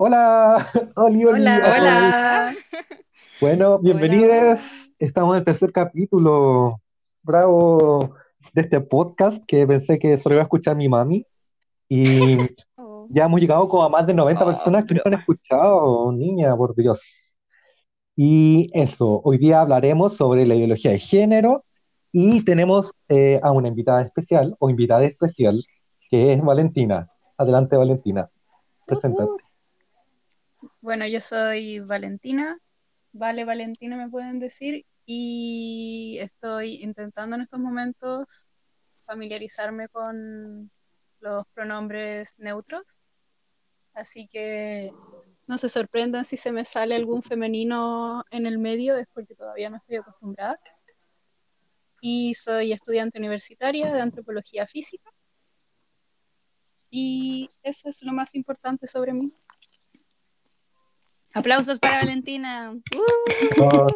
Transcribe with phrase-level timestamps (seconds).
[0.00, 0.64] Hola,
[0.96, 1.56] Oli, Oli, Hola.
[1.56, 2.54] Hola.
[3.40, 4.92] Bueno, bienvenidos.
[4.96, 6.80] Estamos en el tercer capítulo.
[7.22, 8.14] Bravo
[8.52, 11.26] de este podcast que pensé que solo iba a escuchar mi mami.
[11.88, 12.36] Y
[12.80, 13.08] Oh.
[13.10, 16.56] ya hemos llegado como a más de 90 Oh, personas que nos han escuchado, niña,
[16.56, 17.36] por Dios.
[18.14, 21.64] Y eso, hoy día hablaremos sobre la ideología de género
[22.12, 25.64] y tenemos eh, a una invitada especial o invitada especial
[26.08, 27.08] que es Valentina.
[27.36, 28.28] Adelante, Valentina.
[28.86, 29.47] Preséntate.
[30.80, 32.56] Bueno, yo soy Valentina,
[33.12, 38.46] Vale Valentina me pueden decir, y estoy intentando en estos momentos
[39.06, 40.70] familiarizarme con
[41.20, 43.00] los pronombres neutros,
[43.94, 44.92] así que
[45.48, 49.70] no se sorprendan si se me sale algún femenino en el medio, es porque todavía
[49.70, 50.60] no estoy acostumbrada.
[52.00, 55.10] Y soy estudiante universitaria de antropología física,
[56.90, 59.32] y eso es lo más importante sobre mí.
[61.34, 62.74] Aplausos para Valentina.
[63.60, 63.86] Oh,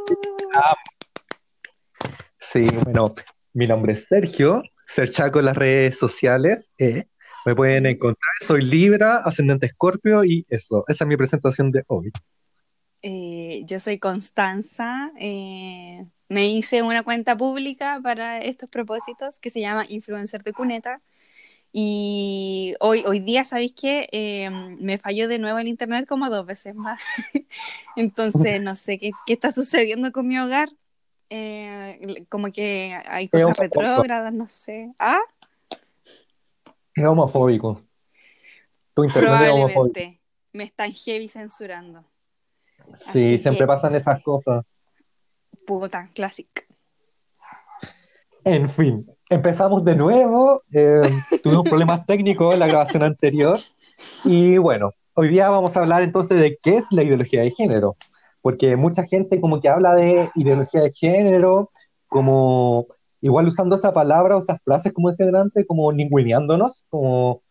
[2.39, 3.15] Sí, bueno,
[3.55, 6.73] mi nombre es Sergio, Serchaco en las redes sociales.
[6.79, 7.05] eh,
[7.47, 12.13] Me pueden encontrar, soy Libra, ascendente Escorpio y eso, esa es mi presentación de hoy.
[13.03, 15.11] Eh, yo soy Constanza.
[15.19, 21.01] eh, me hice una cuenta pública para estos propósitos que se llama Influencer de Cuneta.
[21.75, 24.07] Y hoy, hoy día, ¿sabéis qué?
[24.13, 27.01] Eh, me falló de nuevo el internet como dos veces más.
[27.97, 30.69] Entonces, no sé qué, qué está sucediendo con mi hogar.
[31.31, 34.93] Eh, como que hay cosas retrógradas, no sé.
[34.99, 35.21] ¿Ah?
[36.95, 37.81] Es homofóbico.
[38.93, 40.01] Tu internet es homofóbico.
[40.53, 42.05] Me están heavy censurando.
[42.95, 44.63] Sí, Así siempre que- pasan esas cosas.
[45.67, 46.69] Puta, classic.
[48.45, 50.63] En fin, empezamos de nuevo.
[50.73, 51.03] eh,
[51.43, 53.59] tuvimos problemas técnicos en la grabación anterior.
[54.25, 57.97] Y bueno, hoy día vamos a hablar entonces de qué es la ideología de género.
[58.41, 61.71] Porque mucha gente como que habla de ideología de género,
[62.09, 62.87] como
[63.21, 67.43] igual usando esa palabra o esas frases como decía delante, como ninguneándonos, como,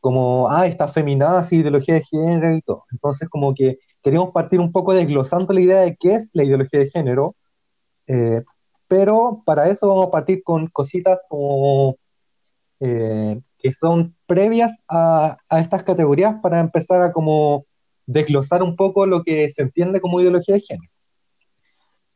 [0.00, 2.84] como, ah, está feminada, sí, ideología de género y todo.
[2.92, 6.80] Entonces como que queríamos partir un poco desglosando la idea de qué es la ideología
[6.80, 7.36] de género.
[8.06, 8.42] eh,
[8.90, 11.96] pero para eso vamos a partir con cositas como
[12.80, 17.66] eh, que son previas a, a estas categorías para empezar a como
[18.06, 20.90] desglosar un poco lo que se entiende como ideología de género.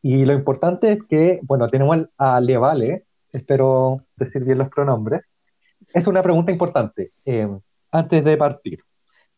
[0.02, 5.32] Y lo importante es que, bueno, tenemos a Levale, espero decir bien los pronombres.
[5.94, 7.48] Es una pregunta importante eh,
[7.92, 8.80] antes de partir.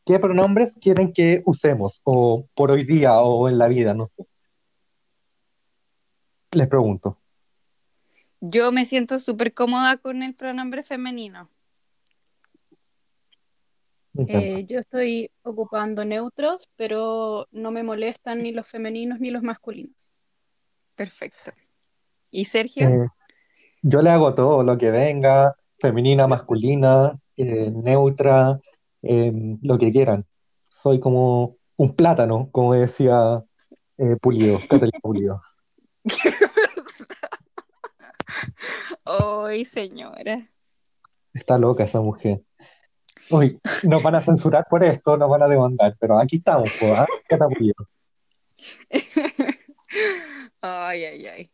[0.06, 3.92] ¿Qué pronombres quieren que usemos o por hoy día o en la vida?
[3.92, 4.24] No sé.
[6.53, 7.18] Les pregunto.
[8.48, 11.48] Yo me siento súper cómoda con el pronombre femenino.
[14.28, 20.10] Eh, yo estoy ocupando neutros, pero no me molestan ni los femeninos ni los masculinos.
[20.94, 21.52] Perfecto.
[22.30, 22.88] ¿Y Sergio?
[22.88, 23.08] Eh,
[23.82, 28.58] yo le hago todo lo que venga, femenina, masculina, eh, neutra,
[29.02, 30.24] eh, lo que quieran.
[30.68, 33.44] Soy como un plátano, como decía
[33.98, 35.42] eh, Pulido, Catalina Pulido.
[39.06, 40.48] Ay, señora.
[41.32, 42.42] Está loca esa mujer.
[43.30, 46.70] Uy, nos van a censurar por esto, nos van a demandar, pero aquí estamos.
[47.28, 47.88] Cata Pulido.
[50.60, 51.50] Ay, ay, ay.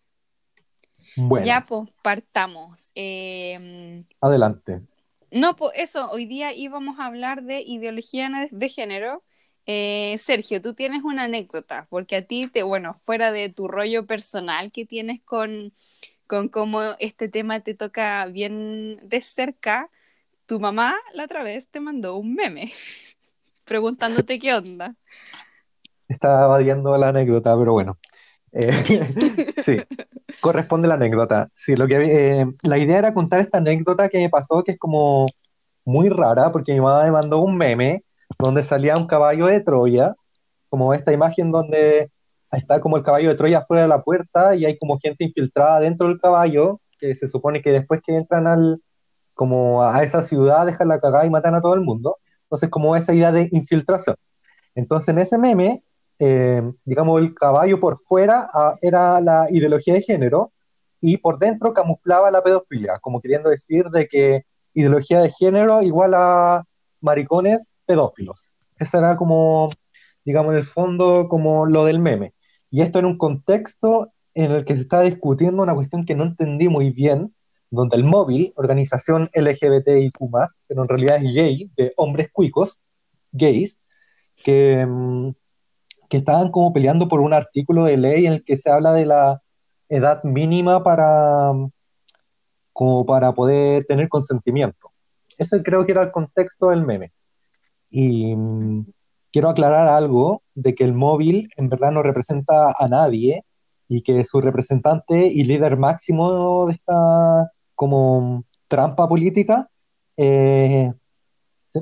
[1.16, 2.90] Bueno, Ya, pues, partamos.
[2.94, 4.80] Eh, adelante.
[5.30, 9.22] no, pues eso, hoy día íbamos a hablar de ideología de, de género.
[9.66, 14.06] Eh, Sergio, tú tienes una anécdota, porque a ti, te, bueno, fuera de tu rollo
[14.06, 15.74] personal que tienes con,
[16.26, 19.90] con cómo este tema te toca bien de cerca,
[20.46, 22.72] tu mamá la otra vez te mandó un meme
[23.64, 24.94] preguntándote qué onda.
[26.08, 27.98] Estaba evadiendo la anécdota, pero bueno.
[28.52, 28.70] Eh,
[29.64, 29.76] sí,
[30.40, 31.48] corresponde la anécdota.
[31.54, 34.78] Sí, lo que, eh, la idea era contar esta anécdota que me pasó, que es
[34.78, 35.26] como
[35.84, 38.04] muy rara, porque mi mamá me mandó un meme
[38.38, 40.14] donde salía un caballo de Troya,
[40.68, 42.10] como esta imagen donde
[42.58, 45.80] está como el caballo de Troya fuera de la puerta y hay como gente infiltrada
[45.80, 48.80] dentro del caballo, que se supone que después que entran al,
[49.34, 52.18] como a esa ciudad dejan la cagada y matan a todo el mundo.
[52.44, 54.16] Entonces, como esa idea de infiltración.
[54.74, 55.82] Entonces, en ese meme,
[56.18, 60.52] eh, digamos, el caballo por fuera ah, era la ideología de género
[61.00, 64.44] y por dentro camuflaba la pedofilia, como queriendo decir de que
[64.74, 66.64] ideología de género igual a
[67.00, 68.54] maricones pedófilos.
[68.78, 69.68] Ese era como,
[70.24, 72.34] digamos, en el fondo, como lo del meme.
[72.72, 76.24] Y esto en un contexto en el que se está discutiendo una cuestión que no
[76.24, 77.34] entendí muy bien,
[77.70, 80.18] donde el móvil, organización LGBTIQ+,
[80.66, 82.80] pero en realidad es gay, de hombres cuicos,
[83.30, 83.78] gays,
[84.42, 85.32] que, mm,
[86.08, 89.04] que estaban como peleando por un artículo de ley en el que se habla de
[89.04, 89.42] la
[89.90, 91.70] edad mínima para, mm,
[92.72, 94.90] como para poder tener consentimiento.
[95.36, 97.12] Ese creo que era el contexto del meme.
[97.90, 98.86] Y mm,
[99.32, 103.44] quiero aclarar algo de que el móvil en verdad no representa a nadie
[103.88, 109.68] y que su representante y líder máximo de esta como trampa política,
[110.16, 110.92] eh,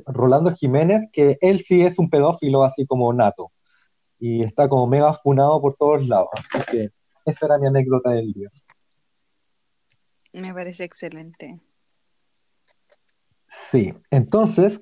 [0.06, 3.52] Rolando Jiménez, que él sí es un pedófilo así como nato
[4.19, 6.29] y está como mega funado por todos lados.
[6.32, 6.91] Así que
[7.25, 8.50] esa era mi anécdota del día.
[10.32, 11.61] Me parece excelente.
[13.49, 14.81] Sí, entonces...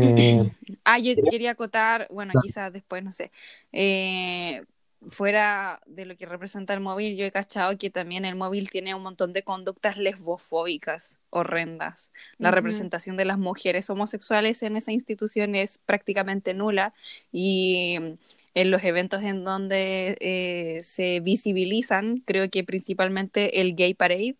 [0.00, 0.42] eh,
[0.84, 3.30] Ah, yo quería acotar, bueno, quizás después, no sé.
[3.72, 4.64] eh,
[5.08, 8.94] fuera de lo que representa el móvil, yo he cachado que también el móvil tiene
[8.94, 12.12] un montón de conductas lesbofóbicas horrendas.
[12.40, 12.56] La Ujú.
[12.56, 16.94] representación de las mujeres homosexuales en esa institución es prácticamente nula
[17.32, 18.12] y mm,
[18.54, 24.36] en los eventos en donde eh, se visibilizan, creo que principalmente el Gay Parade,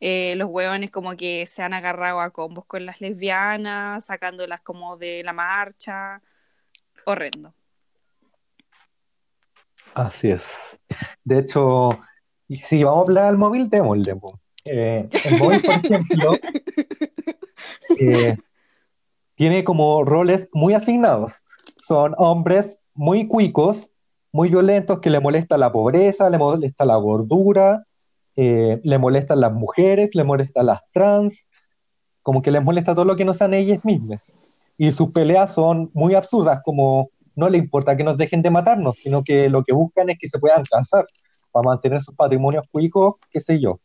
[0.00, 4.96] eh, los hueones como que se han agarrado a combos con las lesbianas, sacándolas como
[4.96, 6.22] de la marcha.
[7.04, 7.54] Horrendo.
[9.94, 10.80] Así es.
[11.24, 11.98] De hecho,
[12.48, 14.14] si vamos a hablar del móvil, démosle.
[14.64, 16.32] Eh, el móvil, por ejemplo,
[17.98, 18.36] eh,
[19.34, 21.42] tiene como roles muy asignados.
[21.80, 23.90] Son hombres muy cuicos,
[24.30, 27.87] muy violentos, que le molesta la pobreza, le molesta la gordura,
[28.40, 31.48] eh, le molestan las mujeres, le molestan las trans,
[32.22, 34.36] como que les molesta todo lo que no sean ellas mismas.
[34.76, 38.98] Y sus peleas son muy absurdas, como no le importa que nos dejen de matarnos,
[38.98, 41.04] sino que lo que buscan es que se puedan casar
[41.50, 43.80] para mantener sus patrimonios cuicos, qué sé yo.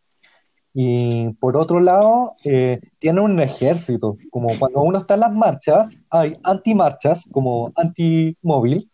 [0.71, 5.97] Y por otro lado, eh, tienen un ejército, como cuando uno está en las marchas,
[6.11, 8.87] hay antimarchas, como antimóvil,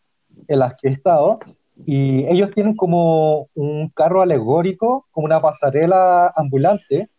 [0.47, 1.39] en las que he estado,
[1.85, 7.09] y ellos tienen como un carro alegórico, como una pasarela ambulante,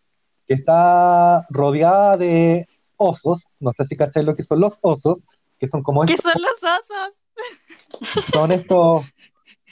[0.46, 2.66] que está rodeada de
[2.96, 5.24] osos, no sé si cacháis lo que son los osos,
[5.58, 8.24] que son como ¿Qué estos son los osos?
[8.32, 9.04] son estos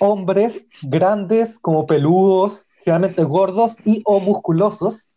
[0.01, 5.09] hombres grandes, como peludos, generalmente gordos y o musculosos,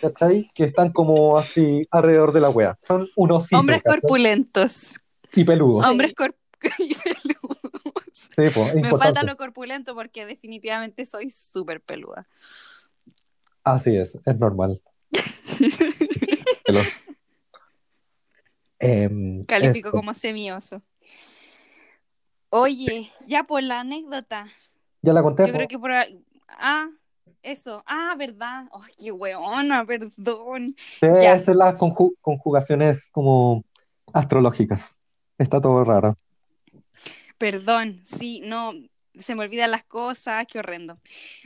[0.00, 0.48] ¿cachai?
[0.54, 2.76] Que están como así alrededor de la wea.
[2.78, 4.00] Son unos Hombres ¿cachai?
[4.00, 4.94] corpulentos.
[5.34, 5.84] y peludos.
[5.84, 6.34] Hombres corp-
[6.78, 7.39] y peludos.
[8.40, 12.26] Sí, po, es Me falta lo corpulento porque definitivamente soy súper peluda.
[13.64, 14.80] Así es, es normal.
[18.82, 20.80] Em, Califico como semioso.
[22.48, 24.46] Oye, ya por la anécdota.
[25.02, 25.90] Ya la conté, Yo creo que por.
[26.48, 26.88] Ah,
[27.42, 27.82] eso.
[27.86, 28.64] Ah, verdad.
[28.72, 30.74] Ay, qué weona, perdón.
[30.78, 31.38] Sí, ya.
[31.38, 33.62] son las conju- conjugaciones como
[34.14, 34.98] astrológicas.
[35.36, 36.16] Está todo raro.
[37.40, 38.74] Perdón, sí, no,
[39.18, 40.92] se me olvidan las cosas, qué horrendo.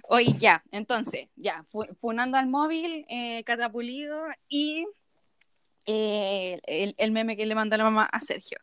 [0.08, 4.88] Oye, ya, entonces, ya, fu- funando al móvil, eh, catapulido y
[5.86, 8.58] eh, el, el meme que le mandó la mamá a Sergio.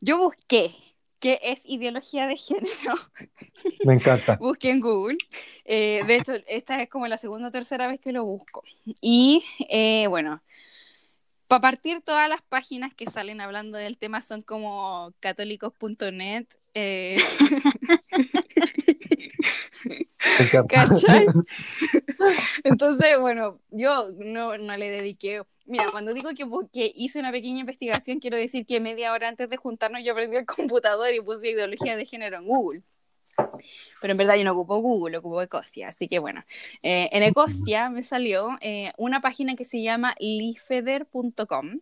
[0.00, 0.74] Yo busqué
[1.20, 2.94] qué es ideología de género,
[3.84, 4.36] Me encanta.
[4.40, 5.18] busqué en Google.
[5.64, 8.64] Eh, de hecho, esta es como la segunda o tercera vez que lo busco.
[9.00, 10.42] Y eh, bueno,
[11.50, 16.46] para partir, todas las páginas que salen hablando del tema son como católicos.net.
[16.74, 17.18] eh.
[22.62, 25.42] Entonces, bueno, yo no, no le dediqué.
[25.66, 29.50] Mira, cuando digo que, que hice una pequeña investigación, quiero decir que media hora antes
[29.50, 32.84] de juntarnos yo prendí el computador y puse ideología de género en Google.
[34.00, 35.88] Pero en verdad yo no ocupo Google, ocupo Ecostia.
[35.88, 36.44] Así que bueno,
[36.82, 41.80] eh, en Ecostia me salió eh, una página que se llama lifeder.com,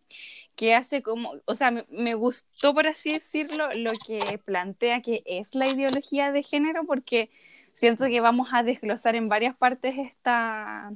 [0.55, 5.23] que hace como, o sea, me, me gustó por así decirlo lo que plantea que
[5.25, 7.29] es la ideología de género, porque
[7.71, 10.91] siento que vamos a desglosar en varias partes esta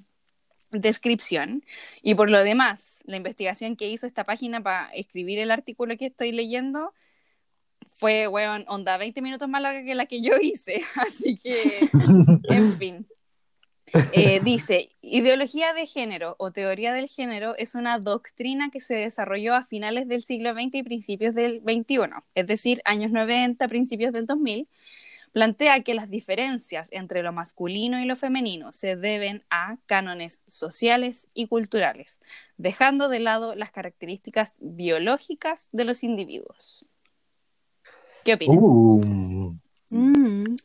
[0.72, 1.64] descripción.
[2.02, 6.08] Y por lo demás, la investigación que hizo esta página para escribir el artículo que
[6.08, 6.94] estoy leyendo
[8.04, 10.84] fue, weón, onda 20 minutos más larga que la que yo hice.
[10.96, 11.90] Así que,
[12.50, 13.08] en fin.
[14.12, 19.56] Eh, dice, ideología de género o teoría del género es una doctrina que se desarrolló
[19.56, 24.26] a finales del siglo XX y principios del XXI, es decir, años 90, principios del
[24.26, 24.68] 2000,
[25.32, 31.30] plantea que las diferencias entre lo masculino y lo femenino se deben a cánones sociales
[31.34, 32.20] y culturales,
[32.58, 36.86] dejando de lado las características biológicas de los individuos.
[38.24, 38.58] ¿Qué opinas?
[38.58, 39.54] Uh,
[39.90, 40.56] Mm.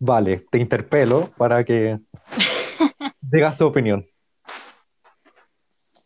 [0.00, 2.00] vale, te interpelo para que
[3.20, 4.04] digas tu opinión.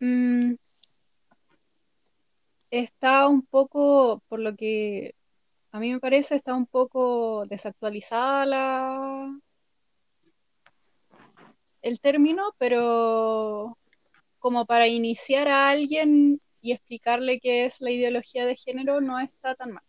[0.01, 0.55] Mm.
[2.71, 5.15] está un poco, por lo que
[5.73, 9.41] a mí me parece, está un poco desactualizada la,
[11.83, 13.79] el término, pero
[14.39, 19.55] como para iniciar a alguien y explicarle qué es la ideología de género no está
[19.55, 19.85] tan mal.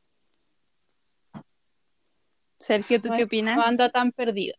[2.62, 3.58] Sergio, ¿tú No qué opinas?
[3.58, 4.53] No anda tan perdida.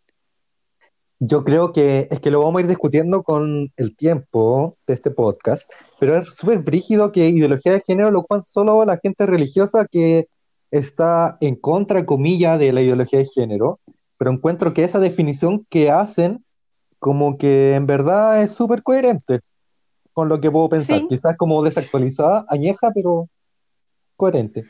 [1.18, 5.12] Yo creo que es que lo vamos a ir discutiendo con el tiempo de este
[5.12, 9.86] podcast, pero es súper brígido que ideología de género lo ocupan solo la gente religiosa
[9.88, 10.26] que
[10.72, 13.78] está en contra, comilla, de la ideología de género,
[14.18, 16.44] pero encuentro que esa definición que hacen
[16.98, 19.40] como que en verdad es súper coherente
[20.12, 21.06] con lo que puedo pensar, Sí.
[21.08, 23.28] quizás como desactualizada, añeja, pero
[24.16, 24.64] coherente.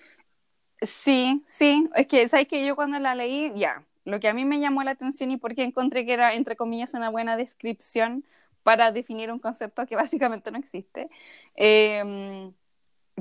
[0.82, 4.44] Sí, sí, es que, ¿sabes que Yo cuando la leí, ya, lo que a mí
[4.44, 8.24] me llamó la atención y porque encontré que era, entre comillas, una buena descripción
[8.64, 11.08] para definir un concepto que básicamente no existe,
[11.54, 12.52] eh,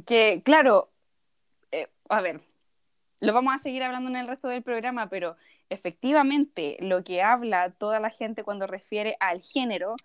[0.05, 0.91] que, claro,
[1.71, 2.41] eh, a ver,
[3.21, 5.37] lo vamos a seguir hablando en el resto del programa, pero
[5.69, 9.95] efectivamente lo que habla toda la gente cuando refiere al género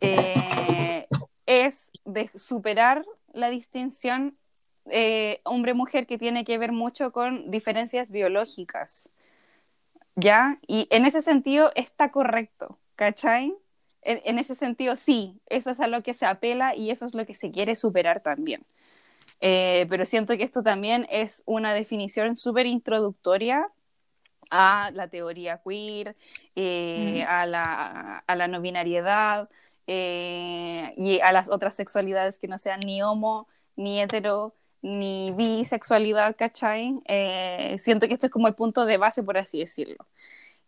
[0.00, 1.06] eh,
[1.46, 4.36] es de superar la distinción
[4.90, 9.10] eh, hombre-mujer que tiene que ver mucho con diferencias biológicas.
[10.14, 10.58] ¿Ya?
[10.66, 13.54] Y en ese sentido está correcto, ¿cachai?
[14.02, 17.14] En, en ese sentido sí, eso es a lo que se apela y eso es
[17.14, 18.66] lo que se quiere superar también.
[19.40, 23.68] Eh, pero siento que esto también es una definición súper introductoria
[24.50, 26.14] a la teoría queer,
[26.56, 27.28] eh, Mm.
[27.30, 29.48] a, la, a la no binariedad
[29.86, 36.36] eh, y a las otras sexualidades que no sean ni homo, ni hetero, ni bisexualidad,
[36.36, 37.00] ¿cachai?
[37.06, 40.06] Eh, siento que esto es como el punto de base, por así decirlo.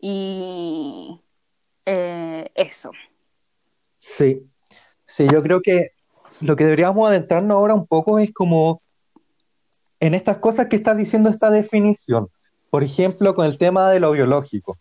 [0.00, 1.20] Y
[1.84, 2.90] eh, eso.
[3.98, 4.48] Sí,
[5.04, 5.90] sí, yo creo que
[6.40, 8.80] lo que deberíamos adentrarnos ahora un poco es como
[10.00, 12.28] en estas cosas que está diciendo esta definición.
[12.70, 14.76] Por ejemplo, con el tema de lo biológico.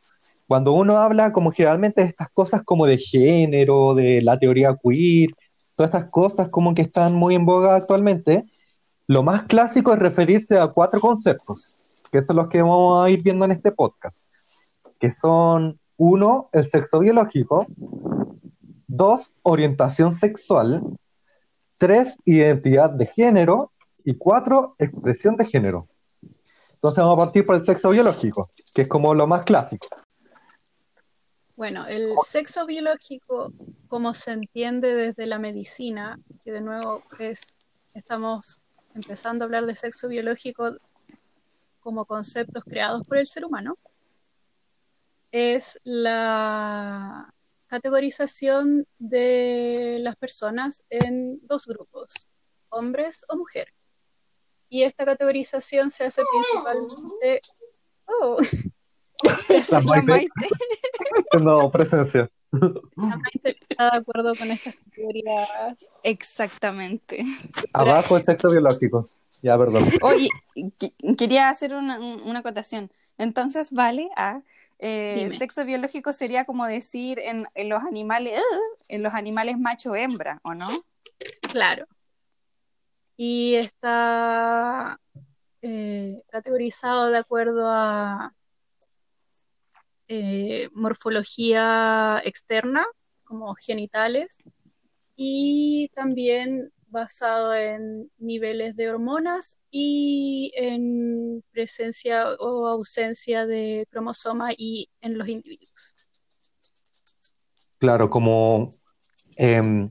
[0.48, 5.30] Cuando uno habla como generalmente de estas cosas como de género, de la teoría queer,
[5.76, 8.46] todas estas cosas como que están muy en boga actualmente,
[9.08, 11.76] lo más clásico es referirse a cuatro conceptos,
[12.12, 14.24] que son los que vamos a ir viendo en este podcast,
[15.00, 17.66] que son uno, el sexo biológico,
[18.88, 20.84] dos, orientación sexual,
[21.78, 23.72] tres, identidad de género
[24.04, 25.88] y cuatro, expresión de género.
[26.74, 29.88] Entonces vamos a partir por el sexo biológico, que es como lo más clásico.
[31.56, 33.54] Bueno, el sexo biológico,
[33.88, 37.54] como se entiende desde la medicina, que de nuevo es,
[37.94, 38.60] estamos
[38.94, 40.76] empezando a hablar de sexo biológico
[41.80, 43.78] como conceptos creados por el ser humano,
[45.32, 47.34] es la
[47.68, 52.28] categorización de las personas en dos grupos,
[52.70, 53.74] hombres o mujeres.
[54.70, 57.42] Y esta categorización se hace principalmente...
[58.06, 58.38] Oh,
[59.48, 60.30] se hace La Maite Maite.
[61.42, 62.30] no presencia.
[63.44, 65.92] Está de acuerdo con estas categorías.
[66.04, 67.26] Exactamente.
[67.74, 69.06] Abajo el sexo biológico.
[69.42, 69.84] Ya, perdón.
[70.02, 72.92] Oye, qu- quería hacer una, un- una acotación.
[73.18, 74.42] Entonces, vale, a
[74.80, 75.38] eh, Dime.
[75.38, 78.78] sexo biológico sería como decir en, en los animales, ¡ah!
[78.88, 80.68] en los animales macho-hembra, ¿o no?
[81.52, 81.86] Claro.
[83.16, 85.00] Y está
[85.62, 88.34] eh, categorizado de acuerdo a
[90.08, 92.86] eh, morfología externa,
[93.24, 94.38] como genitales,
[95.16, 104.88] y también basado en niveles de hormonas y en presencia o ausencia de cromosoma y
[105.02, 105.96] en los individuos.
[107.80, 108.70] Claro, como
[109.36, 109.90] em,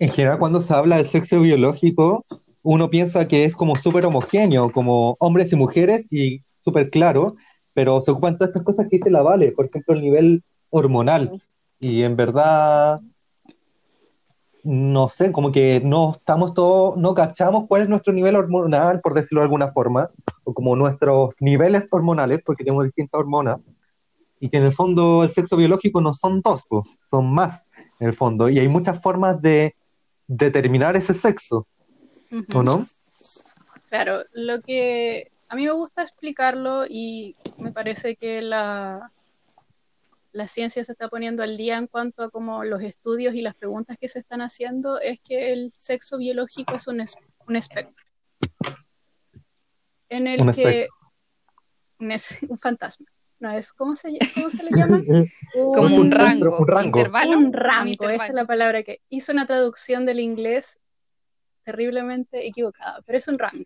[0.00, 2.26] en general cuando se habla del sexo biológico,
[2.62, 7.36] uno piensa que es como súper homogéneo, como hombres y mujeres y súper claro,
[7.74, 11.42] pero se ocupan todas estas cosas que dice la Vale, por ejemplo, el nivel hormonal.
[11.78, 13.00] Y en verdad,
[14.62, 19.14] no sé, como que no estamos todos, no cachamos cuál es nuestro nivel hormonal, por
[19.14, 20.10] decirlo de alguna forma,
[20.44, 23.68] o como nuestros niveles hormonales, porque tenemos distintas hormonas,
[24.38, 27.66] y que en el fondo el sexo biológico no son dos, po, son más
[27.98, 29.74] en el fondo, y hay muchas formas de
[30.26, 31.66] determinar ese sexo.
[32.54, 32.86] ¿o no?
[33.88, 39.12] Claro, lo que a mí me gusta explicarlo y me parece que la,
[40.32, 43.54] la ciencia se está poniendo al día en cuanto a como los estudios y las
[43.56, 47.16] preguntas que se están haciendo es que el sexo biológico es un, es-
[47.48, 47.94] un espectro
[50.08, 50.88] en el Un que
[51.98, 53.06] un, es- un fantasma,
[53.40, 55.02] no es ¿cómo se, cómo se le llama?
[55.52, 56.98] Como un un rango, un rango.
[57.00, 57.38] intervalo.
[57.38, 58.14] Un rango, intervalo.
[58.16, 60.78] esa es la palabra que hizo una traducción del inglés
[61.64, 63.64] terriblemente equivocada, pero es un rango.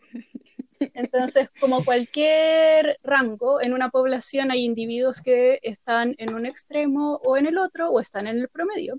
[0.94, 7.36] Entonces, como cualquier rango, en una población hay individuos que están en un extremo o
[7.36, 8.98] en el otro o están en el promedio.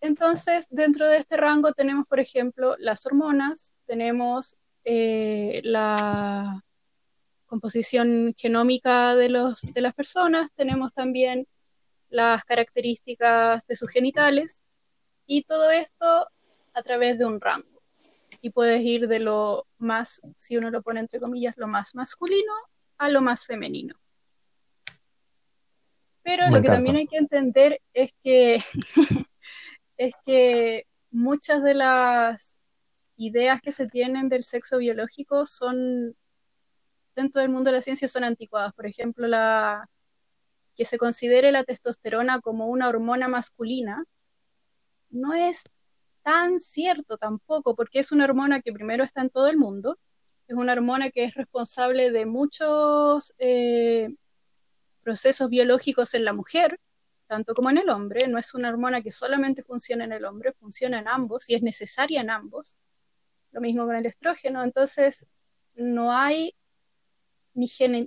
[0.00, 6.64] Entonces, dentro de este rango tenemos, por ejemplo, las hormonas, tenemos eh, la
[7.46, 11.46] composición genómica de, los, de las personas, tenemos también
[12.08, 14.60] las características de sus genitales
[15.26, 16.26] y todo esto
[16.74, 17.82] a través de un rango.
[18.40, 22.52] Y puedes ir de lo más, si uno lo pone entre comillas, lo más masculino
[22.98, 23.94] a lo más femenino.
[26.22, 28.62] Pero lo que también hay que entender es que
[29.96, 32.58] es que muchas de las
[33.16, 36.16] ideas que se tienen del sexo biológico son,
[37.14, 38.72] dentro del mundo de la ciencia, son anticuadas.
[38.72, 39.88] Por ejemplo, la,
[40.74, 44.04] que se considere la testosterona como una hormona masculina,
[45.10, 45.64] no es
[46.22, 49.98] tan cierto tampoco, porque es una hormona que primero está en todo el mundo,
[50.48, 54.14] es una hormona que es responsable de muchos eh,
[55.02, 56.78] procesos biológicos en la mujer,
[57.26, 60.52] tanto como en el hombre, no es una hormona que solamente funciona en el hombre,
[60.52, 62.76] funciona en ambos y es necesaria en ambos.
[63.52, 65.26] Lo mismo con el estrógeno, entonces
[65.74, 66.54] no hay
[67.54, 67.66] ni,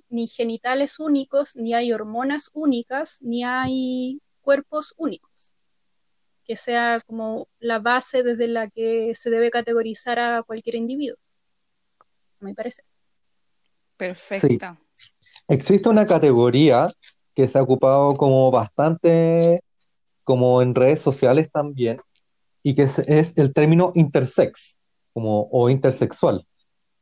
[0.10, 5.55] ni genitales únicos, ni hay hormonas únicas, ni hay cuerpos únicos,
[6.46, 11.18] que sea como la base desde la que se debe categorizar a cualquier individuo,
[12.40, 12.84] me parece.
[13.98, 14.78] Perfecto.
[15.48, 16.92] Existe una categoría
[17.34, 19.62] que se ha ocupado como bastante,
[20.24, 22.00] como en redes sociales también,
[22.64, 24.78] y que es, el término intersex,
[25.14, 26.46] como, o intersexual,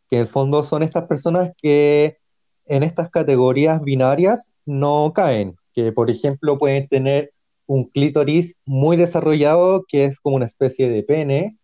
[0.10, 2.18] que en el fondo son estas personas que
[2.66, 7.33] en estas categorías binarias no caen, que por ejemplo pueden tener
[7.65, 11.58] un clítoris muy desarrollado que es como una especie de pene,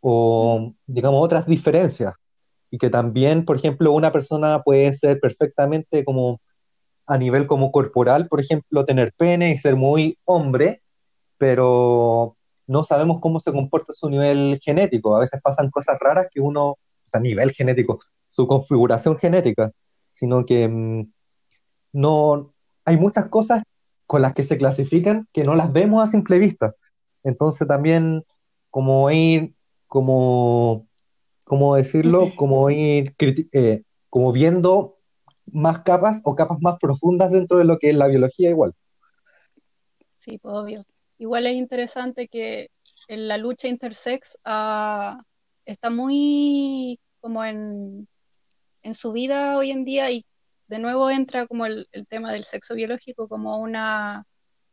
[0.00, 2.14] o digamos otras diferencias,
[2.70, 6.40] y que también, por ejemplo, una persona puede ser perfectamente como
[7.06, 10.82] a nivel como corporal, por ejemplo, tener pene y ser muy hombre,
[11.38, 15.16] pero no sabemos cómo se comporta su nivel genético.
[15.16, 19.70] A veces pasan cosas raras que uno, o sea, nivel genético, su configuración genética,
[20.10, 21.12] sino que mm,
[21.92, 22.52] no
[22.84, 23.62] hay muchas cosas
[24.06, 26.74] con las que se clasifican que no las vemos a simple vista.
[27.24, 28.24] Entonces también
[28.70, 29.54] como ir,
[29.86, 30.86] como,
[31.44, 32.30] ¿cómo decirlo?
[32.36, 33.14] Como ir
[33.52, 34.98] eh, como viendo
[35.46, 38.74] más capas o capas más profundas dentro de lo que es la biología igual.
[40.16, 40.80] Sí, pues obvio.
[41.18, 42.68] Igual es interesante que
[43.08, 45.22] en la lucha intersex ah,
[45.64, 48.08] está muy como en,
[48.82, 50.24] en su vida hoy en día y
[50.68, 54.26] de nuevo entra como el, el, tema del sexo biológico como una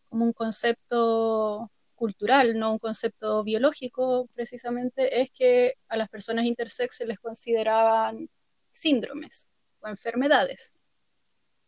[0.09, 6.97] como un concepto cultural, no un concepto biológico precisamente, es que a las personas intersex
[6.97, 8.29] se les consideraban
[8.69, 9.47] síndromes
[9.79, 10.73] o enfermedades.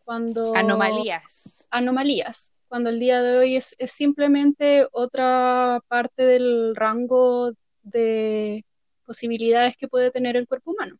[0.03, 1.65] Cuando, anomalías.
[1.71, 2.53] Anomalías.
[2.67, 8.65] Cuando el día de hoy es, simplemente otra parte del rango de
[9.05, 10.97] posibilidades que puede tener el cuerpo humano.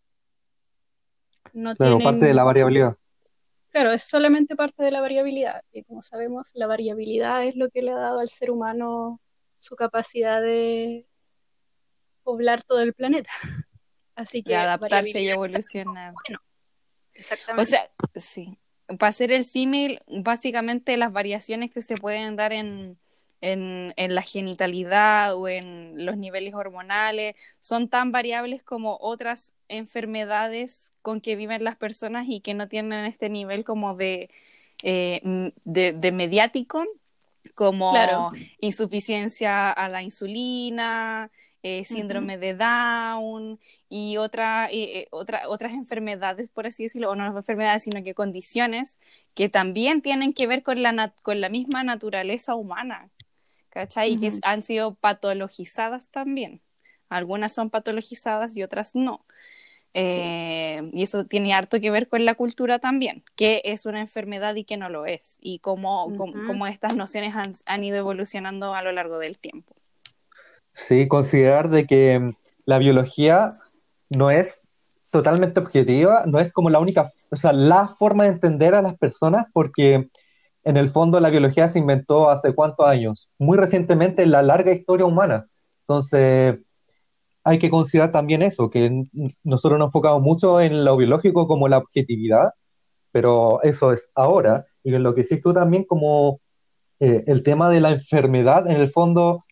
[1.53, 2.97] No claro, parte de la variabilidad.
[3.75, 5.61] Claro, es solamente parte de la variabilidad.
[5.73, 9.19] Y como sabemos, la variabilidad es lo que le ha dado al ser humano
[9.57, 11.05] su capacidad de
[12.23, 13.29] poblar todo el planeta.
[14.15, 16.13] Así que adaptarse y evolucionar.
[16.13, 16.41] Bueno,
[17.13, 17.61] Exactamente.
[17.63, 18.57] O sea, sí.
[18.97, 22.97] Para hacer el símil, básicamente las variaciones que se pueden dar en,
[23.41, 31.21] en, la genitalidad o en los niveles hormonales son tan variables como otras enfermedades con
[31.21, 34.30] que viven las personas y que no tienen este nivel como de,
[34.84, 36.86] eh, de, mediático,
[37.54, 37.93] como
[38.60, 41.32] insuficiencia a la insulina,
[41.67, 47.15] eh, síndrome de Down y otra, eh, eh, otra, otras enfermedades, por así decirlo, o
[47.15, 49.00] no enfermedades, sino que condiciones
[49.34, 53.10] que también tienen que ver con la, con la misma naturaleza humana,
[53.75, 54.13] ¿cachai?
[54.13, 56.61] Y que han sido patologizadas también.
[57.09, 59.25] Algunas son patologizadas y otras no.
[59.93, 64.65] Y eso tiene harto que ver con la cultura también, qué es una enfermedad y
[64.65, 66.13] qué no lo es, y cómo,
[66.45, 69.73] cómo, estas nociones han, han, ido evolucionando a lo largo del tiempo.
[70.71, 72.33] Sí, considerar de que mm,
[72.65, 73.53] la biología
[74.09, 74.59] no es
[75.11, 78.97] totalmente objetiva, no es como la única, o sea, la forma de entender a las
[78.97, 80.09] personas, porque
[80.65, 84.73] en el fondo la biología se inventó hace cuántos años, muy recientemente en la larga
[84.73, 85.45] historia humana.
[85.82, 86.63] Entonces,
[87.43, 89.06] hay que considerar también eso, que
[89.43, 92.49] nosotros nos enfocamos mucho en lo biológico como la objetividad,
[93.12, 96.39] pero eso es ahora, y en lo que hiciste tú también como
[96.99, 99.45] eh, el tema de la enfermedad, en el fondo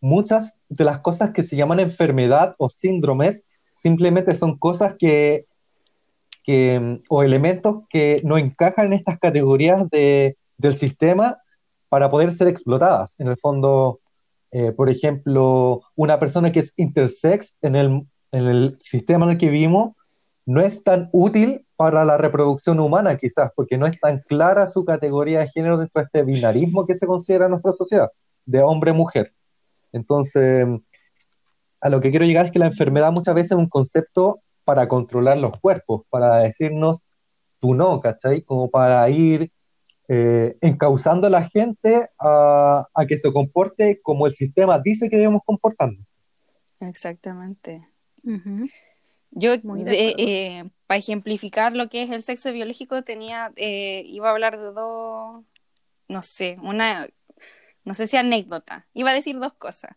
[0.00, 5.46] muchas de las cosas que se llaman enfermedad o síndromes simplemente son cosas que,
[6.44, 11.38] que o elementos que no encajan en estas categorías de, del sistema
[11.88, 13.14] para poder ser explotadas.
[13.18, 14.00] En el fondo,
[14.50, 19.38] eh, por ejemplo, una persona que es intersex en el, en el sistema en el
[19.38, 19.94] que vivimos
[20.46, 24.84] no es tan útil para la reproducción humana, quizás, porque no es tan clara su
[24.84, 28.10] categoría de género dentro de este binarismo que se considera en nuestra sociedad,
[28.44, 29.32] de hombre-mujer.
[29.92, 30.66] Entonces,
[31.80, 34.88] a lo que quiero llegar es que la enfermedad muchas veces es un concepto para
[34.88, 37.06] controlar los cuerpos, para decirnos
[37.58, 38.42] tú no, ¿cachai?
[38.42, 39.52] Como para ir
[40.14, 45.40] eh, encauzando a la gente a, que se comporte como el sistema dice que debemos
[45.42, 46.04] comportarnos.
[46.80, 47.88] Exactamente.
[49.30, 54.58] Yo, eh, para ejemplificar lo que es el sexo biológico, tenía, eh, iba a hablar
[54.58, 55.44] de dos,
[56.08, 57.08] no sé, una,
[57.86, 58.86] no sé si anécdota.
[58.92, 59.96] Iba a decir dos cosas.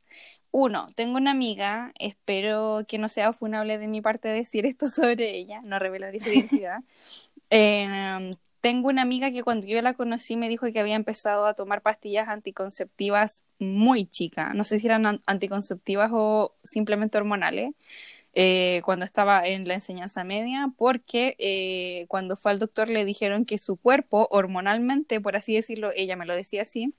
[0.50, 5.36] Uno, tengo una amiga, espero que no sea funable de mi parte decir esto sobre
[5.36, 6.80] ella, no revelar su identidad.
[7.52, 8.32] Em,
[8.66, 11.84] tengo una amiga que cuando yo la conocí me dijo que había empezado a tomar
[11.84, 14.56] pastillas anticonceptivas muy chica.
[14.56, 17.76] No sé si eran anticonceptivas o simplemente hormonales.
[18.34, 23.46] Eh, cuando estaba en la enseñanza media, porque eh, cuando fue al doctor le dijeron
[23.46, 26.96] que su cuerpo hormonalmente, por así decirlo, ella me lo decía así,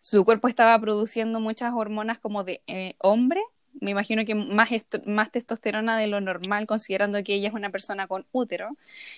[0.00, 3.40] su cuerpo estaba produciendo muchas hormonas como de eh, hombre,
[3.80, 4.70] me imagino que más,
[5.06, 8.76] más testosterona de lo normal, considerando que ella es una persona con útero,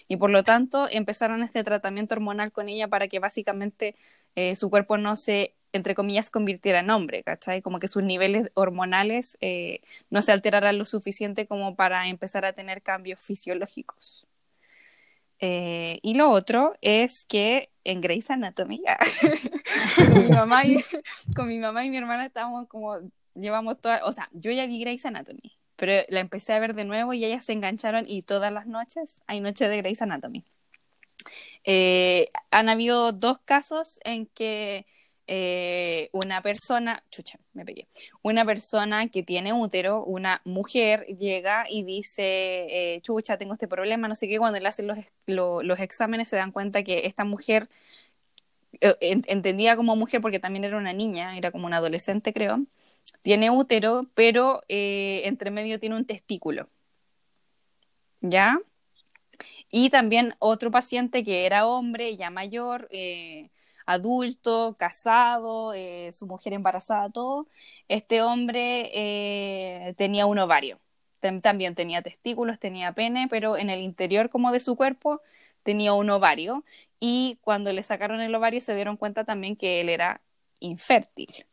[0.08, 3.96] y por lo tanto empezaron este tratamiento hormonal con ella para que básicamente
[4.54, 7.62] su cuerpo no se entre comillas, convirtiera en hombre, ¿cachai?
[7.62, 12.52] Como que sus niveles hormonales eh, no se alteraran lo suficiente como para empezar a
[12.52, 14.26] tener cambios fisiológicos.
[15.40, 18.82] Eh, y lo otro es que en Grey's Anatomy,
[19.96, 22.98] con mi mamá y mi hermana estábamos como,
[23.34, 26.84] llevamos toda, o sea, yo ya vi Grey's Anatomy, pero la empecé a ver de
[26.84, 30.44] nuevo y ellas se engancharon y todas las noches hay noche de Grey's Anatomy.
[31.64, 34.86] Eh, han habido dos casos en que
[35.28, 37.86] eh, una persona, chucha, me pegué,
[38.22, 44.08] una persona que tiene útero, una mujer, llega y dice, eh, chucha, tengo este problema,
[44.08, 44.98] no sé qué, cuando le hacen los,
[45.64, 47.68] los exámenes se dan cuenta que esta mujer,
[48.80, 52.66] eh, entendida como mujer porque también era una niña, era como una adolescente creo,
[53.22, 56.68] tiene útero, pero entre medio tiene un testículo.
[58.20, 58.58] ¿Ya?
[59.70, 63.50] Y también otro paciente que era hombre, ya mayor, eh,
[63.86, 67.48] adulto, casado, eh, su mujer embarazada, todo,
[67.88, 70.78] este hombre eh, tenía un ovario.
[71.42, 75.20] También tenía testículos, tenía pene, pero en el interior como de su cuerpo
[75.62, 76.64] tenía un ovario.
[77.00, 80.20] Y cuando le sacaron el ovario se dieron cuenta también que él era
[80.60, 81.46] infértil.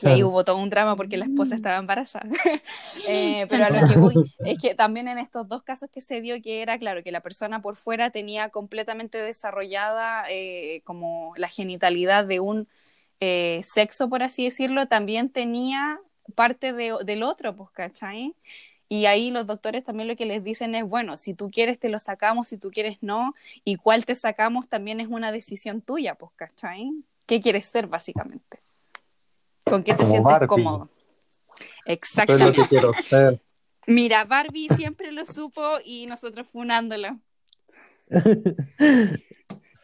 [0.00, 1.58] Y ahí hubo todo un drama porque la esposa mm.
[1.58, 2.28] estaba embarazada.
[3.06, 6.20] Eh, pero a lo que voy es que también en estos dos casos que se
[6.20, 11.48] dio, que era claro que la persona por fuera tenía completamente desarrollada eh, como la
[11.48, 12.68] genitalidad de un
[13.20, 16.00] eh, sexo, por así decirlo, también tenía
[16.34, 18.34] parte del otro, pues, ¿cachai?
[18.90, 21.88] Y ahí los doctores también lo que les dicen es, bueno, si tú quieres te
[21.88, 23.34] lo sacamos, si tú quieres no,
[23.64, 26.90] y cuál te sacamos también es una decisión tuya, pues, ¿cachai?
[27.26, 28.58] ¿Qué quieres ser básicamente?
[29.68, 30.88] ¿Con qué te sientes cómodo?
[31.84, 32.62] Exactamente.
[33.86, 37.18] Mira, Barbie siempre lo supo y nosotros funándolo.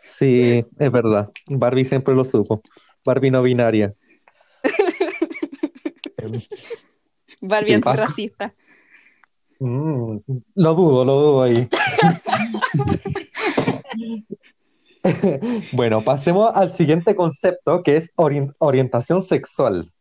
[0.03, 1.31] Sí, es verdad.
[1.49, 2.63] Barbie siempre lo supo.
[3.05, 3.95] Barbie no binaria.
[7.41, 8.55] Barbie antirracista.
[9.59, 10.19] Mm,
[10.55, 11.69] lo dudo, lo dudo ahí.
[15.73, 19.93] bueno, pasemos al siguiente concepto que es orientación sexual.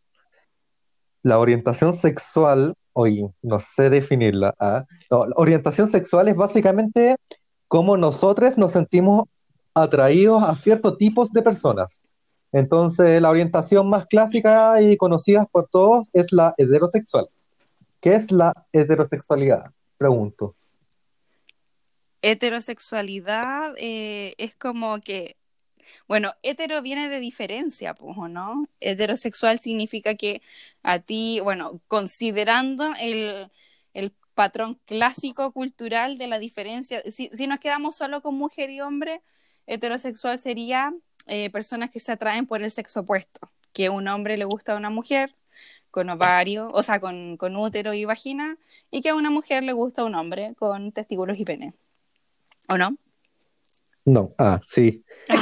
[1.21, 4.53] La orientación sexual, hoy no sé definirla.
[4.59, 4.85] ¿ah?
[5.09, 7.17] la orientación sexual es básicamente
[7.67, 9.25] cómo nosotros nos sentimos
[9.73, 12.03] atraídos a ciertos tipos de personas.
[12.51, 17.27] Entonces, la orientación más clásica y conocida por todos es la heterosexual.
[17.99, 19.71] ¿Qué es la heterosexualidad?
[19.97, 20.55] Pregunto
[22.23, 25.37] heterosexualidad eh, es como que,
[26.07, 28.67] bueno, hetero viene de diferencia, pues, no?
[28.79, 30.41] Heterosexual significa que
[30.83, 33.51] a ti, bueno, considerando el,
[34.35, 39.21] patrón clásico cultural de la diferencia, si, nos quedamos solo con mujer y hombre,
[39.67, 40.91] heterosexual sería
[41.27, 44.77] eh, personas que se atraen por el sexo opuesto, que un hombre le gusta a
[44.77, 45.35] una mujer
[45.91, 48.57] con ovario, o sea, con, con útero y vagina,
[48.91, 51.73] y que a una mujer le gusta a un hombre con testículos y pene.
[52.69, 52.95] ¿O no?
[54.05, 55.03] No, ah, sí.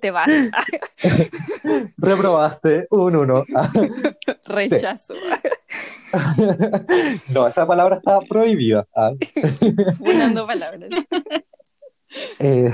[0.00, 0.28] Te vas.
[1.96, 3.44] Reprobaste un uno.
[4.46, 5.14] Rechazo.
[7.32, 8.86] No, esa palabra está prohibida.
[8.94, 9.12] Ah,
[9.98, 10.90] Funando palabras.
[12.38, 12.72] eh,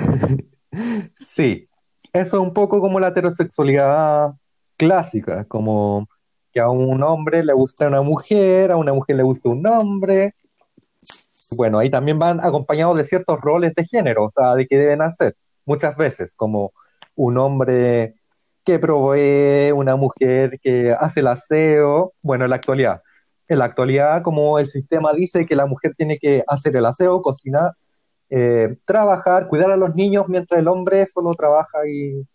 [1.16, 1.68] sí,
[2.12, 4.32] eso es un poco como la heterosexualidad
[4.76, 6.08] clásica, como
[6.52, 10.34] que a un hombre le gusta una mujer, a una mujer le gusta un hombre.
[11.56, 15.02] Bueno, ahí también van acompañados de ciertos roles de género, o sea, de qué deben
[15.02, 15.34] hacer.
[15.64, 16.72] Muchas veces, como
[17.14, 18.14] un hombre
[18.64, 22.12] que provee, una mujer que hace el aseo.
[22.22, 23.02] Bueno, en la actualidad.
[23.48, 27.22] En la actualidad, como el sistema dice que la mujer tiene que hacer el aseo,
[27.22, 27.72] cocinar,
[28.30, 32.26] eh, trabajar, cuidar a los niños, mientras el hombre solo trabaja y,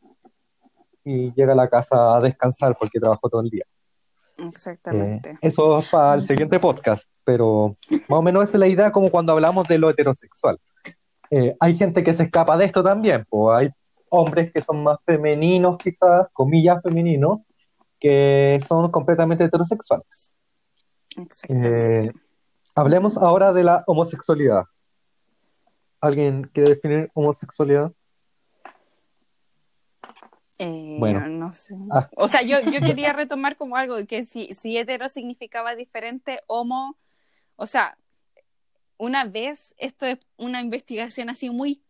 [1.03, 3.65] y llega a la casa a descansar porque trabajó todo el día.
[4.37, 5.31] Exactamente.
[5.31, 8.91] Eh, eso es para el siguiente podcast, pero más o menos esa es la idea
[8.91, 10.59] como cuando hablamos de lo heterosexual.
[11.29, 13.69] Eh, hay gente que se escapa de esto también, pues hay
[14.09, 17.39] hombres que son más femeninos, quizás, comillas femeninos,
[17.99, 20.35] que son completamente heterosexuales.
[21.17, 22.09] Exactamente.
[22.09, 22.11] Eh,
[22.75, 24.63] hablemos ahora de la homosexualidad.
[26.01, 27.91] ¿Alguien quiere definir homosexualidad?
[30.63, 31.27] Eh, Bueno.
[31.27, 31.75] no sé.
[31.91, 32.09] Ah.
[32.15, 36.97] O sea, yo, yo quería retomar como algo que si, si hetero significaba diferente, homo,
[37.55, 37.97] o sea,
[38.97, 41.83] una vez, esto es una investigación así muy,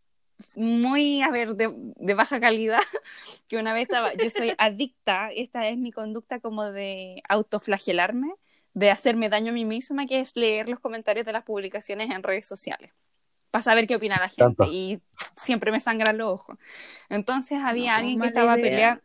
[0.55, 2.79] muy, a ver, de, de baja calidad,
[3.47, 8.33] que una vez estaba, yo soy adicta, esta es mi conducta como de autoflagelarme,
[8.73, 12.23] de hacerme daño a mí misma, que es leer los comentarios de las publicaciones en
[12.23, 12.91] redes sociales
[13.53, 14.65] para saber qué opina la gente Tanto.
[14.65, 14.99] y
[15.35, 16.57] siempre me sangran los ojos.
[17.07, 18.99] Entonces había No, alguien que estaba idea.
[18.99, 19.03] peleando.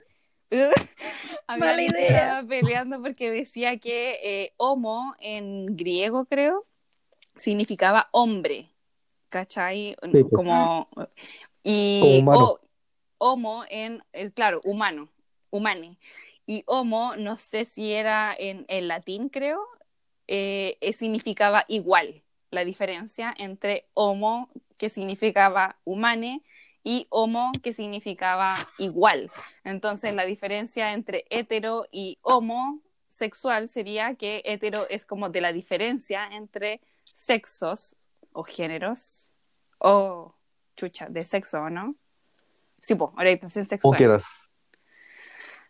[1.46, 2.18] había Mala alguien que idea.
[2.22, 6.66] estaba peleando porque decía que eh, homo en griego, creo,
[7.36, 8.70] significaba hombre.
[9.28, 9.94] ¿Cachai?
[10.00, 10.24] Sí, pues.
[10.32, 10.88] Como.
[11.62, 12.46] Y Como humano.
[12.46, 12.60] o-
[13.18, 14.02] homo en.
[14.14, 15.10] eh, claro, humano.
[15.50, 15.98] Humane.
[16.46, 19.60] Y homo, no sé si era en, en latín, creo,
[20.26, 22.22] eh, eh, significaba igual.
[22.50, 26.42] La diferencia entre homo, que significaba humane,
[26.84, 29.30] y homo, que significaba igual.
[29.64, 36.28] Entonces, la diferencia entre hetero y homosexual sería que hetero es como de la diferencia
[36.32, 36.80] entre
[37.12, 37.96] sexos
[38.32, 39.34] o géneros,
[39.78, 40.34] o
[40.76, 41.94] chucha, de sexo, ¿no?
[42.80, 43.96] Sí, pues, orientación sexual.
[43.98, 44.22] quieras.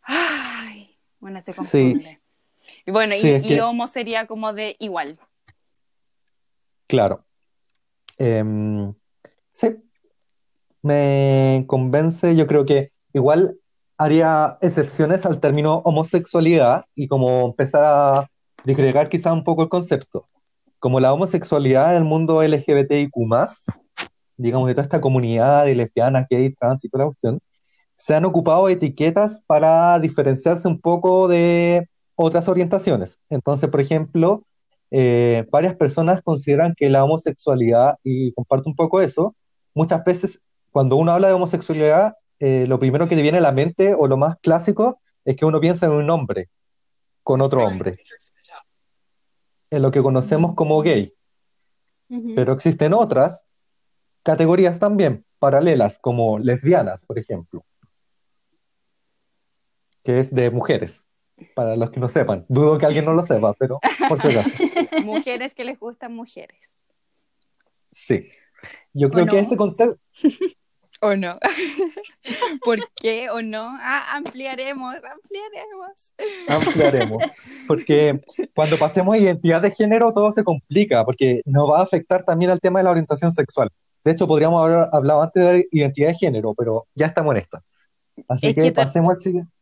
[0.02, 1.56] Ay, bueno, se Sí.
[1.56, 2.20] confunde.
[2.86, 5.18] Y bueno, Sí, y, es y que- homo sería como de igual.
[6.88, 7.24] Claro.
[8.18, 8.94] Em,
[9.52, 9.76] sí,
[10.82, 12.34] me convence.
[12.34, 13.58] Yo creo que igual
[13.98, 18.30] haría excepciones al término homosexualidad y como empezar a
[18.64, 20.28] disgregar quizá un poco el concepto.
[20.78, 23.12] Como la homosexualidad en el mundo LGBTIQ+,
[24.36, 27.40] digamos, de toda esta comunidad de lesbianas, gay, trans y toda la cuestión,
[27.96, 33.18] se han ocupado etiquetas para diferenciarse un poco de otras orientaciones.
[33.28, 34.44] Entonces, por ejemplo,
[34.90, 39.34] eh, varias personas consideran que la homosexualidad, y comparto un poco eso,
[39.74, 43.52] muchas veces cuando uno habla de homosexualidad, eh, lo primero que te viene a la
[43.52, 46.48] mente o lo más clásico es que uno piensa en un hombre
[47.22, 47.98] con otro hombre,
[49.70, 51.12] en lo que conocemos como gay,
[52.34, 53.44] pero existen otras
[54.22, 57.64] categorías también paralelas, como lesbianas, por ejemplo,
[60.02, 61.04] que es de mujeres,
[61.54, 62.44] para los que no sepan.
[62.48, 64.50] Dudo que alguien no lo sepa, pero por si acaso.
[65.04, 66.72] Mujeres que les gustan mujeres.
[67.90, 68.30] Sí.
[68.92, 69.32] Yo creo no?
[69.32, 69.98] que este contexto,
[71.00, 71.32] ¿O no?
[72.64, 73.68] ¿Por qué o no?
[73.80, 76.12] Ah, ampliaremos, ampliaremos.
[76.48, 77.22] ampliaremos,
[77.68, 78.20] porque
[78.54, 82.50] cuando pasemos a identidad de género todo se complica, porque nos va a afectar también
[82.50, 83.70] al tema de la orientación sexual.
[84.04, 87.62] De hecho, podríamos haber hablado antes de identidad de género, pero ya estamos en esta.
[88.26, 89.52] Así Es que que pasemos al siguiente.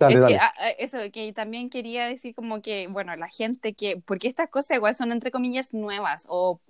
[0.00, 0.38] Dale, Es que, dale.
[0.38, 4.48] ah, ah, eso, que también quería decir como que, bueno, la gente que, porque estas
[4.50, 6.60] cosas igual son entre comillas nuevas o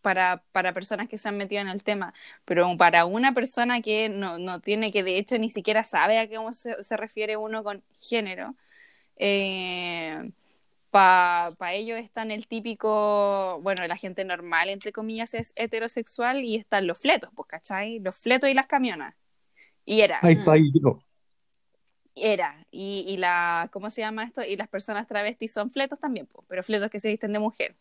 [0.00, 4.08] para, para personas que se han metido en el tema, pero para una persona que
[4.08, 7.64] no, no tiene, que de hecho ni siquiera sabe a qué se, se refiere uno
[7.64, 8.56] con género,
[9.16, 10.30] eh,
[10.90, 16.86] para ellos están el típico, bueno, la gente normal, entre comillas, es heterosexual y están
[16.86, 17.98] los fletos, pues, ¿cachai?
[18.00, 19.14] Los fletos y las camionas.
[19.84, 20.20] Y era.
[20.22, 21.00] Ahí está, ahí yo.
[22.22, 24.42] Era, y, y la, ¿cómo se llama esto?
[24.42, 27.76] Y las personas travestis son fletos también, po, pero fletos que se visten de mujer.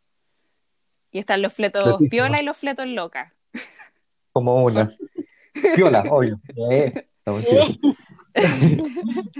[1.11, 2.09] Y están los fletos Fletísimo.
[2.09, 3.31] piola y los fletos locas.
[4.31, 4.95] Como una.
[5.75, 6.39] Piola, obvio.
[6.71, 7.07] Eh.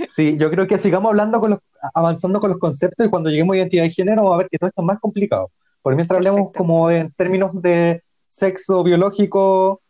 [0.07, 1.59] Sí, yo creo que sigamos hablando con los,
[1.93, 4.57] avanzando con los conceptos y cuando lleguemos a identidad de género vamos a ver que
[4.57, 5.51] todo esto es más complicado.
[5.81, 9.81] Por mientras hablemos como de, en términos de sexo biológico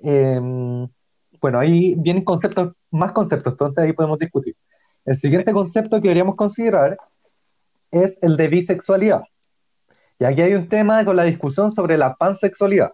[0.00, 0.88] em,
[1.46, 4.56] bueno, ahí vienen conceptos, más conceptos, entonces ahí podemos discutir.
[5.04, 6.98] El siguiente concepto que deberíamos considerar
[7.92, 9.22] es el de bisexualidad.
[10.18, 12.90] Y aquí hay un tema con la discusión sobre la pansexualidad.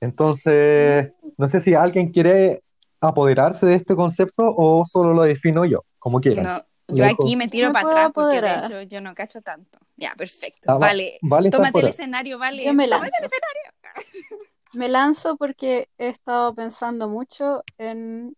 [0.00, 2.62] Entonces, no sé si alguien quiere
[3.00, 6.44] apoderarse de este concepto o solo lo defino yo, como quieran.
[6.44, 6.58] No,
[6.96, 9.80] yo dejo- aquí me tiro para atrás porque de hecho yo no cacho tanto.
[9.96, 10.70] Ya, perfecto.
[10.70, 11.18] Ah, va- vale.
[11.20, 12.62] vale Tómate el escenario, vale.
[12.64, 14.45] Tómate el escenario.
[14.76, 18.36] Me lanzo porque he estado pensando mucho en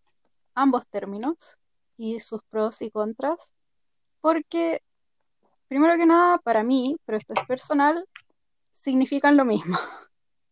[0.55, 1.57] ambos términos
[1.97, 3.53] y sus pros y contras,
[4.21, 4.81] porque
[5.67, 8.07] primero que nada, para mí, pero esto es personal,
[8.71, 9.77] significan lo mismo.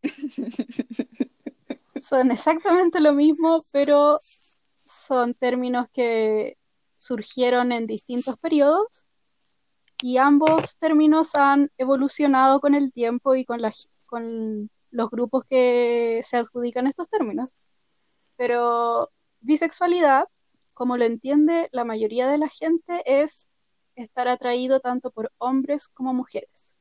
[1.95, 4.19] Son exactamente lo mismo, pero
[4.77, 6.57] son términos que
[6.97, 9.07] surgieron en distintos periodos
[10.01, 13.73] y ambos términos han evolucionado con el tiempo y con, la,
[14.05, 17.55] con los grupos que se adjudican estos términos.
[18.35, 20.27] Pero bisexualidad,
[20.73, 23.47] como lo entiende la mayoría de la gente, es
[23.95, 26.75] estar atraído tanto por hombres como mujeres.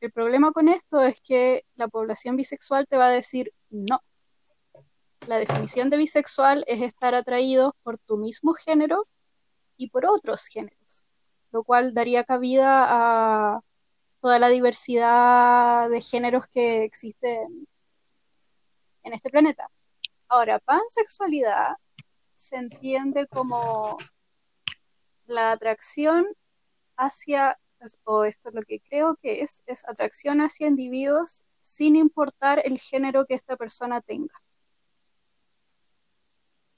[0.00, 4.00] El problema con esto es que la población bisexual te va a decir no.
[5.26, 9.08] La definición de bisexual es estar atraído por tu mismo género
[9.76, 11.06] y por otros géneros,
[11.50, 13.60] lo cual daría cabida a
[14.20, 17.66] toda la diversidad de géneros que existen
[19.02, 19.70] en este planeta.
[20.28, 21.76] Ahora, pansexualidad
[22.32, 23.98] se entiende como
[25.26, 26.26] la atracción
[26.96, 27.58] hacia,
[28.04, 32.78] o esto es lo que creo que es, es atracción hacia individuos sin importar el
[32.78, 34.34] género que esta persona tenga.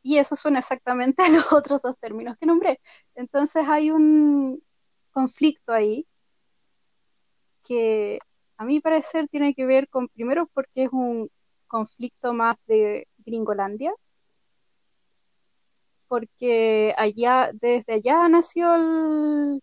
[0.02, 2.80] Y eso suena exactamente a los otros dos términos que nombré.
[3.14, 4.62] Entonces hay un
[5.12, 6.06] conflicto ahí
[7.66, 8.18] que
[8.56, 11.30] a mi parecer tiene que ver con, primero porque es un
[11.66, 13.92] conflicto más de Gringolandia,
[16.08, 19.62] porque allá, desde allá nació el,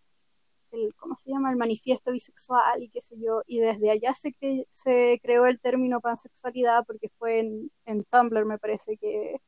[0.72, 1.50] el, ¿cómo se llama?
[1.50, 5.60] El manifiesto bisexual y qué sé yo, y desde allá se, cre se creó el
[5.60, 9.40] término pansexualidad porque fue en, en Tumblr, me parece que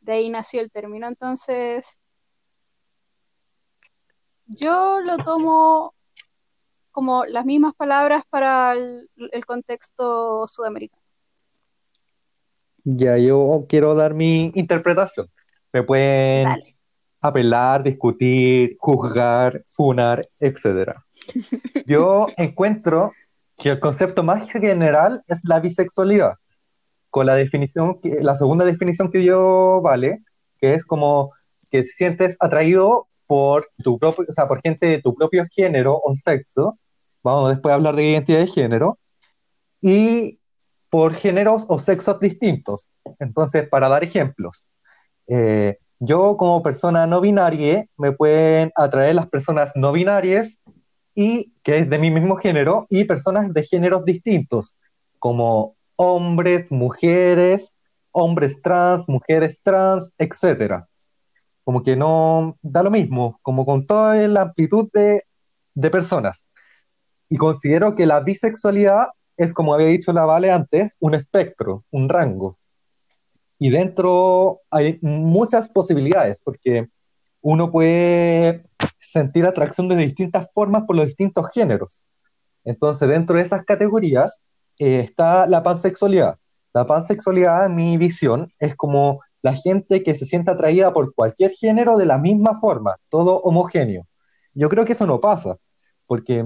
[0.00, 1.06] de ahí nació el término.
[1.08, 2.00] Entonces,
[4.46, 5.95] yo lo tomo
[6.96, 11.02] como las mismas palabras para el, el contexto sudamericano.
[12.84, 15.28] Ya, yo quiero dar mi interpretación.
[15.74, 16.76] Me pueden Dale.
[17.20, 21.04] apelar, discutir, juzgar, funar, etcétera.
[21.86, 23.12] Yo encuentro
[23.58, 26.36] que el concepto más general es la bisexualidad,
[27.10, 30.22] con la definición, que, la segunda definición que dio Vale,
[30.58, 31.32] que es como
[31.70, 36.14] que sientes atraído por tu propio, o sea, por gente de tu propio género o
[36.14, 36.78] sexo,
[37.26, 38.98] vamos después a hablar de identidad de género,
[39.80, 40.38] y
[40.90, 42.88] por géneros o sexos distintos.
[43.18, 44.70] Entonces, para dar ejemplos,
[45.26, 50.58] eh, yo como persona no binaria me pueden atraer las personas no binarias
[51.14, 54.76] y que es de mi mismo género y personas de géneros distintos,
[55.18, 57.76] como hombres, mujeres,
[58.12, 60.86] hombres trans, mujeres trans, etcétera.
[61.64, 65.24] Como que no da lo mismo, como con toda la amplitud de,
[65.74, 66.46] de personas.
[67.28, 72.08] Y considero que la bisexualidad es, como había dicho la Vale antes, un espectro, un
[72.08, 72.58] rango.
[73.58, 76.88] Y dentro hay muchas posibilidades, porque
[77.40, 78.64] uno puede
[78.98, 82.06] sentir atracción de distintas formas por los distintos géneros.
[82.64, 84.40] Entonces, dentro de esas categorías
[84.78, 86.38] eh, está la pansexualidad.
[86.74, 91.52] La pansexualidad, en mi visión, es como la gente que se siente atraída por cualquier
[91.52, 94.06] género de la misma forma, todo homogéneo.
[94.52, 95.56] Yo creo que eso no pasa,
[96.06, 96.44] porque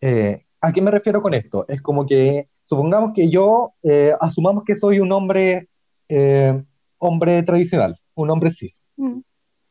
[0.00, 1.66] eh, ¿a qué me refiero con esto?
[1.68, 5.68] Es como que, supongamos que yo, eh, asumamos que soy un hombre,
[6.08, 6.62] eh,
[6.98, 8.82] hombre tradicional, un hombre cis.
[8.96, 9.20] Mm.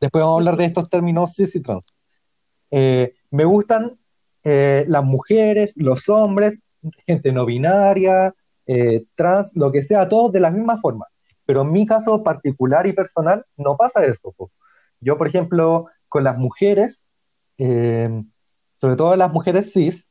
[0.00, 1.86] Después vamos a hablar de estos términos cis y trans.
[2.70, 3.98] Eh, me gustan
[4.44, 6.60] las mujeres, los hombres,
[7.06, 8.34] gente no binaria,
[9.14, 11.06] trans, lo que sea, todos de la misma forma.
[11.46, 14.34] Pero en mi caso particular y personal no pasa eso.
[15.00, 17.06] Yo, por ejemplo, con las mujeres,
[17.56, 20.10] sobre todo las mujeres cis,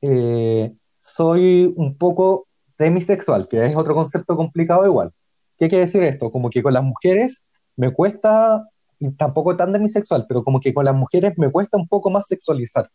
[0.00, 2.46] eh, soy un poco
[2.78, 5.12] demisexual, que es otro concepto complicado igual.
[5.56, 6.30] ¿Qué quiere decir esto?
[6.30, 7.44] Como que con las mujeres
[7.76, 8.66] me cuesta,
[8.98, 12.26] y tampoco tan demisexual, pero como que con las mujeres me cuesta un poco más
[12.26, 12.88] sexualizar.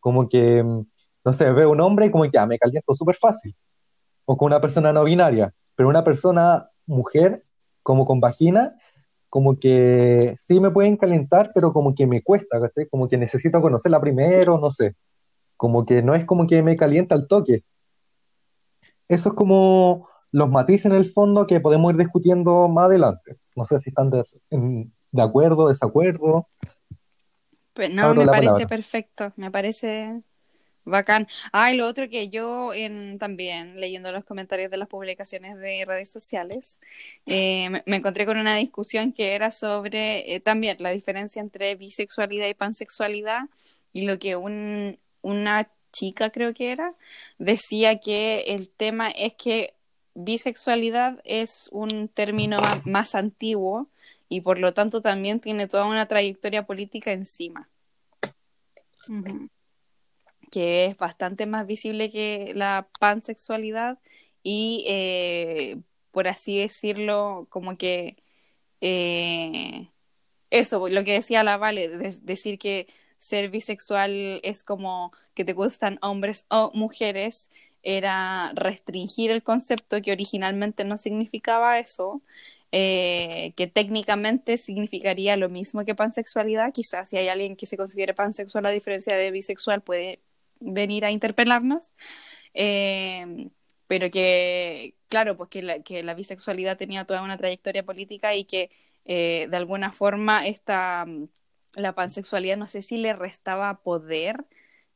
[0.00, 0.86] Como que, mm,
[1.24, 3.54] no sé, veo un hombre y como que ya me caliento súper fácil.
[4.24, 7.44] O con una persona no binaria, pero una persona mujer,
[7.82, 8.74] como con vagina,
[9.28, 12.88] como que sí me pueden calentar, pero como que me cuesta, ¿cachai?
[12.88, 14.94] Como que necesito conocerla primero, no sé.
[15.60, 17.64] Como que no es como que me calienta al toque.
[19.08, 23.36] Eso es como los matices en el fondo que podemos ir discutiendo más adelante.
[23.54, 24.24] No sé si están de,
[25.20, 26.48] acuerdo, desacuerdo.
[27.74, 28.68] Pues no, Abro me parece palabra.
[28.68, 30.22] perfecto, me parece
[30.86, 31.28] bacán.
[31.52, 35.84] Ah, y lo otro que yo en, también, leyendo los comentarios de las publicaciones de
[35.86, 36.80] redes sociales,
[37.26, 41.74] eh, me, me encontré con una discusión que era sobre eh, también la diferencia entre
[41.74, 43.42] bisexualidad y pansexualidad
[43.92, 46.94] y lo que un, una chica creo que era,
[47.38, 49.74] decía que el tema es que
[50.14, 53.88] bisexualidad es un término más antiguo
[54.28, 57.68] y por lo tanto también tiene toda una trayectoria política encima,
[60.50, 63.98] que es bastante más visible que la pansexualidad
[64.42, 65.78] y, eh,
[66.12, 68.16] por así decirlo, como que
[68.80, 69.88] eh,
[70.50, 72.88] eso, lo que decía la Vale, de- decir que
[73.20, 77.50] ser bisexual es como que te gustan hombres o mujeres,
[77.82, 82.22] era restringir el concepto que originalmente no significaba eso,
[82.72, 86.72] eh, que técnicamente significaría lo mismo que pansexualidad.
[86.72, 90.20] Quizás si hay alguien que se considere pansexual a diferencia de bisexual puede
[90.60, 91.94] venir a interpelarnos.
[92.54, 93.50] Eh,
[93.86, 98.44] pero que, claro, pues que la, que la bisexualidad tenía toda una trayectoria política y
[98.44, 98.70] que
[99.04, 101.06] eh, de alguna forma esta,
[101.74, 104.44] la pansexualidad no sé si le restaba poder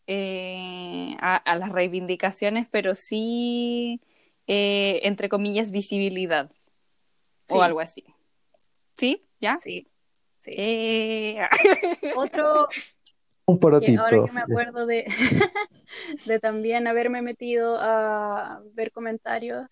[0.07, 4.01] eh, a, a las reivindicaciones, pero sí,
[4.47, 6.51] eh, entre comillas, visibilidad
[7.47, 7.55] Sí.
[7.59, 8.05] o algo así.
[8.97, 9.27] ¿Sí?
[9.39, 9.57] ¿Ya?
[9.59, 9.87] Sí,
[10.39, 10.53] sí.
[10.57, 11.39] Eh,
[12.17, 12.69] Otro
[13.45, 14.01] Un que porotito.
[14.03, 15.05] ahora que me acuerdo de,
[16.27, 19.67] de también haberme metido a ver comentarios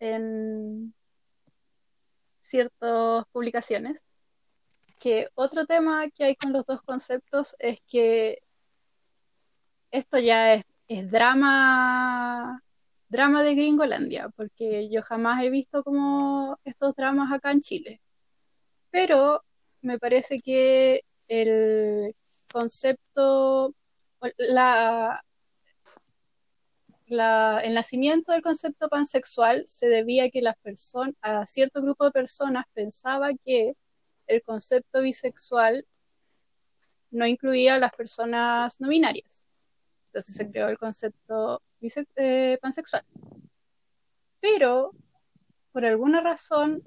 [0.00, 0.92] en
[2.40, 4.02] ciertas publicaciones,
[5.04, 8.38] que otro tema que hay con los dos conceptos es que
[9.90, 10.64] esto ya es,
[11.10, 12.62] drama,
[13.10, 18.00] drama de Gringolandia, porque yo jamás he visto como estos dramas acá en Chile.
[18.90, 19.42] Pero
[19.82, 22.16] me parece que el
[22.50, 23.74] concepto,
[24.38, 25.22] la-
[27.62, 32.10] el nacimiento del concepto pansexual se debía a que las personas, a cierto grupo de
[32.10, 33.74] personas pensaba que
[34.26, 35.86] el concepto bisexual
[37.10, 39.46] no incluía a las personas no binarias.
[40.06, 41.60] Entonces se creó el concepto
[42.16, 43.04] eh, pansexual.
[44.40, 44.92] Pero,
[45.72, 46.82] por alguna razón,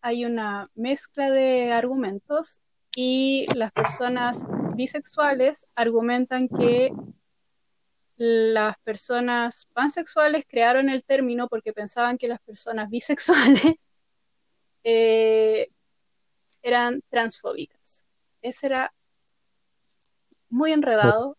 [0.00, 2.60] hay una mezcla de argumentos
[2.94, 6.92] y las personas bisexuales argumentan que
[8.16, 13.86] las personas pansexuales crearon el término porque pensaban que las personas bisexuales
[14.84, 15.70] eh,
[16.62, 18.04] eran transfóbicas.
[18.42, 18.92] Ese era
[20.48, 21.36] muy enredado,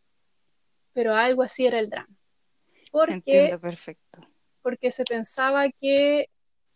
[0.94, 2.16] pero algo así era el drama.
[2.92, 4.22] Porque entiendo perfecto.
[4.62, 6.30] porque se pensaba que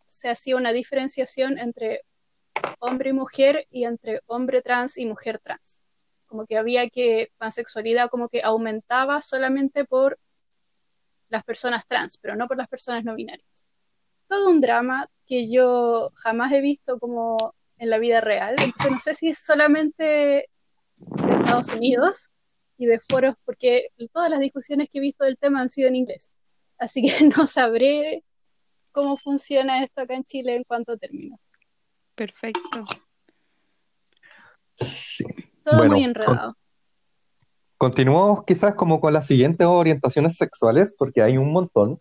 [0.06, 2.02] se hacía una diferenciación entre
[2.80, 5.82] hombre y mujer y entre hombre trans y mujer trans.
[6.26, 10.20] Como que había que pansexualidad como que aumentaba solamente por
[11.30, 13.66] las personas trans, pero no por las personas no binarias.
[14.28, 18.56] Todo un drama que yo jamás he visto como en la vida real.
[18.58, 20.50] Entonces no sé si es solamente
[20.98, 22.28] de Estados Unidos
[22.78, 25.96] y de foros, porque todas las discusiones que he visto del tema han sido en
[25.96, 26.32] inglés.
[26.78, 27.08] Así que
[27.38, 28.24] no sabré
[28.92, 31.52] cómo funciona esto acá en Chile en cuanto a términos.
[32.16, 32.86] Perfecto.
[34.78, 35.26] Sí.
[35.64, 36.56] Todo Bueno, muy enredado.
[37.78, 42.00] Continuamos quizás como con las siguientes orientaciones sexuales, porque hay un montón.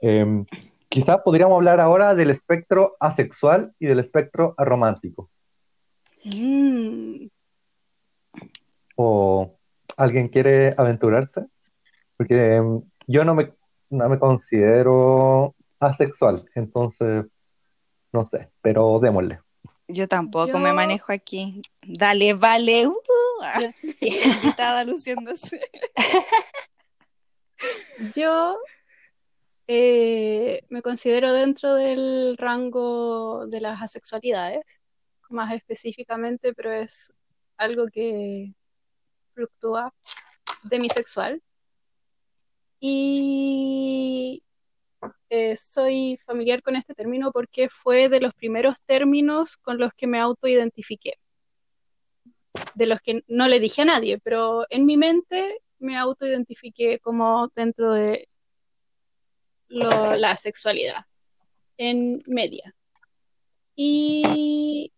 [0.00, 0.44] Eh,
[0.90, 5.30] quizás podríamos hablar ahora del espectro asexual y del espectro aromántico.
[6.24, 7.28] Mm,
[8.96, 9.56] ¿O
[9.96, 11.46] alguien quiere aventurarse?
[12.18, 12.62] Porque eh,
[13.06, 13.54] yo no me,
[13.88, 17.24] no me considero asexual, entonces
[18.12, 19.40] no sé, pero démosle.
[19.86, 21.62] Yo tampoco Yo- me manejo aquí.
[21.82, 22.88] Dale, vale.
[22.88, 22.92] Uh,
[23.60, 24.10] yo- sí.
[24.86, 25.60] luciéndose.
[28.14, 28.56] Yo
[29.72, 34.80] eh, me considero dentro del rango de las asexualidades,
[35.28, 37.12] más específicamente, pero es
[37.56, 38.52] algo que
[39.32, 39.94] fluctúa
[40.64, 41.40] demisexual.
[42.80, 44.42] Y
[45.28, 50.08] eh, soy familiar con este término porque fue de los primeros términos con los que
[50.08, 51.12] me autoidentifiqué.
[52.74, 57.52] De los que no le dije a nadie, pero en mi mente me autoidentifiqué como
[57.54, 58.29] dentro de
[59.70, 61.02] lo- la sexualidad
[61.78, 62.74] en media.
[63.74, 64.92] Y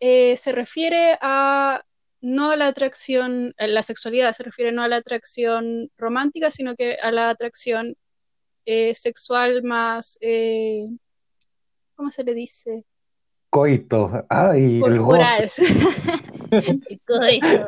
[0.00, 1.82] eh, se refiere a
[2.22, 6.74] no a la atracción, eh, la sexualidad se refiere no a la atracción romántica, sino
[6.76, 7.94] que a la atracción
[8.66, 10.84] eh, sexual más, eh,
[11.94, 12.84] ¿cómo se le dice?
[13.50, 14.24] Coito.
[14.28, 15.18] Ay, el gozo.
[16.46, 16.80] Corporal.
[17.06, 17.66] Coito.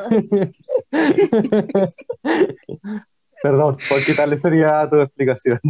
[3.42, 5.60] Perdón, por quitarle sería tu explicación.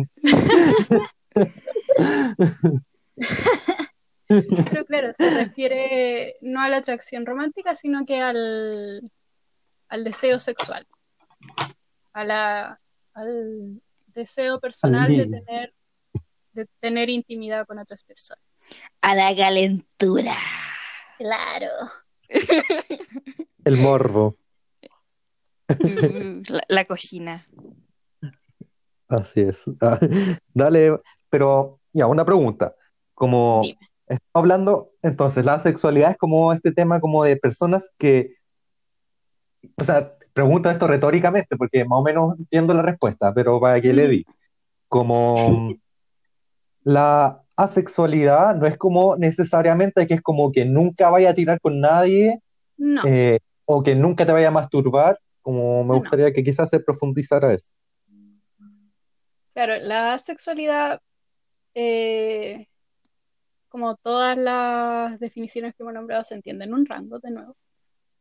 [4.27, 9.11] Pero claro, se refiere no a la atracción romántica, sino que al,
[9.89, 10.87] al deseo sexual,
[12.13, 12.81] a la,
[13.15, 15.75] al deseo personal de tener,
[16.53, 18.45] de tener intimidad con otras personas.
[19.01, 20.35] A la calentura.
[21.19, 21.69] Claro.
[23.65, 24.37] El morbo.
[26.49, 27.43] La, la cochina.
[29.09, 29.65] Así es.
[29.81, 29.99] Ah,
[30.55, 30.99] Dale,
[31.29, 32.75] pero ya, una pregunta.
[33.15, 33.79] Como Dime.
[34.07, 38.37] estamos hablando, entonces, la sexualidad es como este tema como de personas que,
[39.77, 43.93] o sea, pregunto esto retóricamente porque más o menos entiendo la respuesta, pero para que
[43.93, 44.25] le di.
[44.89, 45.75] Como
[46.85, 51.81] la asexualidad no es como necesariamente que es como que nunca vaya a tirar con
[51.81, 52.41] nadie
[52.77, 56.81] No, eh, o que nunca te vaya a masturbar, como me gustaría que quizás se
[56.81, 57.75] profundizara eso.
[59.53, 61.01] claro, la sexualidad,
[61.75, 62.69] eh,
[63.69, 67.57] como todas las definiciones que hemos nombrado, se entiende en un rango de nuevo.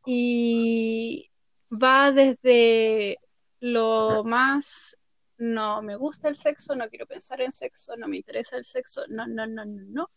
[0.04, 1.30] Y
[1.70, 3.18] va desde
[3.60, 4.96] lo más,
[5.38, 9.02] no me gusta el sexo, no quiero pensar en sexo, no me interesa el sexo,
[9.08, 10.10] no, no, no, no, no.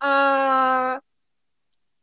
[0.00, 1.00] a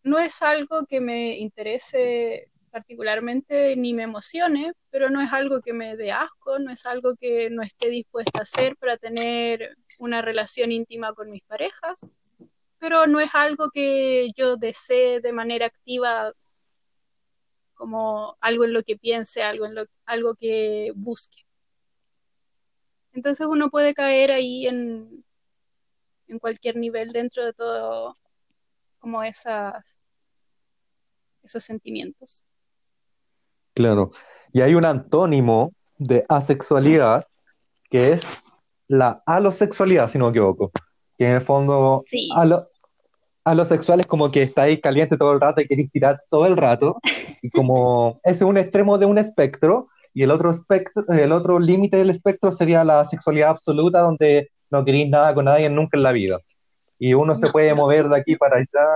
[0.03, 5.73] no es algo que me interese particularmente ni me emocione, pero no es algo que
[5.73, 10.23] me dé asco, no es algo que no esté dispuesta a hacer para tener una
[10.23, 12.11] relación íntima con mis parejas,
[12.79, 16.33] pero no es algo que yo desee de manera activa
[17.75, 21.45] como algo en lo que piense, algo en lo, algo que busque.
[23.13, 25.23] Entonces uno puede caer ahí en,
[26.27, 28.17] en cualquier nivel dentro de todo
[28.97, 29.99] como esas
[31.43, 32.43] esos sentimientos.
[33.73, 34.11] Claro.
[34.51, 37.25] Y hay un antónimo de asexualidad
[37.89, 38.21] que es
[38.87, 40.71] la alosexualidad, si no me equivoco.
[41.17, 42.29] Que en el fondo, Sí.
[42.35, 42.67] alo-
[43.45, 46.97] alosexual es como que estáis caliente todo el rato y queréis tirar todo el rato.
[47.41, 51.97] Y como es un extremo de un espectro, y el otro espectro, el otro límite
[51.97, 56.11] del espectro sería la sexualidad absoluta, donde no queréis nada con nadie nunca en la
[56.11, 56.37] vida.
[56.99, 57.77] Y uno se puede no.
[57.77, 58.87] mover de aquí para allá,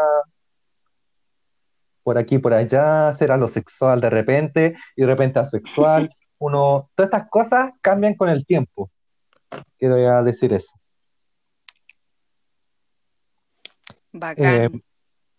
[2.08, 6.10] por aquí, por allá, ser alosexual de repente, y de repente asexual.
[6.40, 8.90] Uno, todas estas cosas cambian con el tiempo.
[9.78, 10.72] Quiero ya decir eso.
[14.14, 14.46] Bacán.
[14.46, 14.82] Eh,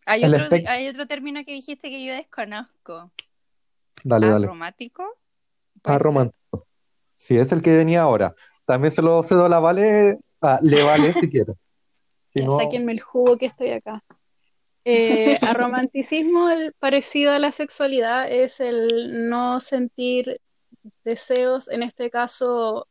[0.05, 3.13] hay, otro, espect- hay otro término que dijiste que yo desconozco.
[4.05, 4.45] dale, dale.
[4.45, 5.05] ¿Aromático?
[5.81, 6.03] ¿Puede ser?
[6.03, 6.67] Aromántico.
[7.17, 8.35] Sí, es el que venía ahora.
[8.67, 11.55] También se lo cedo a la Vale, ah, le vale si quiere.
[12.23, 14.05] Si no, sáquenme el jugo que estoy acá.
[14.91, 20.41] Eh, a romanticismo, el parecido a la sexualidad es el no sentir
[21.05, 22.89] deseos, en este caso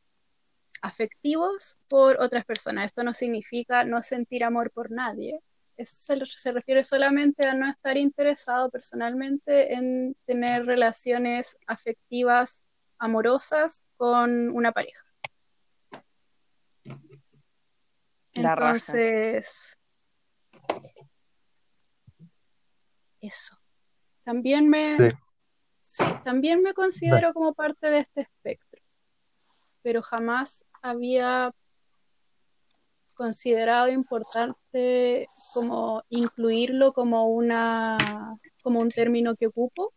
[0.84, 2.86] afectivos, por otras personas.
[2.86, 5.40] Esto no significa no sentir amor por nadie.
[5.76, 12.64] Es- se, se refiere solamente a no estar interesado personalmente en tener relaciones afectivas
[13.00, 15.04] amorosas con una pareja.
[18.36, 18.76] La raja.
[18.76, 19.78] Entonces,
[23.28, 23.56] eso.
[24.24, 25.10] También me, Sí.
[25.80, 28.82] sí, también me considero como parte de este espectro,
[29.84, 31.54] pero jamás había
[33.14, 39.94] considerado importante como incluirlo como una, como un término que ocupo,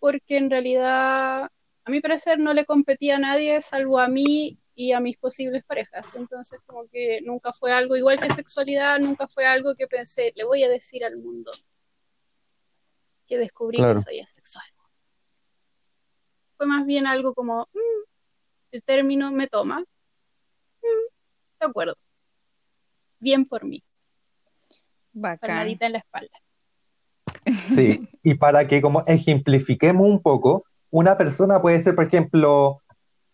[0.00, 1.50] porque en realidad,
[1.84, 5.64] a mi parecer, no le competía a nadie salvo a mí y a mis posibles
[5.64, 6.04] parejas.
[6.14, 10.44] Entonces, como que nunca fue algo, igual que sexualidad, nunca fue algo que pensé, le
[10.44, 11.50] voy a decir al mundo
[13.26, 13.94] que descubrí Claro.
[13.94, 14.66] que soy asexual.
[16.58, 18.04] Fue más bien algo como, "Mm,
[18.72, 19.80] el término me toma.
[19.80, 21.06] Mm,
[21.60, 21.96] de acuerdo.
[23.18, 23.82] Bien por mí.
[25.12, 25.68] Bacán.
[25.80, 26.30] En la espalda.
[27.74, 32.82] Sí, y para que como ejemplifiquemos un poco, una persona puede ser, por ejemplo,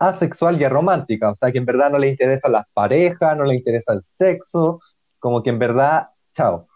[0.08, 3.54] asexual y aromántica, o sea, que en verdad no le interesan las parejas, no le
[3.54, 4.80] interesa el sexo,
[5.20, 6.66] como que en verdad, chao,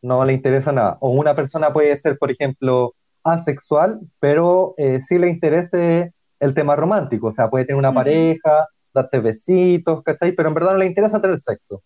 [0.00, 0.96] no le interesa nada.
[1.00, 6.76] O una persona puede ser, por ejemplo, asexual, pero eh, sí le interese el tema
[6.76, 10.32] romántico, o sea, puede tener una pareja, darse besitos, ¿cachai?
[10.32, 11.82] Pero en verdad no le interesa tener sexo.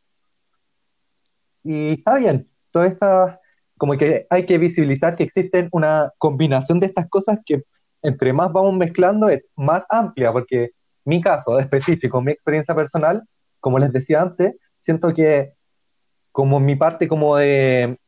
[1.64, 3.38] Y está bien, todas estas
[3.78, 7.64] como que hay que visibilizar que existen una combinación de estas cosas que
[8.03, 10.70] entre más vamos mezclando es más amplia, porque
[11.05, 13.22] mi caso específico, mi experiencia personal,
[13.61, 15.53] como les decía antes, siento que
[16.32, 17.98] como mi parte como de,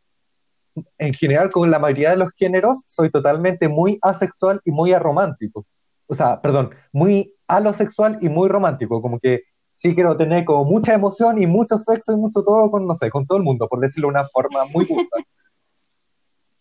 [0.98, 5.66] en general con la mayoría de los géneros, soy totalmente muy asexual y muy aromántico.
[6.06, 9.42] O sea, perdón, muy alosexual y muy romántico, como que
[9.72, 13.10] sí quiero tener como mucha emoción y mucho sexo y mucho todo con, no sé,
[13.10, 15.18] con todo el mundo, por decirlo de una forma muy justa.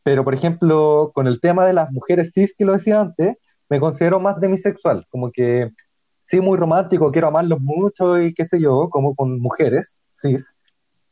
[0.03, 3.37] Pero, por ejemplo, con el tema de las mujeres cis que lo decía antes,
[3.69, 5.71] me considero más demisexual, como que
[6.23, 10.53] sí muy romántico, quiero amarlos mucho y qué sé yo, como con mujeres cis,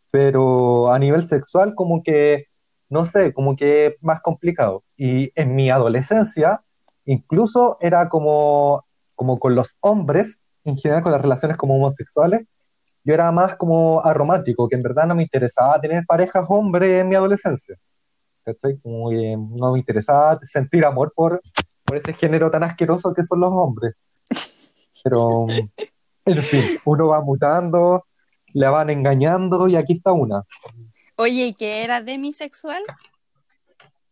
[0.09, 2.45] pero a nivel sexual como que,
[2.89, 4.83] no sé, como que más complicado.
[4.97, 6.63] Y en mi adolescencia,
[7.05, 8.85] incluso era como,
[9.15, 12.47] como con los hombres, en general con las relaciones como homosexuales,
[13.03, 17.09] yo era más como aromántico, que en verdad no me interesaba tener parejas hombres en
[17.09, 17.75] mi adolescencia.
[18.45, 18.77] ¿Cachai?
[18.79, 21.41] Como no me interesaba sentir amor por,
[21.83, 23.95] por ese género tan asqueroso que son los hombres.
[25.03, 25.47] Pero,
[26.25, 28.05] en fin, uno va mutando,
[28.53, 30.43] le van engañando y aquí está una.
[31.15, 32.83] Oye, ¿y qué era demisexual?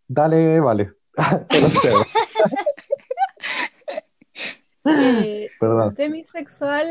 [0.08, 0.94] Dale, vale.
[4.86, 5.94] Eh, Perdón.
[5.94, 6.88] demisexual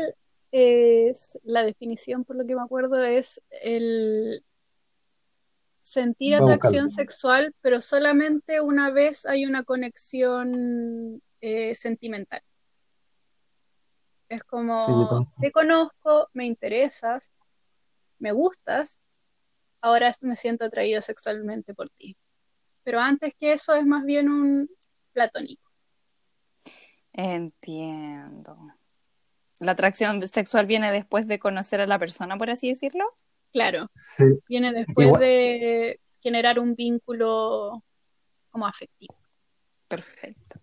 [0.51, 4.43] es, la definición por lo que me acuerdo, es el
[5.77, 12.41] sentir atracción sexual, pero solamente una vez hay una conexión eh, sentimental.
[14.29, 17.31] Es como, te conozco, me interesas,
[18.19, 19.01] me gustas,
[19.81, 22.15] ahora me siento atraída sexualmente por ti.
[22.83, 24.69] Pero antes que eso es más bien un
[25.13, 25.69] platónico.
[27.13, 28.57] Entiendo.
[29.59, 33.03] La atracción sexual viene después de conocer a la persona, por así decirlo.
[33.51, 34.25] Claro, Sí.
[34.47, 37.83] viene después Igual- de generar un vínculo
[38.51, 39.15] como afectivo.
[39.87, 40.59] Perfecto.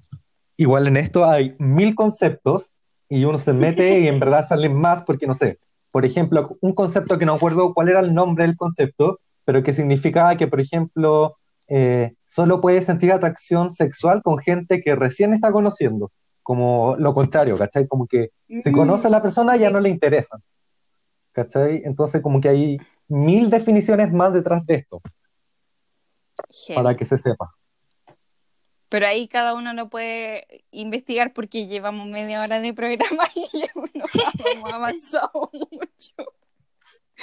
[0.56, 2.72] Igual en esto hay mil conceptos
[3.09, 5.59] y uno se mete y en verdad salen más porque no sé.
[5.90, 9.72] Por ejemplo, un concepto que no acuerdo cuál era el nombre del concepto, pero que
[9.72, 11.36] significaba que, por ejemplo,
[11.68, 16.11] eh, solo puedes sentir atracción sexual con gente que recién está conociendo.
[16.42, 17.86] Como lo contrario, ¿cachai?
[17.88, 20.38] Como que si Mm, conoce a la persona ya no le interesa.
[21.32, 21.82] ¿Cachai?
[21.84, 22.78] Entonces como que hay
[23.09, 25.00] mil definiciones más detrás de esto,
[26.74, 27.52] para que se sepa.
[28.89, 33.84] Pero ahí cada uno lo puede investigar porque llevamos media hora de programa y no
[34.53, 36.32] hemos avanzado mucho.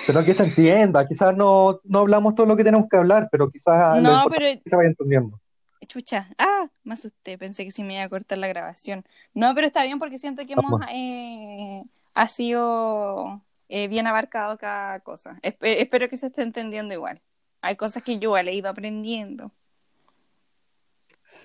[0.07, 3.49] Pero que se entienda, quizás no, no hablamos todo lo que tenemos que hablar, pero
[3.49, 5.39] quizás No, pero se vaya entendiendo.
[5.87, 9.05] Chucha, ah, me asusté, pensé que sí me iba a cortar la grabación.
[9.33, 11.83] No, pero está bien porque siento que hemos eh,
[12.13, 15.39] ha sido eh, bien abarcado cada cosa.
[15.43, 17.21] Espe- espero que se esté entendiendo igual.
[17.61, 19.51] Hay cosas que yo he ido aprendiendo.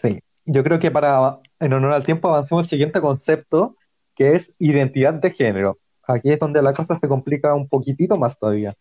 [0.00, 3.76] Sí, yo creo que para, en honor al tiempo, avancemos al siguiente concepto,
[4.14, 5.76] que es identidad de género.
[6.06, 8.74] Aquí es donde la cosa se complica un poquitito más todavía.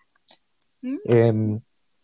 [0.82, 0.97] ¿Mm?
[1.05, 1.62] Em,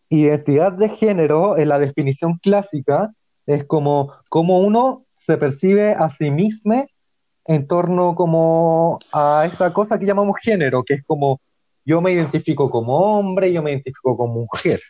[0.08, 3.12] identidad de género, en la definición clásica,
[3.46, 6.84] es como cómo uno se percibe a sí mismo
[7.46, 11.40] en torno como a esta cosa que llamamos género, que es como
[11.84, 14.80] yo me identifico como hombre, yo me identifico como mujer.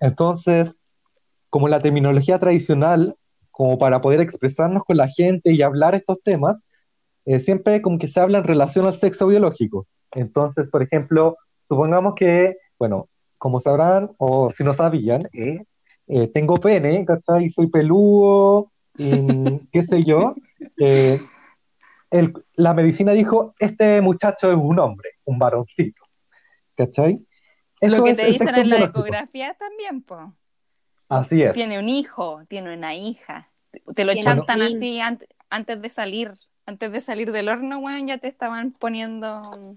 [0.00, 0.76] Entonces,
[1.54, 3.14] como la terminología tradicional,
[3.52, 6.66] como para poder expresarnos con la gente y hablar estos temas,
[7.26, 9.86] eh, siempre como que se habla en relación al sexo biológico.
[10.10, 11.36] Entonces, por ejemplo,
[11.68, 15.60] supongamos que, bueno, como sabrán, o si no sabían, eh,
[16.08, 17.44] eh, tengo pene, ¿cachai?
[17.44, 19.06] Y soy peludo, y
[19.70, 20.34] qué sé yo.
[20.80, 21.20] Eh,
[22.10, 26.02] el- la medicina dijo, este muchacho es un hombre, un varoncito,
[26.76, 27.24] ¿cachai?
[27.80, 28.98] Eso Lo que es te el dicen en la biológico.
[28.98, 30.34] ecografía también, po.
[31.10, 31.52] Así es.
[31.52, 33.50] Tiene un hijo, tiene una hija.
[33.94, 36.32] Te lo chantan un así ant- antes de salir.
[36.66, 39.76] Antes de salir del horno, weón, ya te estaban poniendo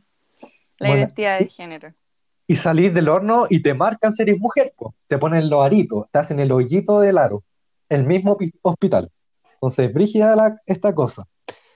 [0.79, 1.93] la Bueno, identidad de y- género.
[2.47, 4.95] y salís del horno y te marcan si eres mujer, po.
[5.07, 7.43] Te ponen los aritos, te hacen el hoyito del aro,
[7.89, 9.11] el mismo pi- hospital.
[9.55, 11.25] Entonces, brígida la- esta cosa.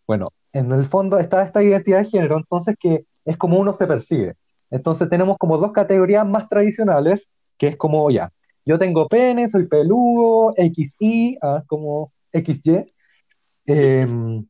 [0.08, 3.86] Bueno, en el fondo está esta identidad de género, entonces que es como uno se
[3.88, 4.36] percibe.
[4.70, 8.32] Entonces tenemos como dos categorías más tradicionales, que es como ya,
[8.66, 12.86] yo tengo pene, soy peludo, XY, ah, como XY.
[13.66, 14.46] Em,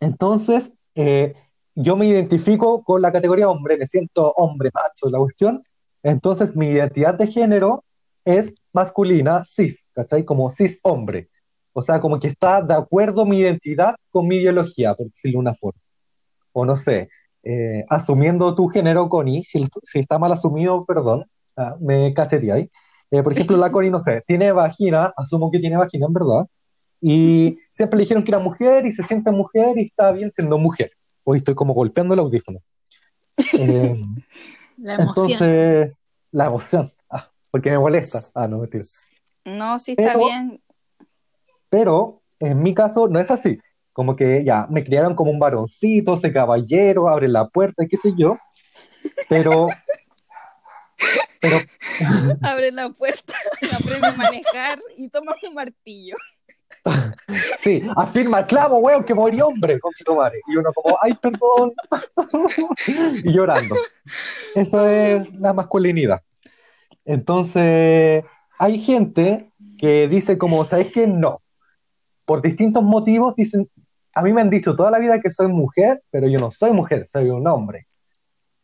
[0.00, 1.34] entonces, eh,
[1.74, 5.62] yo me identifico con la categoría hombre, me siento hombre macho, la cuestión.
[6.02, 7.84] Entonces, mi identidad de género
[8.24, 10.24] es masculina, cis, ¿cachai?
[10.24, 11.28] Como cis hombre.
[11.72, 15.40] O sea, como que está de acuerdo mi identidad con mi biología, por decirlo de
[15.40, 15.80] una forma.
[16.52, 17.08] O no sé,
[17.42, 21.24] eh, asumiendo tu género, Connie, si, si está mal asumido, perdón,
[21.56, 22.70] ah, me cacheteé ahí.
[23.10, 26.46] Eh, por ejemplo, la Connie, no sé, tiene vagina, asumo que tiene vagina en verdad,
[27.00, 30.58] Y siempre le dijeron que era mujer y se siente mujer y está bien siendo
[30.58, 30.90] mujer.
[31.22, 32.60] Hoy estoy como golpeando el audífono.
[33.52, 34.00] Eh,
[34.78, 35.26] La emoción.
[35.30, 35.92] entonces,
[36.32, 36.92] la emoción.
[37.10, 38.22] Ah, porque me molesta.
[38.34, 38.84] Ah, no, mentira.
[39.44, 40.60] No, sí está Pero- bien.
[41.68, 43.58] Pero en mi caso no es así.
[43.92, 48.12] Como que ya me criaron como un varoncito, ese caballero, abre la puerta, qué sé
[48.16, 48.38] yo.
[49.28, 49.68] Pero,
[51.40, 51.58] pero
[52.42, 53.34] Abre la puerta,
[53.82, 56.16] aprende a manejar y toma un martillo.
[57.62, 59.92] sí, afirma el clavo, weón, que morí hombre, con
[60.48, 61.72] Y uno como, ay, perdón.
[63.24, 63.76] y llorando.
[64.54, 66.22] Eso es la masculinidad.
[67.04, 68.24] Entonces,
[68.58, 71.06] hay gente que dice como, ¿sabes qué?
[71.06, 71.42] No.
[72.24, 73.68] Por distintos motivos dicen,
[74.14, 76.72] a mí me han dicho toda la vida que soy mujer, pero yo no soy
[76.72, 77.86] mujer, soy un hombre.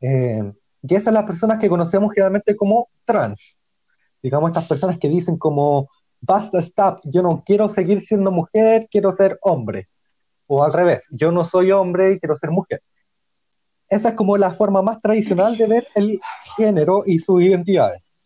[0.00, 0.52] Eh,
[0.82, 3.58] y esas son las personas que conocemos generalmente como trans.
[4.22, 5.88] Digamos, estas personas que dicen como,
[6.20, 9.88] basta, stop, yo no quiero seguir siendo mujer, quiero ser hombre.
[10.46, 12.82] O al revés, yo no soy hombre y quiero ser mujer.
[13.88, 16.20] Esa es como la forma más tradicional de ver el
[16.56, 18.16] género y sus identidades.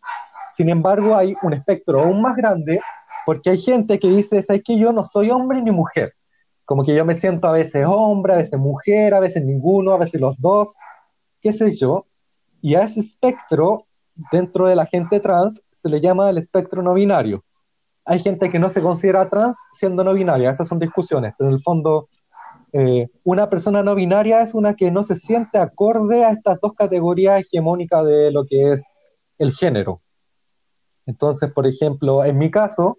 [0.51, 2.79] Sin embargo, hay un espectro aún más grande
[3.25, 6.13] porque hay gente que dice, ¿sabes que yo no soy hombre ni mujer?
[6.63, 9.97] Como que yo me siento a veces hombre, a veces mujer, a veces ninguno, a
[9.97, 10.75] veces los dos,
[11.41, 12.05] qué sé yo.
[12.65, 13.85] Y a ese espectro,
[14.31, 17.45] dentro de la gente trans, se le llama el espectro no binario.
[18.05, 21.57] Hay gente que no se considera trans siendo no binaria, esas son discusiones, pero en
[21.57, 22.09] el fondo
[22.73, 26.73] eh, una persona no binaria es una que no se siente acorde a estas dos
[26.73, 28.83] categorías hegemónicas de lo que es
[29.37, 30.01] el género.
[31.05, 32.97] Entonces, por ejemplo, en mi caso,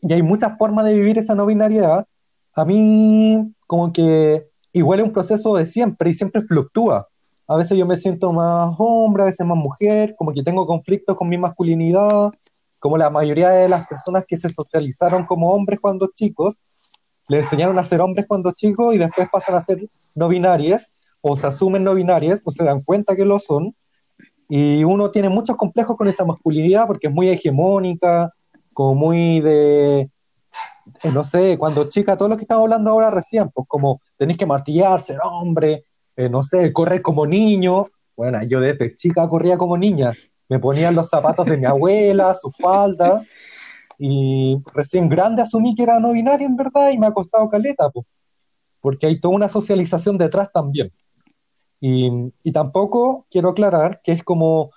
[0.00, 2.06] y hay muchas formas de vivir esa no binariedad,
[2.54, 7.06] a mí como que igual es un proceso de siempre y siempre fluctúa.
[7.48, 11.16] A veces yo me siento más hombre, a veces más mujer, como que tengo conflictos
[11.16, 12.32] con mi masculinidad,
[12.78, 16.62] como la mayoría de las personas que se socializaron como hombres cuando chicos,
[17.28, 21.36] le enseñaron a ser hombres cuando chicos y después pasan a ser no binarias, o
[21.36, 23.74] se asumen no binarias, o se dan cuenta que lo son,
[24.48, 28.32] y uno tiene muchos complejos con esa masculinidad porque es muy hegemónica,
[28.72, 30.10] como muy de,
[31.02, 34.38] eh, no sé, cuando chica, todo lo que estamos hablando ahora recién, pues como tenéis
[34.38, 35.85] que martillar, ser hombre,
[36.16, 37.88] eh, no sé, correr como niño.
[38.16, 40.12] Bueno, yo desde chica corría como niña,
[40.48, 43.22] me ponían los zapatos de mi abuela, su falda,
[43.98, 47.90] y recién grande asumí que era no binario en verdad y me ha costado caleta,
[48.80, 50.90] porque hay toda una socialización detrás también.
[51.78, 52.10] Y,
[52.42, 54.70] y tampoco quiero aclarar que es como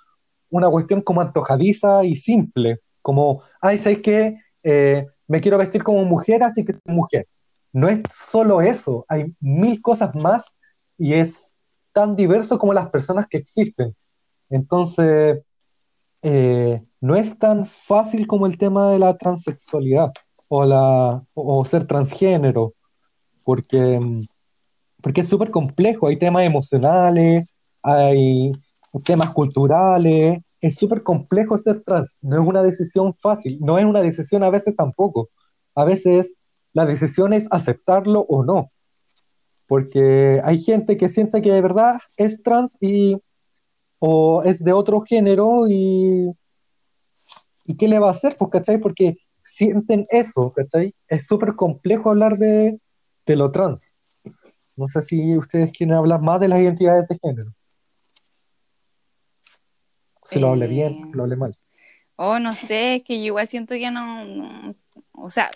[0.50, 4.38] una cuestión como antojadiza y simple, como, ay, ¿sabes qué?
[4.62, 7.26] Eh, me quiero vestir como mujer, así que soy mujer.
[7.72, 10.58] No es solo eso, hay mil cosas más
[11.00, 11.54] y es
[11.92, 13.96] tan diverso como las personas que existen.
[14.50, 15.42] Entonces,
[16.20, 20.12] eh, no es tan fácil como el tema de la transexualidad
[20.48, 22.74] o, la, o ser transgénero,
[23.44, 24.26] porque, mm,
[25.02, 27.50] porque es súper complejo, hay temas emocionales,
[27.82, 28.50] hay
[29.02, 34.02] temas culturales, es súper complejo ser trans, no es una decisión fácil, no es una
[34.02, 35.30] decisión a veces tampoco,
[35.74, 36.38] a veces
[36.74, 38.70] la decisión es aceptarlo o no,
[39.70, 43.16] porque hay gente que siente que de verdad es trans y
[44.00, 46.28] o es de otro género y,
[47.66, 48.36] y ¿qué le va a hacer?
[48.36, 48.78] Pues, ¿cachai?
[48.78, 50.92] Porque sienten eso, ¿cachai?
[51.06, 52.80] Es súper complejo hablar de,
[53.24, 53.96] de lo trans.
[54.74, 57.52] No sé si ustedes quieren hablar más de las identidades de género.
[60.24, 61.56] Si lo hablé Eh, bien, lo hablé mal.
[62.16, 64.74] Oh, no sé, es que yo igual siento que no, no-
[65.12, 65.48] o sea,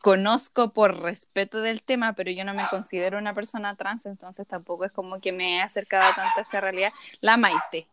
[0.00, 4.84] conozco por respeto del tema, pero yo no me considero una persona trans, entonces tampoco
[4.84, 6.90] es como que me he acercado tanto a esa realidad.
[7.20, 7.86] La Maite,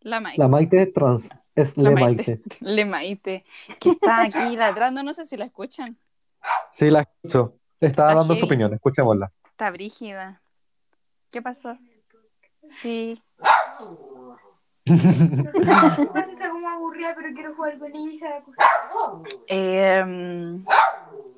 [0.00, 2.30] la Maite, La Maite es trans, es La Le Maite.
[2.36, 2.56] Maite.
[2.60, 3.44] Le Maite,
[3.80, 5.96] que está aquí ladrando, no sé si la escuchan,
[6.70, 7.56] Sí, la escucho.
[7.80, 9.30] Está dando su opinión, escuchémosla.
[9.50, 10.40] está brígida.
[11.30, 11.76] ¿Qué pasó?
[12.80, 13.22] Sí,
[16.32, 18.68] Está como aburrida, pero quiero jugar con ella y se va a acostar.
[19.48, 20.60] eh,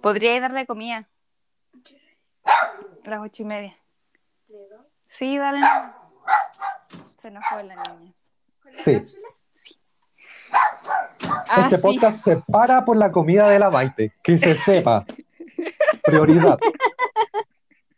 [0.02, 1.08] podría darle comida.
[2.44, 3.76] A las ocho y media.
[5.06, 5.60] Sí, dale.
[7.18, 8.12] Se enojó la niña.
[8.78, 9.02] Sí,
[11.48, 11.82] Ah, este sí.
[11.82, 15.04] podcast se para por la comida de la Maite, que se sepa.
[16.04, 16.58] Prioridad.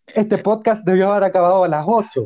[0.06, 2.24] Este podcast debió haber acabado a las 8.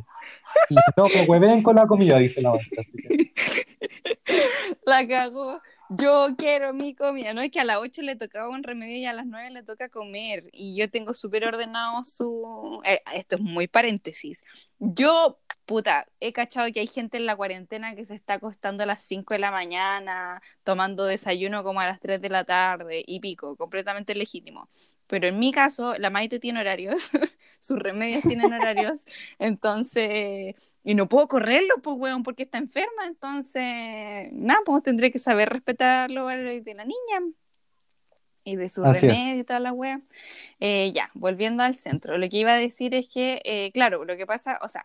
[0.70, 2.80] Y no, que hueven con la comida, dice la Maite.
[2.80, 3.15] así que-
[4.86, 5.60] La cagó.
[5.88, 7.32] Yo quiero mi comida.
[7.34, 9.62] No es que a las 8 le tocaba un remedio y a las 9 le
[9.62, 10.48] toca comer.
[10.52, 12.80] Y yo tengo súper ordenado su.
[12.84, 14.42] eh, esto es muy paréntesis.
[14.78, 18.86] Yo, puta, he cachado que hay gente en la cuarentena que se está acostando a
[18.86, 23.20] las 5 de la mañana, tomando desayuno como a las 3 de la tarde y
[23.20, 24.68] pico, completamente legítimo.
[25.06, 27.10] Pero en mi caso, la Maite tiene horarios,
[27.60, 29.04] sus remedios tienen horarios,
[29.38, 30.54] entonces,
[30.84, 33.62] y no puedo correrlo, pues, weón, porque está enferma, entonces,
[34.32, 37.32] nada, pues tendré que saber respetar los horarios de la niña
[38.44, 39.12] y de su Así es.
[39.12, 40.00] remedio y toda la wea.
[40.60, 44.16] Eh, ya, volviendo al centro, lo que iba a decir es que, eh, claro, lo
[44.16, 44.84] que pasa, o sea,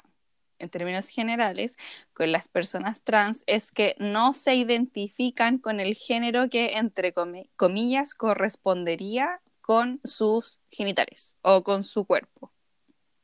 [0.57, 1.77] en términos generales,
[2.13, 7.49] con las personas trans es que no se identifican con el género que, entre comi-
[7.55, 12.51] comillas, correspondería con sus genitales o con su cuerpo,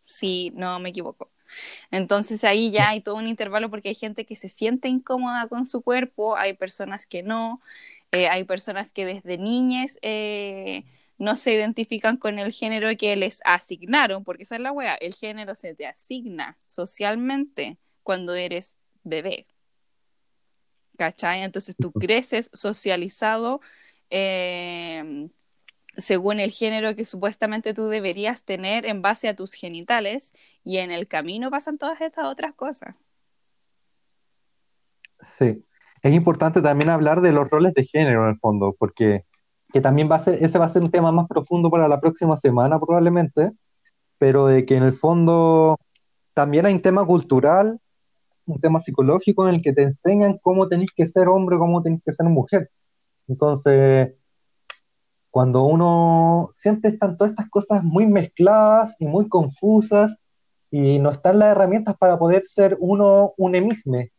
[0.06, 1.32] si no me equivoco.
[1.92, 5.66] Entonces ahí ya hay todo un intervalo porque hay gente que se siente incómoda con
[5.66, 7.62] su cuerpo, hay personas que no,
[8.12, 10.84] eh, hay personas que desde niñas eh,
[11.18, 15.14] no se identifican con el género que les asignaron, porque esa es la wea, el
[15.14, 19.48] género se te asigna socialmente cuando eres bebé.
[20.98, 21.44] ¿Cachai?
[21.44, 23.62] Entonces tú creces socializado
[24.10, 25.30] eh,
[25.98, 30.34] según el género que supuestamente tú deberías tener en base a tus genitales
[30.64, 32.96] y en el camino pasan todas estas otras cosas.
[35.20, 35.64] Sí.
[36.04, 39.26] Es importante también hablar de los roles de género en el fondo, porque
[39.74, 42.00] que también va a ser, ese va a ser un tema más profundo para la
[42.00, 43.52] próxima semana probablemente,
[44.18, 45.78] pero de que en el fondo
[46.34, 47.80] también hay un tema cultural,
[48.46, 52.02] un tema psicológico en el que te enseñan cómo tenés que ser hombre, cómo tenés
[52.04, 52.70] que ser mujer.
[53.28, 54.14] Entonces,
[55.32, 60.18] cuando uno siente están todas estas cosas muy mezcladas y muy confusas
[60.72, 64.12] y no están las herramientas para poder ser uno un emisme.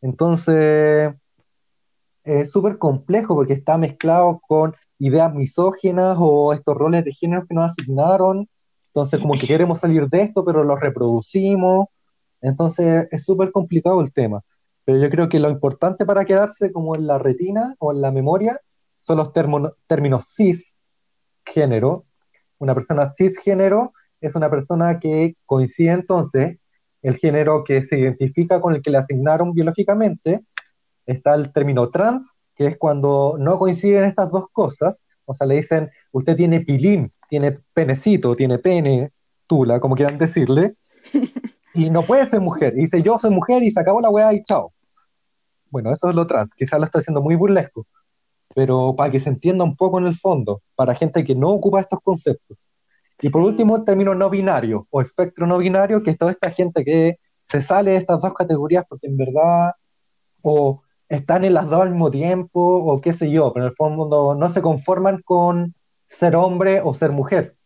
[0.00, 1.12] Entonces,
[2.24, 7.54] es súper complejo porque está mezclado con ideas misóginas o estos roles de género que
[7.54, 8.48] nos asignaron.
[8.88, 11.86] Entonces, como que queremos salir de esto, pero los reproducimos.
[12.40, 14.42] Entonces, es súper complicado el tema.
[14.84, 18.10] Pero yo creo que lo importante para quedarse como en la retina o en la
[18.10, 18.60] memoria
[18.98, 22.04] son los termo- términos cisgénero.
[22.58, 26.58] Una persona cisgénero es una persona que coincide entonces
[27.02, 30.44] el género que se identifica con el que le asignaron biológicamente.
[31.06, 35.04] Está el término trans, que es cuando no coinciden estas dos cosas.
[35.24, 39.12] O sea, le dicen, usted tiene pilín, tiene penecito, tiene pene,
[39.46, 40.74] tula, como quieran decirle,
[41.74, 42.74] y no puede ser mujer.
[42.76, 44.72] Y dice, yo soy mujer y se acabó la weá y chao.
[45.70, 46.54] Bueno, eso es lo trans.
[46.54, 47.86] Quizás lo estoy haciendo muy burlesco,
[48.54, 51.80] pero para que se entienda un poco en el fondo, para gente que no ocupa
[51.80, 52.68] estos conceptos.
[53.20, 56.50] Y por último, el término no binario o espectro no binario, que es toda esta
[56.50, 59.72] gente que se sale de estas dos categorías porque en verdad
[60.42, 63.76] o están en las dos al mismo tiempo o qué sé yo, pero en el
[63.76, 65.74] fondo no, no se conforman con
[66.06, 67.56] ser hombre o ser mujer.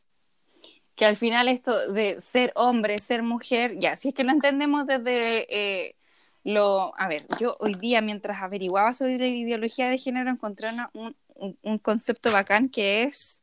[0.95, 4.87] que al final esto de ser hombre, ser mujer, ya, si es que lo entendemos
[4.87, 5.97] desde eh,
[6.45, 6.93] lo...
[6.99, 11.17] A ver, yo hoy día mientras averiguaba sobre la ideología de género encontré una- un,
[11.35, 13.43] un- un concepto bacán que es...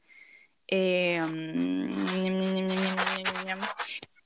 [0.67, 1.21] eh,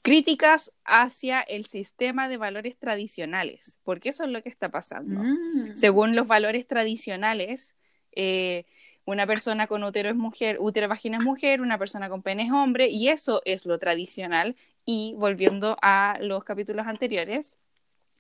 [0.02, 5.24] críticas hacia el sistema de valores tradicionales, porque eso es lo que está pasando.
[5.24, 5.74] Mm.
[5.74, 7.76] Según los valores tradicionales,
[8.12, 8.66] eh,
[9.06, 12.52] una persona con útero es mujer, útero vagina es mujer, una persona con pene es
[12.52, 14.58] hombre, y eso es lo tradicional.
[14.86, 17.58] Y volviendo a los capítulos anteriores,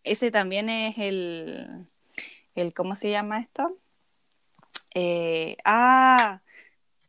[0.03, 1.87] ese también es el,
[2.55, 3.77] el ¿cómo se llama esto?
[4.95, 6.41] Eh, ah,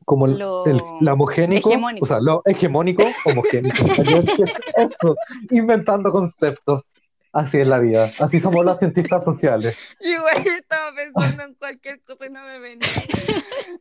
[0.04, 2.04] Como el, Lo el- homogénico, hegemónico.
[2.04, 3.84] o sea, lo hegemónico, homogénico.
[4.36, 4.52] ¿Qué es
[4.92, 5.16] Eso,
[5.50, 6.82] inventando conceptos.
[7.32, 9.76] Así es la vida, así somos los cientistas sociales.
[10.00, 12.88] Igual estaba pensando en cualquier cosa y no me venía.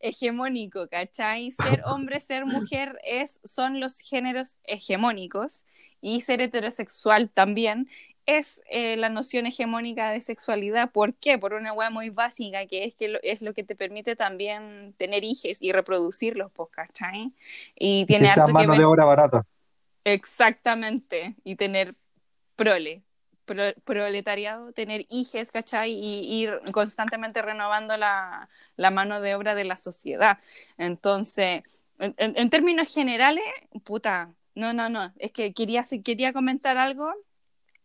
[0.00, 1.50] Hegemónico, ¿cachai?
[1.52, 5.64] Ser hombre, ser mujer es, son los géneros hegemónicos
[6.04, 7.88] y ser heterosexual también
[8.26, 10.90] es eh, la noción hegemónica de sexualidad.
[10.92, 11.38] ¿Por qué?
[11.38, 14.94] Por una hueá muy básica que es que lo, es lo que te permite también
[14.98, 17.32] tener hijos y reproducirlos, pues, ¿cachai?
[17.74, 19.46] Y tiene harto que mano de obra barata.
[20.04, 21.94] Exactamente, y tener
[22.56, 23.02] prole,
[23.46, 25.92] pro- proletariado, tener hijes, ¿cachai?
[25.92, 30.38] Y ir constantemente renovando la, la mano de obra de la sociedad.
[30.76, 31.62] Entonces,
[31.98, 33.44] en, en- en términos generales,
[33.84, 37.12] puta, no, no, no, es que quería, quería comentar algo,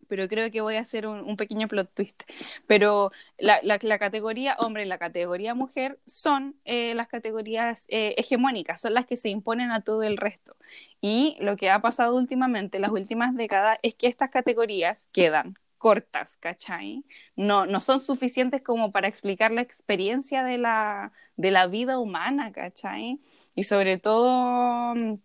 [0.08, 2.24] pero creo que voy a hacer un, un pequeño plot twist.
[2.68, 8.16] Pero la, la- la categoría hombre y la categoría mujer son eh, las categorías eh,
[8.18, 10.56] hegemónicas, son las que se imponen a todo el resto.
[11.02, 16.38] Y lo que ha pasado últimamente, las últimas décadas, es que estas categorías quedan cortas,
[16.40, 17.06] ¿cachai?
[17.36, 22.52] No, no son suficientes como para explicar la experiencia de la, de la vida humana,
[22.52, 23.20] ¿cachai?
[23.56, 25.16] Y sobre todo mm,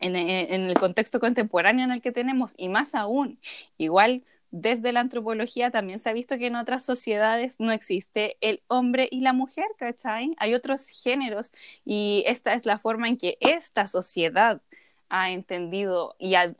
[0.00, 3.40] en, en- en el contexto contemporáneo en el que tenemos, y más aún,
[3.78, 8.62] igual desde la antropología también se ha visto que en otras sociedades no existe el
[8.68, 10.32] hombre y la mujer, ¿cachai?
[10.38, 11.52] Hay otros géneros
[11.84, 14.62] y esta es la forma en que esta sociedad
[15.08, 16.54] ha entendido y ha,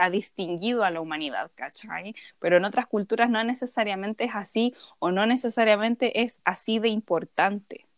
[0.00, 2.14] ha, distinguido a la humanidad, ¿cachai?
[2.38, 7.89] Pero en otras culturas no necesariamente es así o no necesariamente es así de importante.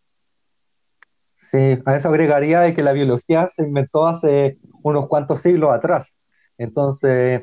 [1.51, 6.15] Sí, a eso agregaría de que la biología se inventó hace unos cuantos siglos atrás.
[6.57, 7.43] Entonces,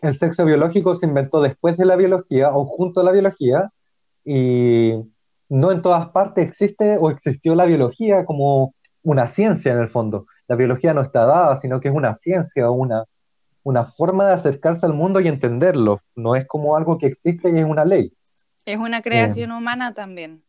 [0.00, 3.70] el sexo biológico se inventó después de la biología o junto a la biología
[4.24, 4.94] y
[5.50, 10.26] no en todas partes existe o existió la biología como una ciencia en el fondo.
[10.48, 13.04] La biología no está dada, sino que es una ciencia, una,
[13.62, 16.00] una forma de acercarse al mundo y entenderlo.
[16.16, 18.12] No es como algo que existe y es una ley.
[18.64, 20.42] Es una creación humana también.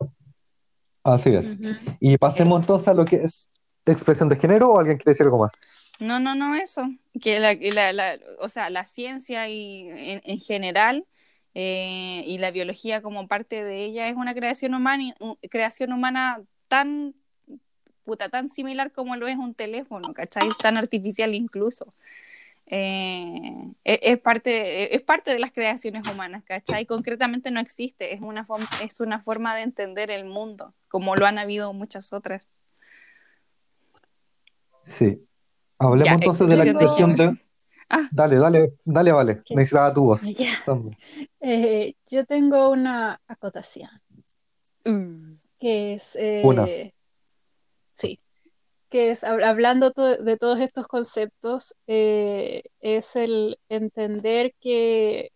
[1.03, 1.57] Así es.
[1.99, 3.51] Y pasemos entonces a lo que es
[3.85, 5.51] expresión de género o alguien quiere decir algo más.
[5.99, 6.89] No, no, no, eso.
[7.21, 7.53] Que la,
[7.93, 9.87] la, o sea, la ciencia y
[10.23, 11.05] en, general
[11.53, 15.13] eh, y la biología como parte de ella es una creación humana,
[15.49, 17.13] creación humana tan
[18.03, 20.49] puta, tan similar como lo es un teléfono, ¿cachai?
[20.61, 21.93] Tan artificial incluso.
[22.75, 26.87] Eh, e, es, parte, es parte de las creaciones humanas, ¿cachai?
[26.87, 28.47] Concretamente no existe, es una,
[28.81, 32.49] es una forma de entender el mundo, como lo han habido muchas otras.
[34.85, 35.23] Sí,
[35.77, 37.37] Hablemos entonces de la expresión de...
[37.89, 38.07] Ah.
[38.11, 39.43] Dale, dale, dale, vale.
[39.51, 40.21] Necesitaba tu voz.
[41.41, 43.89] Eh, yo tengo una acotación.
[44.83, 45.33] Mm.
[45.59, 46.15] Que es...
[46.15, 46.65] Eh, una.
[48.93, 55.31] Que es, hablando de todos estos conceptos, eh, es el entender que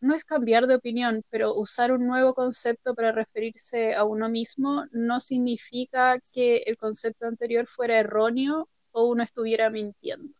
[0.00, 4.84] no es cambiar de opinión, pero usar un nuevo concepto para referirse a uno mismo
[4.92, 8.68] no significa que el concepto anterior fuera erróneo
[9.02, 10.34] uno estuviera mintiendo.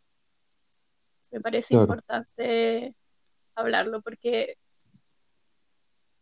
[1.30, 2.94] Me parece importante
[3.54, 4.56] hablarlo porque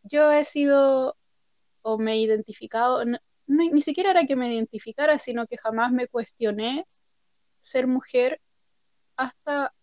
[0.02, 1.16] yo he sido
[1.82, 3.02] o me he identificado,
[3.46, 6.86] ni siquiera era que me identificara, sino que jamás me cuestioné
[7.58, 8.40] ser mujer
[9.16, 9.74] hasta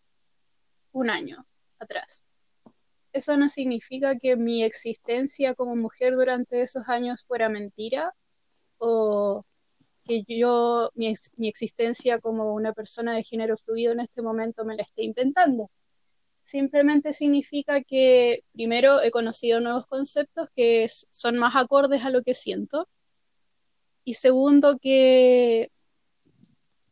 [0.92, 1.46] un año
[1.80, 2.26] atrás.
[3.14, 8.14] Eso no significa que mi existencia como mujer durante esos años fuera mentira
[8.78, 9.46] o
[10.04, 14.76] que yo, mi, mi, existencia como una persona de género fluido en este momento me
[14.76, 15.70] la esté inventando.
[16.42, 22.34] Simplemente significa que primero he conocido nuevos conceptos que son más acordes a lo que
[22.34, 22.90] siento.
[24.04, 25.72] Y segundo, que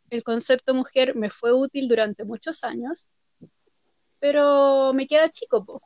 [0.10, 3.10] el concepto mujer me fue útil durante muchos años,
[4.20, 5.82] pero me queda chico, po.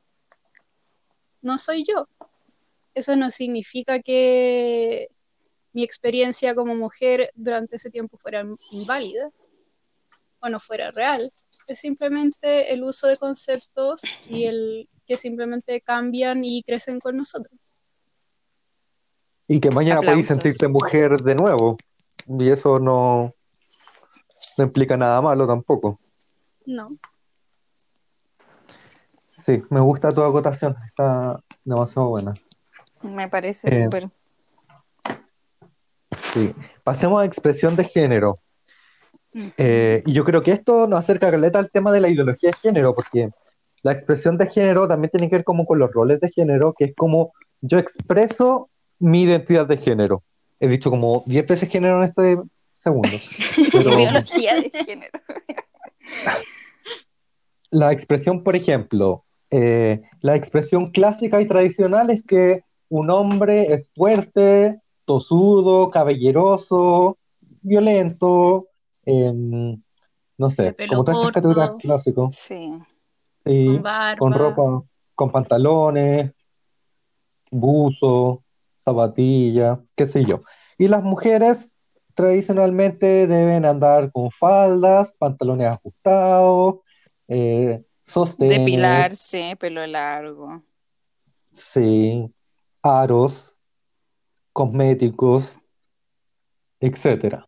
[1.41, 2.07] no soy yo.
[2.93, 5.09] Eso no significa que
[5.73, 9.29] mi experiencia como mujer durante ese tiempo fuera inválida
[10.39, 11.31] o no fuera real.
[11.67, 17.69] Es simplemente el uso de conceptos y el que simplemente cambian y crecen con nosotros.
[19.47, 21.77] Y que mañana podéis sentirte mujer de nuevo.
[22.27, 23.33] Y eso no,
[24.57, 25.99] no implica nada malo tampoco.
[26.65, 26.89] No.
[29.31, 30.75] Sí, me gusta tu acotación.
[30.87, 32.33] Está demasiado buena.
[33.03, 34.09] Me parece eh, súper.
[36.33, 38.39] Sí, pasemos a expresión de género.
[39.57, 42.57] Eh, y yo creo que esto nos acerca caleta al tema de la ideología de
[42.57, 43.29] género, porque
[43.83, 46.85] la expresión de género también tiene que ver como con los roles de género, que
[46.85, 48.69] es como yo expreso
[48.99, 50.23] mi identidad de género.
[50.59, 52.37] He dicho como 10 veces género en este
[52.71, 53.09] segundo.
[53.73, 55.19] Ideología de género.
[57.71, 63.89] la expresión, por ejemplo, eh, la expresión clásica y tradicional es que un hombre es
[63.95, 67.17] fuerte, tosudo, caballeroso,
[67.61, 68.67] violento,
[69.05, 72.35] no sé, como todas estas categorías clásicos.
[72.35, 72.71] Sí.
[74.17, 74.83] con, ropa,
[75.13, 76.31] con pantalones,
[77.51, 78.43] buzo,
[78.85, 80.39] zapatilla, qué sé yo.
[80.77, 81.73] Y las mujeres
[82.13, 86.75] tradicionalmente deben andar con faldas, pantalones ajustados,
[87.27, 88.59] eh, sostenes.
[88.59, 90.63] Depilarse, pelo largo.
[91.51, 92.33] Sí,
[92.81, 93.59] aros,
[94.53, 95.57] cosméticos,
[96.79, 97.47] etcétera.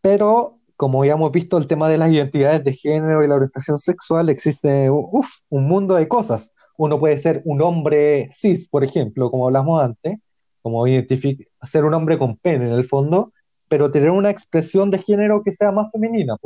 [0.00, 3.78] Pero, como ya hemos visto, el tema de las identidades de género y la orientación
[3.78, 6.52] sexual existe un mundo de cosas.
[6.76, 10.18] Uno puede ser un hombre cis, por ejemplo, como hablamos antes,
[10.62, 10.84] como
[11.62, 13.32] ser un hombre con pene en el fondo,
[13.68, 16.36] pero tener una expresión de género que sea más femenina.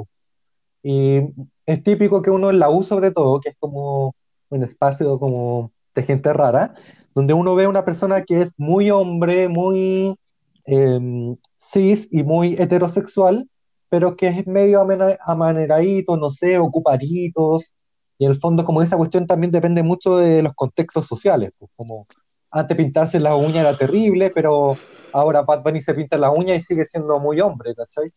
[0.82, 1.20] Y
[1.66, 4.14] es típico que uno en la U sobre todo, que es como
[4.50, 6.74] un espacio como de gente rara,
[7.14, 10.16] donde uno ve una persona que es muy hombre, muy
[10.64, 13.48] em, cis y muy heterosexual,
[13.88, 14.86] pero que es medio
[15.26, 17.74] amaneradito, no sé, ocuparitos,
[18.18, 21.70] Y en el fondo, como esa cuestión también depende mucho de los contextos sociales, pues,
[21.76, 22.06] como
[22.50, 24.76] antes pintarse la uña era terrible, pero
[25.12, 28.12] ahora Bad Bunny se pinta la uña y sigue siendo muy hombre, ¿cachai?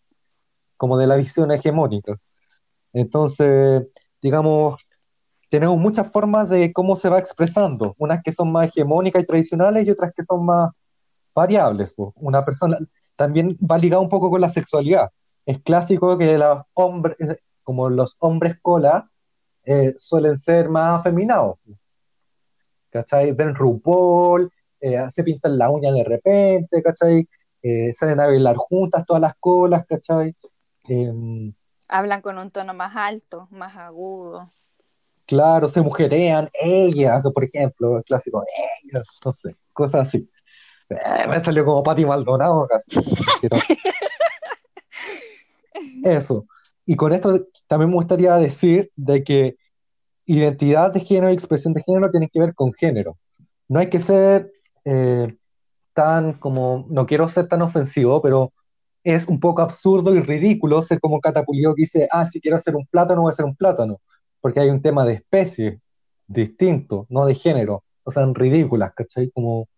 [0.77, 2.17] Como de la visión hegemónica.
[2.93, 3.83] Entonces,
[4.21, 4.81] digamos,
[5.49, 9.85] tenemos muchas formas de cómo se va expresando, unas que son más hegemónicas y tradicionales
[9.85, 10.71] y otras que son más
[11.35, 11.93] variables.
[11.93, 12.11] pues.
[12.15, 12.77] Una persona
[13.15, 15.11] también va ligado un poco con la sexualidad.
[15.45, 17.17] Es clásico que los hombres,
[17.63, 19.10] como los hombres cola,
[19.63, 21.57] eh, suelen ser más afeminados.
[22.89, 23.31] ¿Cachai?
[23.31, 27.27] Ven RuPaul, eh, se pintan la uña de repente, ¿cachai?
[27.61, 30.35] Eh, salen a bailar juntas todas las colas, ¿cachai?
[30.87, 31.53] Em,
[31.87, 34.49] Hablan con un tono más alto, más agudo.
[35.25, 38.43] Claro, se mujerean, ella, por ejemplo, el clásico,
[38.83, 40.27] ella, no sé, cosas así.
[40.89, 42.91] Eh, me salió como Pati Maldonado casi.
[46.03, 46.45] Eso.
[46.91, 49.55] Y con esto también me gustaría decir de que
[50.25, 53.17] identidad de género y expresión de género tienen que ver con género.
[53.69, 54.51] No hay que ser
[54.83, 55.33] eh,
[55.93, 58.51] tan como, no quiero ser tan ofensivo, pero
[59.05, 62.75] es un poco absurdo y ridículo ser como Catapulio que dice, ah, si quiero hacer
[62.75, 64.01] un plátano, voy a hacer un plátano,
[64.41, 65.79] porque hay un tema de especie
[66.27, 67.85] distinto, no de género.
[68.03, 69.31] O sea, ridículas, ¿cachai?
[69.31, 69.69] Como,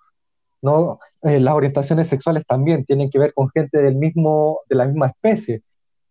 [0.64, 4.88] no, eh, las orientaciones sexuales también tienen que ver con gente del mismo, de la
[4.88, 5.61] misma especie.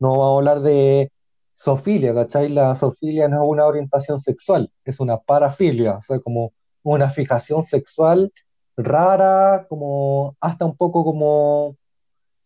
[0.02, 1.12] No vamos a hablar de
[1.56, 2.48] zoofilia, ¿cachai?
[2.48, 7.62] La zoofilia no es una orientación sexual, es una parafilia, o sea, como una fijación
[7.62, 8.32] sexual
[8.76, 11.76] rara, como hasta un poco como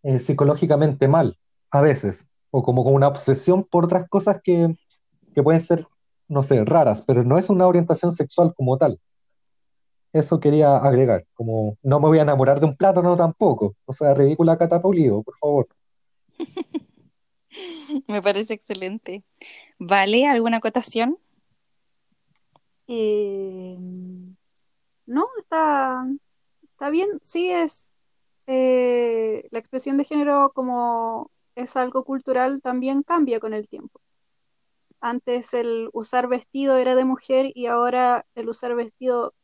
[0.02, 1.38] eh, psicológicamente mal,
[1.70, 4.76] a veces, o como con una obsesión por otras cosas que,
[5.34, 5.86] que pueden ser,
[6.28, 9.00] no sé, raras, pero no es una orientación sexual como tal.
[10.12, 14.12] Eso quería agregar, como no me voy a enamorar de un plátano tampoco, o sea,
[14.12, 15.68] ridícula Catapulido, por favor.
[18.08, 19.22] Me parece excelente.
[19.78, 20.26] ¿Vale?
[20.26, 21.18] ¿Alguna acotación?
[22.88, 23.76] Eh,
[25.06, 26.06] no, está,
[26.62, 27.08] está bien.
[27.22, 27.94] Sí, es
[28.46, 34.00] eh, la expresión de género como es algo cultural también cambia con el tiempo.
[35.00, 39.34] Antes el usar vestido era de mujer y ahora el usar vestido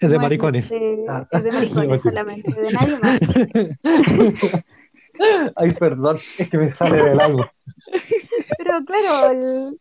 [0.00, 0.68] Es de no maricones.
[0.68, 1.26] de- Ah.
[1.30, 3.20] es de maricones solamente, de nadie más.
[5.56, 7.44] Ay, perdón, es que me sale del algo.
[8.58, 9.80] Pero claro, el-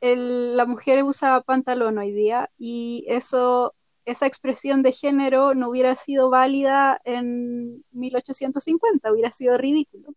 [0.00, 5.94] el- la mujer usa pantalón hoy día y eso, esa expresión de género no hubiera
[5.96, 10.14] sido válida en 1850, hubiera sido ridículo.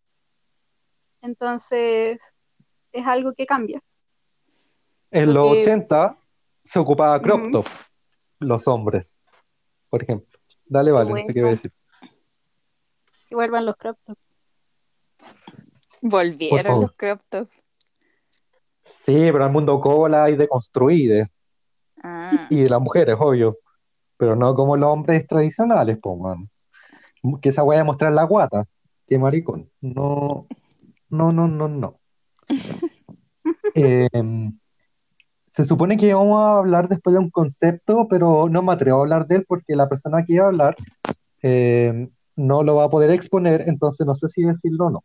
[1.22, 2.36] Entonces,
[2.92, 3.80] es algo que cambia.
[5.12, 6.18] En los Porque- 80
[6.64, 7.66] se ocupaba crop top,
[8.40, 9.16] los hombres,
[9.90, 10.40] por ejemplo.
[10.66, 11.72] Dale, vale, no sé qué a decir.
[13.28, 14.22] Que vuelvan los crop tops.
[16.02, 17.62] Volvieron los crop tops.
[19.06, 21.28] Sí, pero el mundo cola y deconstruido,
[22.02, 23.58] Ah, y de las mujeres, obvio,
[24.18, 26.50] pero no como los hombres tradicionales, po, man.
[27.42, 28.66] Que esa wea de mostrar la guata,
[29.08, 29.70] qué maricón.
[29.82, 30.46] No,
[31.10, 32.00] no, no, no, no.
[33.76, 34.58] Em,
[35.46, 39.02] se supone que vamos a hablar después de un concepto, pero no me atrevo a
[39.02, 40.76] hablar de él porque la persona que iba a hablar
[41.42, 45.04] em, no lo va a poder exponer, entonces no sé si decirlo o no.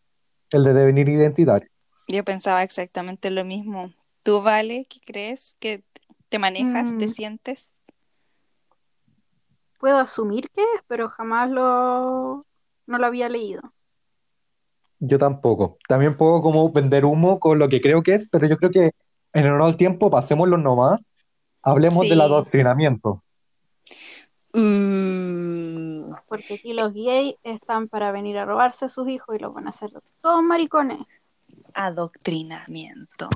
[0.53, 1.69] El de devenir identitario.
[2.09, 3.93] yo pensaba exactamente lo mismo.
[4.23, 5.57] ¿Tú, Vale, qué crees?
[5.61, 5.85] ¿Que
[6.29, 7.09] te manejas, te Mm.
[7.09, 7.71] sientes?
[9.79, 12.45] Puedo asumir que es, pero jamás lo,
[12.87, 13.63] no lo había leído.
[15.01, 15.79] Yo tampoco.
[15.89, 18.93] También puedo como vender humo con lo que creo que es, pero yo creo que
[19.33, 21.01] en honor al tiempo, pasémoslo nomás,
[21.63, 23.24] hablemos del adoctrinamiento.
[24.55, 29.53] Uh, Porque aquí los gays están para venir a robarse a sus hijos y los
[29.53, 29.91] van a hacer
[30.21, 30.99] todos maricones.
[31.75, 33.29] adoctrinamiento.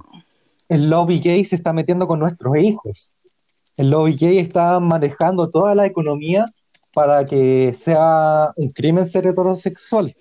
[0.69, 3.15] El lobby gay se está metiendo con nuestros hijos.
[3.77, 6.47] El lobby gay está manejando toda la economía
[6.93, 10.15] para que sea un crimen ser heterosexual.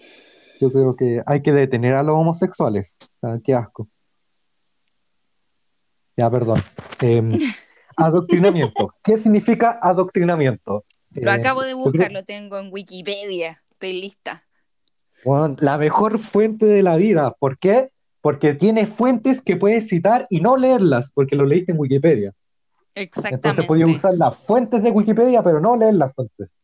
[0.60, 2.98] Yo creo que hay que detener a los homosexuales.
[3.02, 3.88] O sea, qué asco.
[6.16, 6.58] Ya, perdón.
[7.02, 7.30] Em,
[7.98, 8.94] adoctrinamiento.
[9.04, 10.86] ¿Qué significa adoctrinamiento?
[11.12, 13.62] Lo Eh, acabo de buscar, lo tengo en Wikipedia.
[13.72, 14.48] Estoy lista.
[15.26, 17.32] Bueno, la mejor fuente de la vida.
[17.40, 17.90] ¿Por qué?
[18.22, 22.34] Porque tiene fuentes que puedes citar y no leerlas, porque lo leíste en Wikipedia.
[22.96, 23.64] Entonces Exactamente.
[23.64, 26.60] podías usar las fuentes de Wikipedia, pero no leer las fuentes.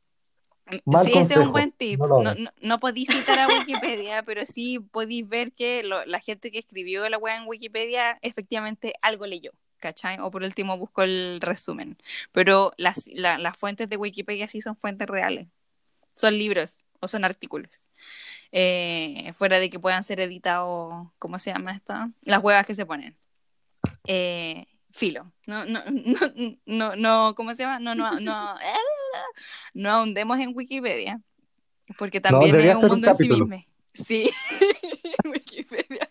[0.86, 2.00] Mal Sí, ese es un buen tip.
[2.00, 2.24] no
[2.62, 7.18] No, citar a Wikipedia, pero sí podéis ver que lo- la gente que escribió la
[7.18, 9.52] web en Wikipedia efectivamente algo leyó,
[9.84, 10.18] ¿cachai?
[10.22, 11.98] O por último buscó el resumen.
[12.32, 15.48] Pero las, la- las fuentes de Wikipedia sí son fuentes reales.
[16.14, 17.88] Son libros o son artículos.
[18.54, 22.10] Eh, fuera de que puedan ser editados, ¿cómo se llama esta?
[22.22, 23.18] Las huevas que se ponen.
[24.08, 25.32] Eh, filo.
[25.48, 26.20] No, no, no,
[26.66, 27.80] no, no, ¿cómo se llama?
[27.80, 28.56] No, no, no,
[29.74, 31.20] no ahondemos en Wikipedia.
[31.98, 33.66] Porque también es un ser un mundo en sí mismo.
[33.94, 34.32] Sí,
[35.26, 36.03] Wikipedia.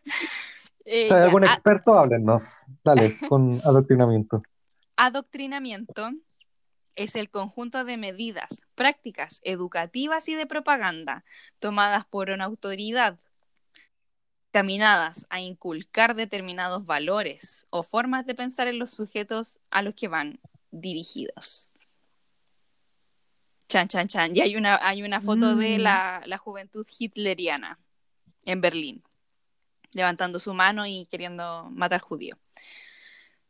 [0.94, 2.66] Eh, Si hay algún a- experto, háblenos.
[2.85, 4.43] Dale, con adoctrinamiento.
[4.97, 6.10] Adoctrinamiento
[6.97, 11.24] es el conjunto de medidas, prácticas educativas y de propaganda
[11.60, 13.19] tomadas por una autoridad
[14.51, 20.09] caminadas a inculcar determinados valores o formas de pensar en los sujetos a los que
[20.09, 20.40] van
[20.70, 21.94] dirigidos.
[23.69, 24.36] Chan, chan, chan.
[24.36, 25.81] Y hay una, hay una foto de Mm.
[25.81, 27.78] la, la juventud hitleriana
[28.44, 29.02] en Berlín,
[29.93, 32.39] levantando su mano y queriendo matar judíos.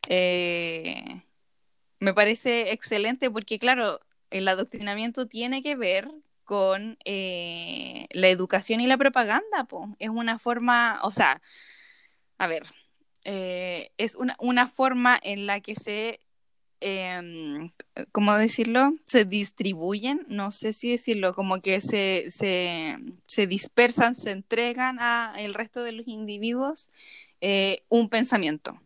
[0.08, 1.22] Eh,
[2.00, 4.00] me parece excelente porque, claro,
[4.30, 6.08] el adoctrinamiento tiene que ver
[6.44, 9.66] con eh, la educación y la propaganda.
[9.98, 11.40] Es una forma, o sea,
[12.38, 12.64] a ver,
[13.24, 16.20] eh, es una, una forma en la que se,
[16.82, 17.70] em,
[18.12, 18.94] ¿cómo decirlo?
[19.06, 25.34] Se distribuyen, no sé si decirlo, como que se, se, se dispersan, se entregan a
[25.38, 26.90] el resto de los individuos
[27.40, 28.80] eh, un pensamiento.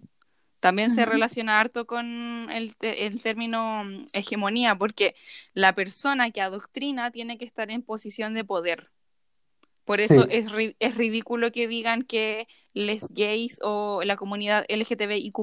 [0.60, 5.14] También se relaciona harto con el, te- el término mm, hegemonía, porque
[5.54, 8.90] la persona que adoctrina tiene que estar en posición de poder.
[9.84, 10.28] Por eso Sí.
[10.30, 15.34] es, ri- es ridículo que digan que les gays o la comunidad LGTBIQ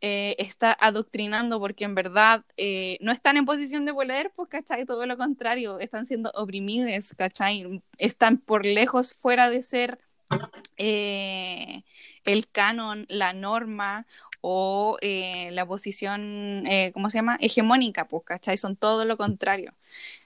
[0.00, 4.86] eh, está adoctrinando porque en verdad eh, no están en posición de poder, pues, ¿cachai?
[4.86, 7.82] Todo lo contrario, están siendo oprimidos, ¿cachai?
[7.98, 9.98] Están por lejos fuera de ser
[10.76, 11.82] eh,
[12.24, 14.06] el canon, la norma
[14.48, 17.36] o eh, la posición, eh, ¿cómo se llama?
[17.40, 18.56] Hegemónica, pues, ¿cachai?
[18.56, 19.74] Son todo lo contrario.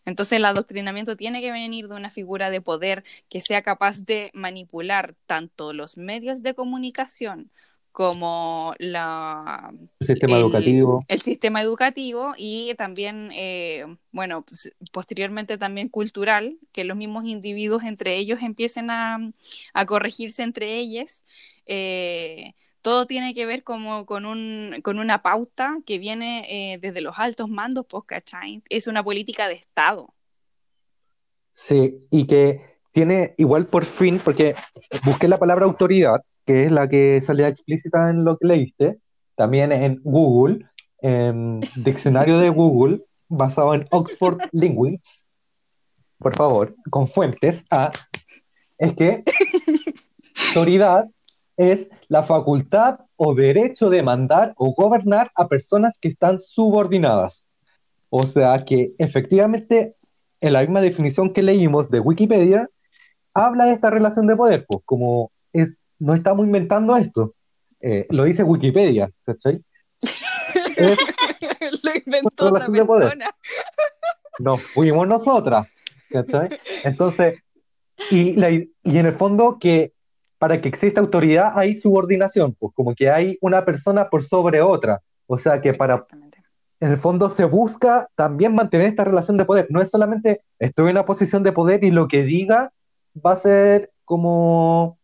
[0.05, 4.31] Entonces el adoctrinamiento tiene que venir de una figura de poder que sea capaz de
[4.35, 7.51] manipular tanto los medios de comunicación
[7.93, 11.03] como la, El sistema el, educativo.
[11.09, 17.85] el sistema educativo y también, eh, bueno, pues, posteriormente también cultural, que los mismos individuos
[17.85, 19.19] entre ellos empiecen a,
[19.73, 21.25] a corregirse entre ellos.
[21.65, 22.53] Eh,
[22.83, 27.19] todo tiene que ver como con, un, con una pauta que viene eh, desde los
[27.19, 28.63] altos mandos, pues, ¿cachai?
[28.69, 30.15] Es una política de Estado.
[31.53, 34.55] Sí, y que tiene igual por fin, porque
[35.05, 38.99] busqué la palabra autoridad, que es la que salía explícita en lo que leíste,
[39.37, 40.67] también en Google,
[41.03, 45.29] en diccionario de Google, basado en Oxford Linguistics,
[46.19, 47.93] por favor, con fuentes, A,
[48.77, 49.23] es que
[50.49, 51.09] autoridad
[51.61, 57.47] es la facultad o derecho de mandar o gobernar a personas que están subordinadas.
[58.09, 59.95] O sea que efectivamente,
[60.41, 62.67] en la misma definición que leímos de Wikipedia,
[63.35, 67.35] habla de esta relación de poder, pues como es, no estamos inventando esto,
[67.83, 69.63] eh, lo dice Wikipedia, ¿cachai?
[70.77, 73.03] Es- Lo inventó otra relación de poder.
[73.11, 73.31] persona.
[74.39, 75.67] nos fuimos nosotras,
[76.11, 76.49] ¿cachai?
[76.85, 77.35] Entonces,
[78.11, 79.93] y, la- y en el fondo que
[80.41, 85.03] para que exista autoridad hay subordinación, pues como que hay una persona por sobre otra,
[85.27, 86.07] o sea que para
[86.81, 89.67] en el fondo se busca también mantener esta relación de poder.
[89.69, 92.73] No es solamente estoy en una posición de poder y lo que diga
[93.15, 94.99] va a ser como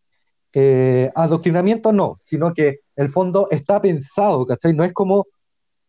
[0.53, 4.73] eh, adoctrinamiento, no, sino que el fondo está pensado, ¿cachai?
[4.73, 5.27] No es como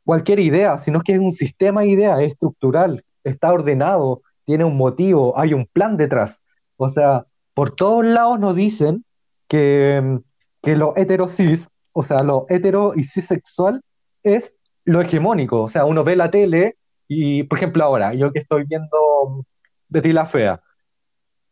[0.04, 4.76] cualquier idea, sino que es un sistema de ideas, es estructural, está ordenado, tiene un
[4.76, 6.42] motivo, hay un plan detrás.
[6.76, 9.06] O sea, por todos lados nos dicen
[9.48, 10.20] que,
[10.62, 13.82] que lo heterosis, o sea, lo hetero y cisexual
[14.22, 14.54] es
[14.84, 15.62] lo hegemónico.
[15.62, 16.76] O sea, uno ve la tele
[17.08, 19.44] y, por ejemplo, ahora, yo que estoy viendo
[19.88, 20.60] Betty la Fea,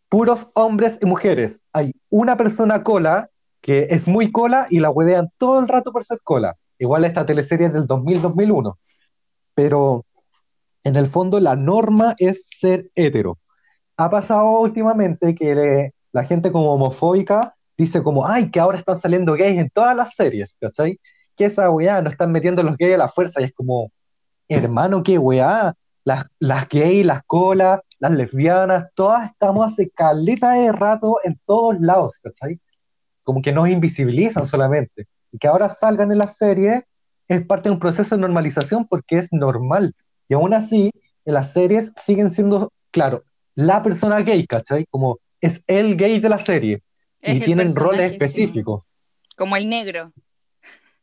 [0.08, 1.60] puros hombres y mujeres.
[1.72, 6.04] Hay una persona cola que es muy cola y la huevean todo el rato por
[6.04, 6.56] ser cola.
[6.78, 8.76] Igual esta teleserie es del 2000-2001.
[9.54, 10.04] Pero
[10.84, 13.38] en el fondo la norma es ser hetero.
[13.96, 19.34] Ha pasado últimamente que la gente como homofóbica dice como, ay, que ahora están saliendo
[19.34, 21.00] gays en todas las series, ¿cachai?
[21.36, 23.90] Que esa weá, no están metiendo los gays a la fuerza y es como,
[24.48, 25.74] hermano, qué weá,
[26.04, 31.80] las, las gays, las colas, las lesbianas, todas estamos hace caleta de rato en todos
[31.80, 32.60] lados, ¿cachai?
[33.22, 35.08] Como que nos invisibilizan solamente.
[35.32, 36.84] Y que ahora salgan en las series
[37.28, 39.94] es parte de un proceso de normalización porque es normal.
[40.28, 40.90] Y aún así,
[41.24, 43.24] en las series siguen siendo, claro,
[43.54, 44.86] la persona gay, ¿cachai?
[44.90, 46.82] Como es el gay de la serie.
[47.26, 48.14] Es y tienen roles personaje, sí.
[48.14, 48.84] específicos,
[49.36, 50.12] Como el negro.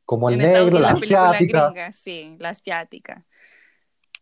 [0.06, 1.68] como el negro, la asiática.
[1.68, 3.26] gringas, sí, la asiática.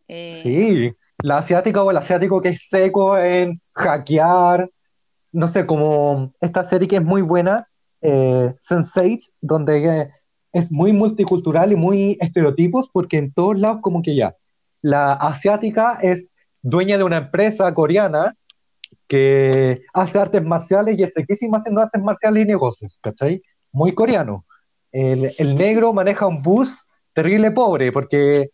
[0.08, 0.92] Eh, Sí,
[1.22, 4.70] la asiática o el asiático que es seco en hackear,
[5.32, 7.68] no sé, como esta serie que es muy buena,
[8.00, 10.10] eh, Sense8, donde
[10.52, 14.36] es muy multicultural y muy estereotipos porque en todos lados como que ya,
[14.82, 16.26] la asiática es
[16.60, 18.34] dueña de una empresa coreana
[19.12, 23.42] que hace artes marciales y es sequísima haciendo artes marciales y negocios, ¿cachai?
[23.70, 24.46] Muy coreano.
[24.90, 26.74] El, el negro maneja un bus
[27.12, 28.52] terrible pobre porque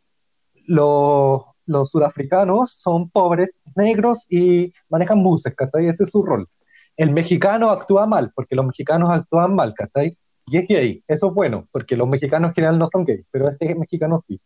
[0.66, 5.86] los, los sudafricanos son pobres, negros y manejan buses, ¿cachai?
[5.86, 6.48] Ese es su rol.
[6.96, 10.18] El mexicano actúa mal porque los mexicanos actúan mal, ¿cachai?
[10.48, 13.48] Y es gay, eso es bueno, porque los mexicanos en general no son gays, pero
[13.48, 14.40] este mexicano sí.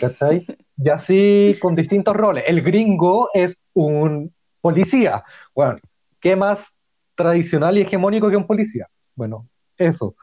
[0.00, 0.46] ¿Cachai?
[0.78, 2.44] Y así con distintos roles.
[2.46, 5.24] El gringo es un policía.
[5.54, 5.78] Bueno,
[6.20, 6.76] ¿qué más
[7.14, 8.88] tradicional y hegemónico que un policía?
[9.14, 10.14] Bueno, eso.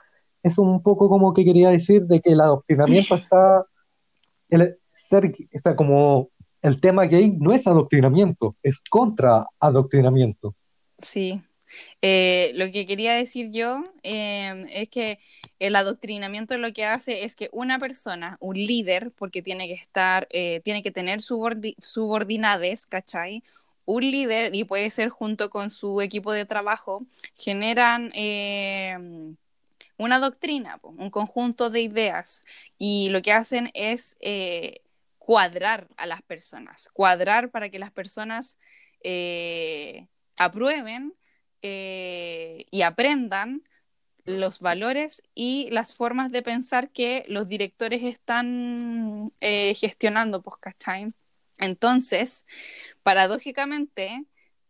[0.44, 3.66] Es un poco como que quería decir de que el adoctrinamiento está.
[4.50, 6.30] El ser, o sea, como
[6.62, 10.56] el tema gay no es adoctrinamiento, es contra adoctrinamiento.
[10.98, 11.42] Sí.
[12.02, 15.20] Eh, lo que quería decir yo eh, es que
[15.60, 20.28] el adoctrinamiento lo que hace es que una persona, un líder, porque tiene que estar,
[20.32, 23.44] eh, tiene que tener subordi subordinades, ¿cachai?
[23.90, 27.06] Un líder, y puede ser junto con su equipo de trabajo,
[27.36, 28.12] generan
[29.98, 32.44] una doctrina, un conjunto de ideas,
[32.78, 34.18] y lo que hacen es
[35.18, 38.58] cuadrar a las personas, cuadrar para que las personas
[40.38, 41.14] aprueben
[41.62, 43.64] eh, y aprendan
[44.26, 50.58] los valores y las formas de pensar que los directores están eh, gestionando, pues.
[51.60, 52.46] Entonces,
[53.04, 54.26] paradójicamente,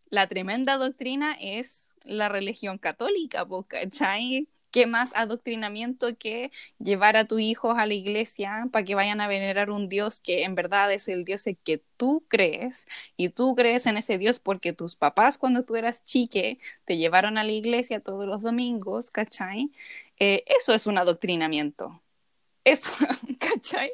[0.09, 4.47] la tremenda doctrina es la religión católica, ¿cachai?
[4.72, 9.27] ¿Qué más adoctrinamiento que llevar a tus hijos a la iglesia para que vayan a
[9.27, 13.55] venerar un Dios que en verdad es el Dios en que tú crees y tú
[13.55, 17.51] crees en ese Dios porque tus papás cuando tú eras chique te llevaron a la
[17.51, 19.72] iglesia todos los domingos, ¿cachai?
[20.19, 22.01] Eh, eso es un adoctrinamiento
[22.68, 22.91] eso,
[23.39, 23.91] ¿cachai?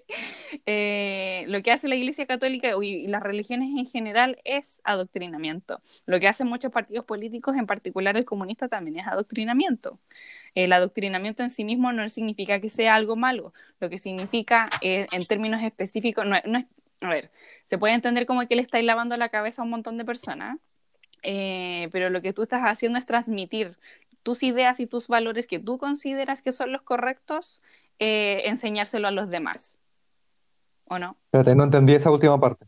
[0.65, 5.81] Eh, lo que hace la Iglesia Católica y las religiones en general es adoctrinamiento.
[6.07, 9.99] Lo que hacen muchos partidos políticos, en particular el comunista, también es adoctrinamiento.
[10.55, 13.53] El adoctrinamiento en sí mismo no significa que sea algo malo.
[13.79, 16.43] Lo que significa, eh, en términos específicos, no, es,
[17.01, 17.29] a ver,
[17.65, 20.57] se puede entender como que le estáis lavando la cabeza a un montón de personas,
[21.21, 23.77] eh, pero lo que tú estás haciendo es transmitir
[24.23, 27.61] tus ideas y tus valores que tú consideras que son los correctos
[27.99, 29.77] eh, enseñárselo a los demás.
[30.89, 31.17] ¿O no?
[31.25, 32.67] Espérate, no entendí esa última parte.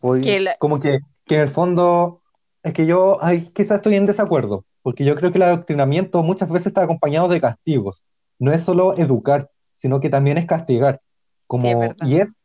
[0.00, 2.22] Como que, que, en el fondo
[2.62, 3.18] es que yo
[3.54, 7.40] quizás estoy en desacuerdo, porque yo creo que el adoctrinamiento muchas veces está acompañado de
[7.40, 8.04] castigos.
[8.38, 11.00] No es solo educar, sino que también es castigar.
[11.46, 12.36] Como, y, es,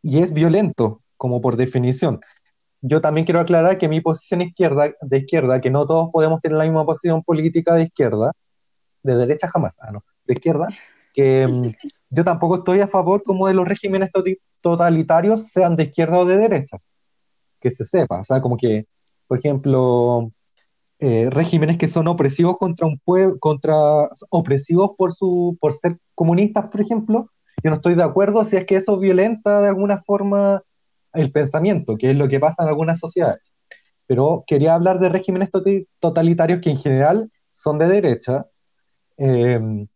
[0.00, 2.20] y es violento, como por definición.
[2.80, 6.56] Yo también quiero aclarar que mi posición izquierda, de izquierda, que no todos podemos tener
[6.56, 8.32] la misma posición política de izquierda,
[9.02, 10.68] de derecha jamás, ah, no, de izquierda,
[11.14, 11.72] que mm,
[12.10, 14.10] yo tampoco estoy a favor como de los regímenes
[14.60, 16.78] totalitarios sean de izquierda o de derecha,
[17.60, 18.86] que se sepa, o sea, como que,
[19.26, 20.30] por ejemplo,
[20.98, 23.74] eh, regímenes que son opresivos contra un pueblo, contra
[24.30, 27.30] opresivos por su, por ser comunistas, por ejemplo,
[27.62, 30.62] yo no estoy de acuerdo si es que eso violenta de alguna forma
[31.14, 33.56] el pensamiento, que es lo que pasa en algunas sociedades.
[34.06, 35.50] Pero quería hablar de regímenes
[35.98, 38.46] totalitarios que en general son de derecha,
[39.16, 39.86] eh,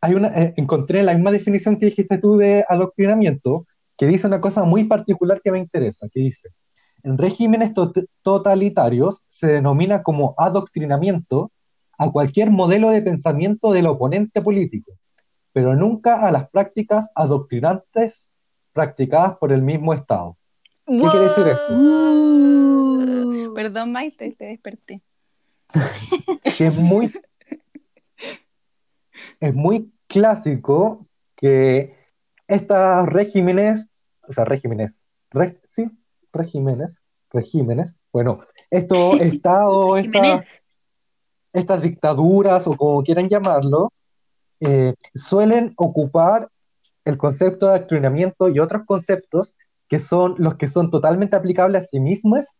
[0.00, 3.66] hay una, eh, encontré la misma definición que dijiste tú de adoctrinamiento,
[3.96, 6.50] que dice una cosa muy particular que me interesa, que dice,
[7.02, 7.72] en regímenes
[8.22, 11.52] totalitarios se denomina como adoctrinamiento
[11.98, 14.92] a cualquier modelo de pensamiento del oponente político,
[15.52, 18.30] pero nunca a las prácticas adoctrinantes
[18.72, 20.36] practicadas por el mismo Estado.
[20.86, 21.74] ¿Qué quiere decir esto?
[21.74, 23.54] Uh.
[23.54, 25.00] Perdón, Maite, te desperté.
[26.58, 27.12] que es muy
[29.40, 31.06] es muy clásico
[31.36, 31.94] que
[32.48, 33.88] estos regímenes,
[34.28, 35.10] o sea, regímenes,
[35.64, 35.90] sí,
[36.32, 38.40] regímenes, regímenes, bueno,
[38.70, 40.64] estos estados, estas,
[41.52, 43.92] estas dictaduras o como quieran llamarlo,
[44.60, 46.48] eh, suelen ocupar
[47.04, 49.54] el concepto de adoctrinamiento y otros conceptos
[49.88, 52.56] que son los que son totalmente aplicables a sí mismos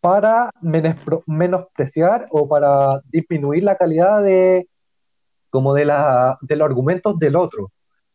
[0.00, 0.50] para
[1.26, 4.68] menospreciar o para disminuir la calidad de,
[5.54, 7.70] como de, la, de los argumentos del otro,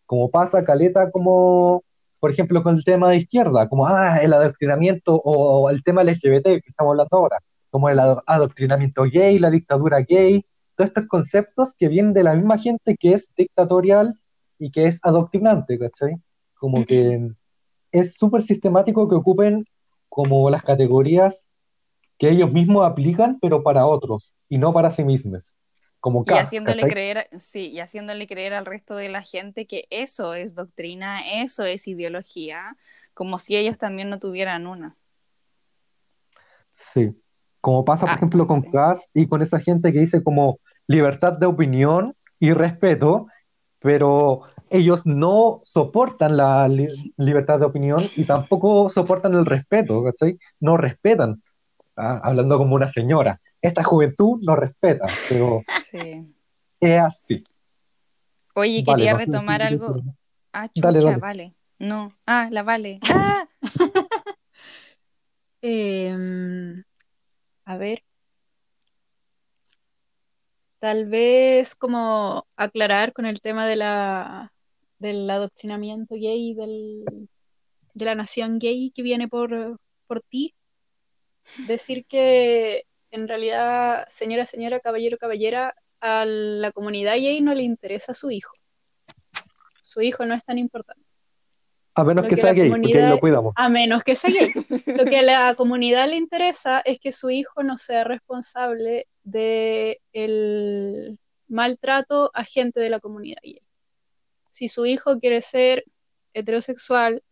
[0.06, 1.84] como pasa Caleta como,
[2.20, 6.44] por ejemplo, con el tema de izquierda, como, ah, el adoctrinamiento o, el tema LGBT
[6.44, 7.38] que estamos hablando ahora,
[7.70, 10.44] como el adoctrinamiento gay, la dictadura gay,
[10.76, 14.20] todos estos conceptos que vienen de la misma gente que es dictatorial
[14.58, 16.16] y que es adoctrinante, ¿cachai?
[16.56, 17.32] Como que
[17.94, 19.64] es súper sistemático que ocupen
[20.10, 21.48] como las categorías
[22.18, 25.56] que ellos mismos aplican, pero para otros y no para sí mismos.
[26.00, 26.88] Como Y haciéndole ¿cachai?
[26.88, 31.64] creer, sí, y haciéndole creer al resto de la gente que eso es doctrina, eso
[31.66, 32.78] es ideología,
[33.14, 34.96] como si ellos también no tuvieran una.
[36.72, 37.12] Sí.
[37.62, 38.80] Como pasa, por Ah, ejemplo, con sí.
[39.14, 43.28] Y con esa gente que dice como libertad de opinión y respeto,
[43.80, 50.38] pero ellos no soportan la li- libertad de opinión y tampoco soportan el respeto, ¿cachai?
[50.60, 51.42] No respetan.
[51.98, 53.42] Ah, hablando como una señora.
[53.62, 56.34] Esta juventud no respeta, pero Sí.
[56.80, 57.44] es así.
[58.56, 60.02] Oye, Vale, quería no sé si retomar algo.
[60.54, 61.22] Ah, Dale, chucha, dale.
[61.22, 61.56] vale.
[61.80, 62.18] No.
[62.26, 63.00] Ah, la vale.
[63.12, 63.46] Ah,
[65.62, 66.84] Em,
[67.66, 68.04] a ver,
[70.80, 74.54] tal vez como aclarar con el tema de la,
[75.00, 77.28] del adoctrinamiento gay, del,
[77.94, 79.78] de la nación gay que viene por,
[80.08, 80.56] por ti.
[81.68, 88.14] Decir que en realidad, señora, señora, caballero, caballera, a la comunidad gay no le interesa
[88.14, 88.54] su hijo.
[89.82, 91.04] Su hijo no es tan importante.
[91.96, 93.54] A menos Lo que que sea gay, porque lo cuidamos.
[93.58, 94.54] A menos que sea gay.
[94.86, 100.00] Lo que a la comunidad le interesa es que su hijo no sea responsable de
[100.14, 103.62] el maltrato a gente de la comunidad gay.
[104.50, 105.84] Si su hijo quiere ser
[106.34, 107.24] heterosexual,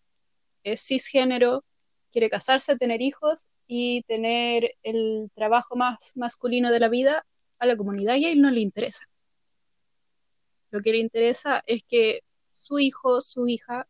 [0.63, 1.63] es cisgénero,
[2.11, 7.25] quiere casarse, tener hijos y tener el trabajo más masculino de la vida,
[7.59, 9.03] a la comunidad gay no le interesa.
[10.71, 12.21] Lo que le interesa es que
[12.51, 13.87] su hijo, su hija,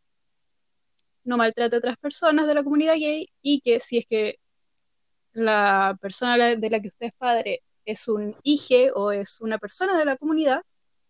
[1.24, 4.40] no maltrate a otras personas de la comunidad gay y que si es que
[5.34, 9.98] la persona de la que usted es padre es un hije o es una persona
[9.98, 10.62] de la comunidad,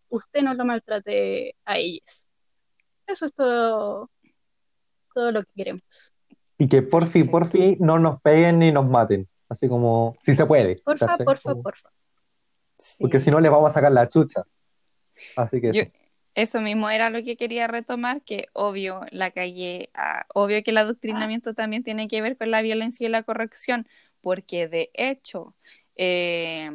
[0.09, 2.27] usted no lo maltrate a ellas.
[3.07, 4.11] Eso es todo,
[5.13, 6.13] todo lo que queremos.
[6.57, 9.27] Y que por fin, por fin no nos peguen ni nos maten.
[9.49, 10.77] Así como, si se puede.
[10.77, 11.25] Porfa, ¿cachai?
[11.25, 11.89] porfa, Como- porfa.
[12.77, 12.97] sí.
[13.01, 14.43] Porque si no, les vamos a sacar la chucha.
[15.35, 15.83] Así que Yo-
[16.35, 16.61] eso.
[16.61, 21.53] Mismo era lo que quería retomar, que obvio la calle, ah, obvio que el adoctrinamiento
[21.53, 23.87] también tiene que ver con la violencia y la corrección,
[24.21, 25.55] porque de hecho
[25.95, 26.69] eh,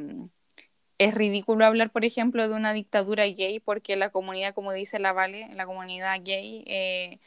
[0.98, 5.12] es ridículo hablar, por ejemplo, de una dictadura gay, porque la comunidad, como dice la
[5.12, 7.20] Vale, la comunidad gay eh,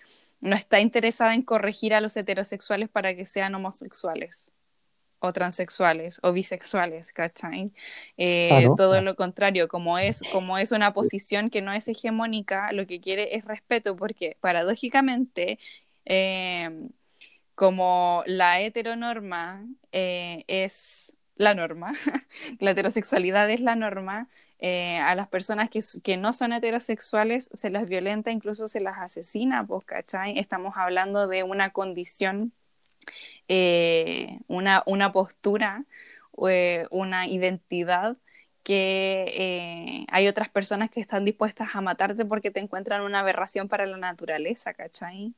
[0.46, 4.52] no está interesada en corregir a los heterosexuales para que sean homosexuales
[5.20, 7.74] o transexuales o bisexuales, ¿cachai?
[8.18, 8.76] Eh, Ah, ¿no?
[8.76, 13.02] Todo lo contrario, como es, como es una posición que no es hegemónica, lo que
[13.02, 15.60] quiere es respeto, porque paradójicamente,
[16.06, 16.70] eh,
[17.56, 21.94] como la heteronorma eh, es la norma,
[22.60, 24.30] la heterosexualidad es la norma,
[24.68, 28.98] eh, a las personas que, que no son heterosexuales se las violenta, incluso se las
[28.98, 30.40] asesina, pues, ¿cachai?
[30.40, 32.52] Estamos hablando de una condición
[33.48, 35.86] eh, una, una postura,
[36.50, 38.18] eh, una identidad
[38.64, 43.86] que hay otras personas que están dispuestas a matarte porque te encuentran una aberración para
[43.86, 45.36] la naturaleza, ¿cachai?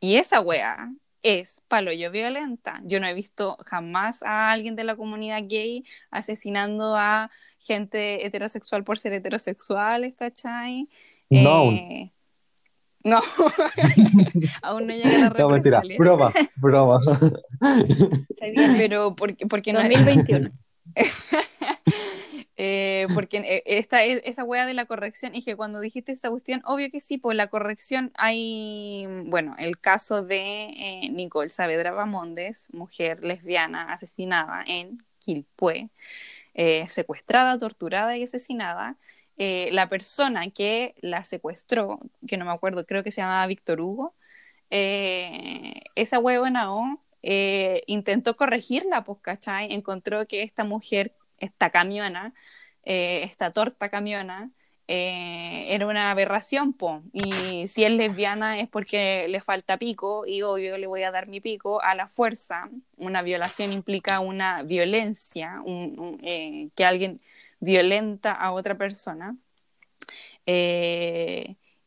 [0.00, 0.92] Y esa wea
[1.22, 2.80] es paloyo violenta.
[2.84, 8.84] Yo no he visto jamás a alguien de la comunidad gay asesinando a gente heterosexual
[8.84, 10.88] por ser heterosexuales, ¿cachai?
[11.28, 11.72] No.
[11.72, 12.12] Eh,
[13.02, 13.20] no,
[14.62, 15.82] aún no llega la No, mentira.
[15.98, 17.00] Broma, broma.
[18.76, 20.50] Pero porque, porque no 2021.
[22.62, 26.62] Eh, porque eh, esta, es- esa wea de la corrección, que cuando dijiste esa cuestión,
[26.66, 30.38] obvio que sí, pues la corrección hay, bueno, el caso de
[31.04, 35.90] eh, Nicole Saavedra Bamondes, mujer lesbiana asesinada en Quilpué,
[36.54, 38.96] eh, secuestrada, torturada y asesinada.
[39.72, 44.14] La persona que la secuestró, que no me acuerdo, creo que se llamaba Víctor Hugo,
[45.94, 47.00] esa huevona o
[47.86, 49.72] intentó corregirla, pues, ¿cachai?
[49.72, 52.34] Encontró que esta mujer, esta camiona,
[52.84, 54.50] eh, esta torta camiona,
[54.88, 57.02] eh, era una aberración, po.
[57.12, 61.28] Y si es lesbiana es porque le falta pico, y obvio le voy a dar
[61.28, 62.68] mi pico a la fuerza.
[62.96, 65.62] Una violación implica una violencia,
[66.22, 67.20] eh, que alguien
[67.60, 69.36] violenta a otra persona.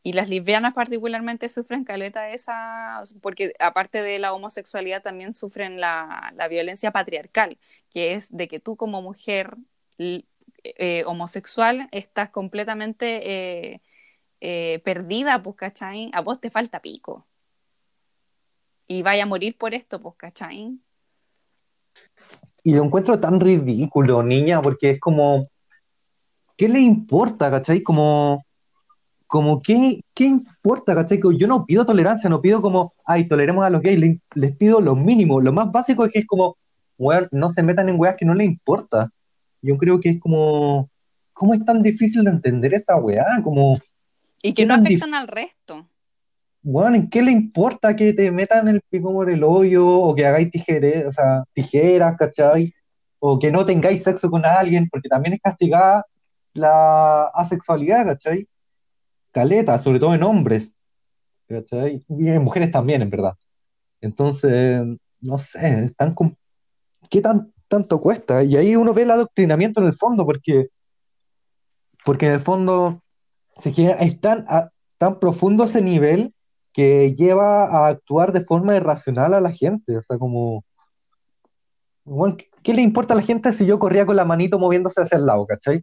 [0.06, 6.32] Y las lesbianas particularmente sufren caleta esa, porque aparte de la homosexualidad también sufren la,
[6.50, 7.56] violencia patriarcal,
[7.88, 9.56] que es de que tú como mujer
[9.96, 10.26] l-
[10.62, 13.80] eh, homosexual estás completamente eh,
[14.42, 16.10] eh, perdida, pues, ¿cachai?
[16.12, 17.26] A vos te falta pico.
[18.86, 20.78] Y vaya a morir por esto, pues, ¿cachai?
[22.62, 25.42] Y lo encuentro tan ridículo, niña, porque es como,
[26.58, 27.82] ¿qué le importa, cachai?
[27.82, 28.44] Como,
[29.34, 31.18] como ¿qué, qué importa, cachai?
[31.36, 34.80] Yo no pido tolerancia, no pido como, ay, toleremos a los gays, le- les pido
[34.80, 36.56] lo mínimo, lo más básico es que es como,
[36.96, 39.10] weón, no se metan en weas que no les importa.
[39.60, 40.88] Yo creo que es como,
[41.32, 43.26] ¿cómo es tan difícil de entender esa weá?
[43.42, 43.76] Como,
[44.40, 45.84] Y que ¿Qué no tan afectan al resto.
[46.62, 50.26] weón, ¿en qué le importa que te metan el pico por el hoyo o que
[50.26, 52.72] hagáis tijeras, o sea, tijeras, ¿cachai?
[53.18, 56.04] O que no tengáis sexo con alguien, porque también es castigada
[56.52, 58.46] la asexualidad, ¿cachai?
[59.34, 60.74] Caleta, sobre todo en hombres,
[61.48, 62.04] ¿cachai?
[62.08, 63.34] Y en mujeres también, en verdad.
[64.00, 64.82] Entonces,
[65.20, 65.92] no sé,
[67.10, 68.42] ¿qué tan, tanto cuesta?
[68.44, 70.68] Y ahí uno ve el adoctrinamiento en el fondo, porque,
[72.04, 73.02] porque en el fondo
[73.56, 76.34] se genera, es tan, a- tan profundo ese nivel
[76.72, 79.96] que lleva a actuar de forma irracional a la gente.
[79.98, 80.64] O sea, como,
[82.04, 85.00] bueno, ¿qué, qué le importa a la gente si yo corría con la manito moviéndose
[85.02, 85.82] hacia el lado, ¿cachai?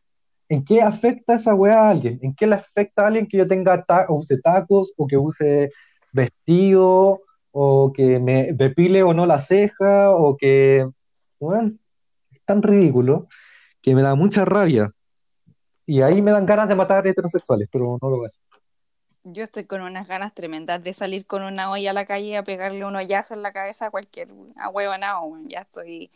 [0.52, 2.20] ¿En qué afecta esa weá a alguien?
[2.22, 5.70] ¿En qué le afecta a alguien que yo tenga ta- use tacos o que use
[6.12, 7.22] vestido
[7.52, 10.86] o que me depile o no la ceja o que,
[11.40, 11.72] bueno,
[12.32, 13.30] es tan ridículo
[13.82, 14.92] que me da mucha rabia.
[15.86, 18.44] Y ahí me dan ganas de matar heterosexuales, pero no lo voy a hacer.
[19.24, 22.44] Yo estoy con unas ganas tremendas de salir con una olla a la calle a
[22.44, 25.28] pegarle un hoyazo en la cabeza a cualquier ahuevanao.
[25.28, 25.48] weón.
[25.48, 26.12] Ya estoy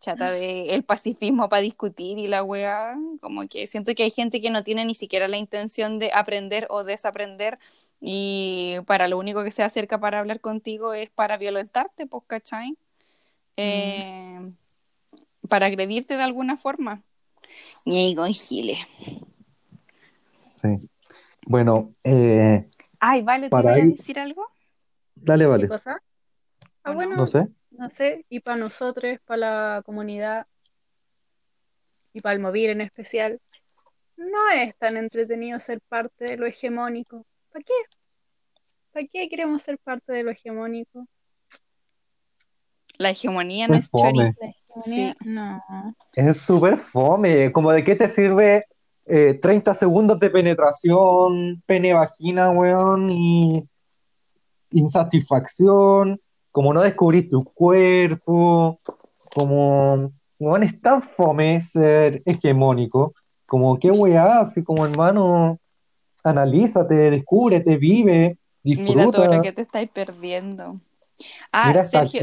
[0.00, 2.96] chata de el pacifismo para discutir y la wea.
[3.20, 6.66] Como que siento que hay gente que no tiene ni siquiera la intención de aprender
[6.70, 7.58] o desaprender
[8.00, 12.76] y para lo único que se acerca para hablar contigo es para violentarte, pues, ¿cachai?
[13.56, 14.52] Eh,
[15.48, 17.02] para agredirte de alguna forma.
[17.84, 18.78] Y con giles.
[20.62, 20.68] Sí.
[21.46, 22.68] Bueno, eh,
[23.00, 24.46] Ay, vale, ¿te Para iba a decir algo?
[25.14, 25.68] dale, ¿Qué vale.
[25.68, 26.02] cosa?
[26.84, 27.48] Ah, No sé.
[27.78, 29.38] No sé, y para nosotros, para
[29.76, 30.46] la comunidad
[32.12, 33.40] y para el Movir en especial,
[34.16, 37.24] no es tan entretenido ser parte de lo hegemónico.
[37.52, 37.74] ¿Para qué?
[38.92, 41.06] ¿Para qué queremos ser parte de lo hegemónico?
[42.98, 44.10] La hegemonía no Es chori.
[44.12, 44.34] fome.
[44.40, 45.28] La hegemonía, Sí.
[45.28, 45.62] no.
[46.14, 47.52] Es súper fome.
[47.52, 48.64] Como de qué te sirve
[49.04, 53.68] eh, 30 segundos de penetración, pene vagina, weón, y
[54.70, 56.20] insatisfacción,
[56.56, 58.80] como no descubrir tu cuerpo,
[59.34, 63.14] como, weón, es tan fome ser hegemónico,
[63.44, 65.58] como qué weá, así como hermano,
[66.24, 70.80] analízate, descúbrete, vive, Mira todo disfruta, lo que te estáis perdiendo.
[71.52, 72.22] Ah, mira Sergio,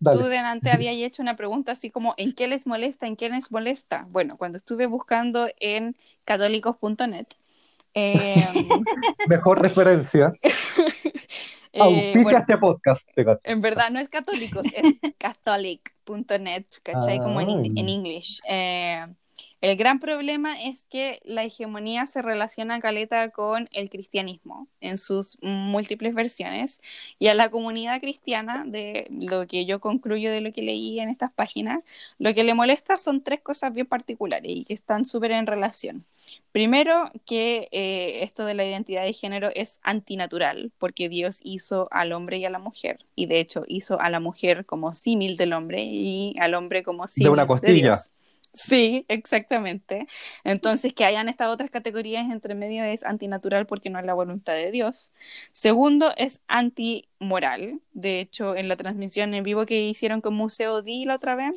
[0.00, 3.06] tú delante habías hecho una pregunta así como ¿en qué les molesta?
[3.06, 4.06] ¿En qué les molesta?
[4.08, 7.26] Bueno, cuando estuve buscando en católicos.net,
[7.92, 8.36] eh,
[9.28, 10.32] Mejor referencia.
[11.74, 13.08] eh, Auspicia bueno, este podcast,
[13.44, 14.84] en verdad no es católicos, es
[15.18, 17.18] catholic.net, ¿cachai?
[17.18, 17.62] Como en, Ah.
[17.76, 18.40] en English.
[18.48, 19.06] Eh,
[19.60, 25.38] el gran problema es que la hegemonía se relaciona caleta con el cristianismo en sus
[25.40, 26.82] múltiples versiones
[27.18, 31.08] y a la comunidad cristiana, de lo que yo concluyo de lo que leí en
[31.08, 31.80] estas páginas,
[32.18, 36.04] lo que le molesta son tres cosas bien particulares y que están súper en relación.
[36.52, 42.12] Primero, que eh, esto de la identidad de género es antinatural, porque Dios hizo al
[42.12, 45.52] hombre y a la mujer, y de hecho hizo a la mujer como símil del
[45.52, 47.72] hombre y al hombre como símil una costilla.
[47.74, 48.10] Dios.
[48.54, 50.06] Sí, exactamente.
[50.44, 54.52] Entonces, que hayan estas otras categorías entre medio es antinatural porque no es la voluntad
[54.54, 55.12] de Dios.
[55.50, 57.80] Segundo, es antimoral.
[57.92, 61.52] De hecho, en la transmisión en vivo que hicieron con Museo Di la otra vez,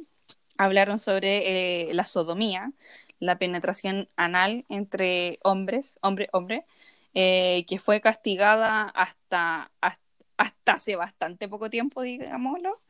[0.58, 2.72] hablaron sobre eh, la sodomía,
[3.20, 6.66] la penetración anal entre hombres, hombre-hombre,
[7.14, 10.02] eh, que fue castigada hasta, hasta,
[10.38, 12.82] hasta hace bastante poco tiempo, digámoslo.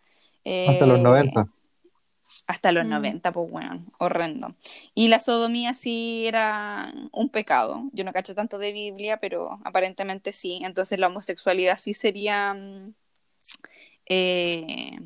[0.65, 1.47] Hasta los Eh, 90.
[2.47, 2.85] hasta los Mm.
[2.85, 4.55] 90, pues bueno, horrendo.
[4.93, 7.89] Y la sodomía sí era un pecado.
[7.93, 10.59] Yo no cacho tanto de Biblia, pero aparentemente sí.
[10.63, 12.93] Entonces la homosexualidad sí sería, mm,
[14.09, 14.99] eh,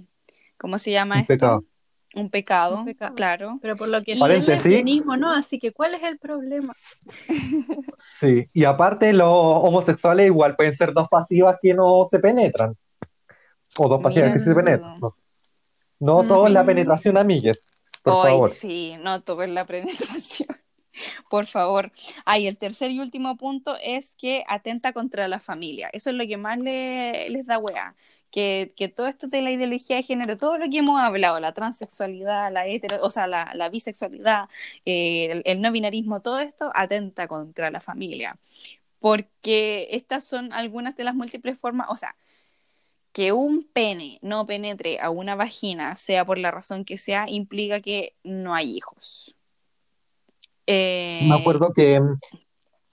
[0.57, 1.26] ¿cómo se llama Un esto?
[1.26, 1.65] pecado.
[2.13, 3.15] Un pecado, Un pecado.
[3.15, 3.59] claro.
[3.61, 6.75] Pero por lo que sé, el lesbianismo no, así que ¿cuál es el problema?
[7.97, 12.75] Sí, y aparte los homosexuales igual pueden ser dos pasivas que no se penetran.
[13.77, 14.99] O dos pasivas que se penetran.
[14.99, 15.09] No,
[15.99, 17.67] no todo es la penetración, amigues.
[18.03, 18.49] Por Ay, favor.
[18.49, 20.49] sí, no todo es la penetración.
[21.30, 21.91] Por favor.
[22.26, 25.90] Ay, el tercer y último punto es que atenta contra la familia.
[25.94, 27.95] Eso es lo que más le- les da wea.
[28.32, 31.53] Que, que todo esto de la ideología de género, todo lo que hemos hablado, la
[31.53, 34.48] transexualidad, la hetero, o sea, la, la bisexualidad,
[34.86, 38.38] eh, el, el no binarismo, todo esto atenta contra la familia.
[38.99, 42.15] Porque estas son algunas de las múltiples formas, o sea,
[43.14, 47.82] que un pene no penetre a una vagina, sea por la razón que sea, implica
[47.82, 49.36] que no hay hijos.
[50.73, 52.02] Eh, Me acuerdo que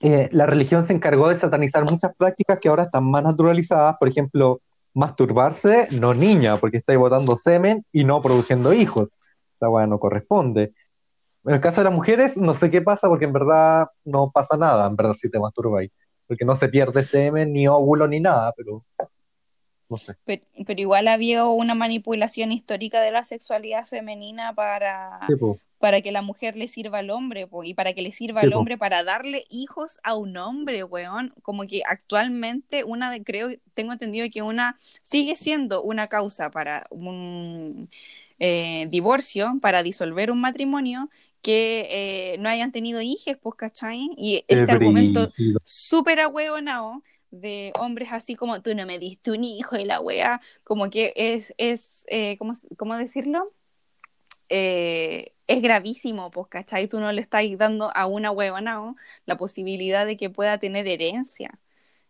[0.01, 3.95] eh, la religión se encargó de satanizar muchas prácticas que ahora están más naturalizadas.
[3.97, 4.59] Por ejemplo,
[4.93, 9.09] masturbarse, no niña, porque estáis botando semen y no produciendo hijos.
[9.55, 10.73] Esa weá no corresponde.
[11.45, 14.57] En el caso de las mujeres, no sé qué pasa porque en verdad no pasa
[14.57, 15.85] nada, en verdad, si te masturbas
[16.27, 18.83] Porque no se pierde semen, ni óvulo, ni nada, pero
[19.89, 20.15] no sé.
[20.25, 25.35] Pero, pero igual había una manipulación histórica de la sexualidad femenina para, Sí.
[25.79, 28.45] Para que la mujer le sirva al hombre, po, y para que le sirva Sí,
[28.45, 28.59] al po.
[28.59, 31.33] hombre para darle hijos a un hombre, weón.
[31.41, 36.87] Como que actualmente una de, creo, tengo entendido que una sigue siendo una causa para
[36.91, 37.89] un
[38.39, 41.09] eh, divorcio, para disolver un matrimonio,
[41.41, 41.87] que
[42.33, 44.09] eh, no hayan tenido hijos, pues, ¿cachai?
[44.17, 45.59] Y este argumento brígido.
[45.63, 50.41] súper ahueonado de hombres así como tú no me diste un hijo y la wea,
[50.63, 53.53] como que es, es eh, ¿cómo, cómo decirlo?
[54.49, 56.87] Eh, es gravísimo, pues, ¿cachai?
[56.87, 58.95] Tú no le estás dando a una huevonao
[59.25, 61.59] la posibilidad de que pueda tener herencia.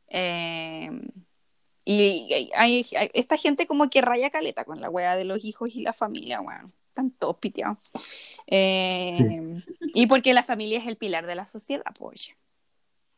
[0.10, 0.92] Eh,
[1.86, 5.82] y hay, esta gente como que raya caleta con la wea de los hijos y
[5.82, 6.74] la familia, weón.
[6.90, 7.78] Están todos piteados.
[8.48, 9.64] Eh,
[9.94, 12.36] Y porque la familia es el pilar de la sociedad, pues.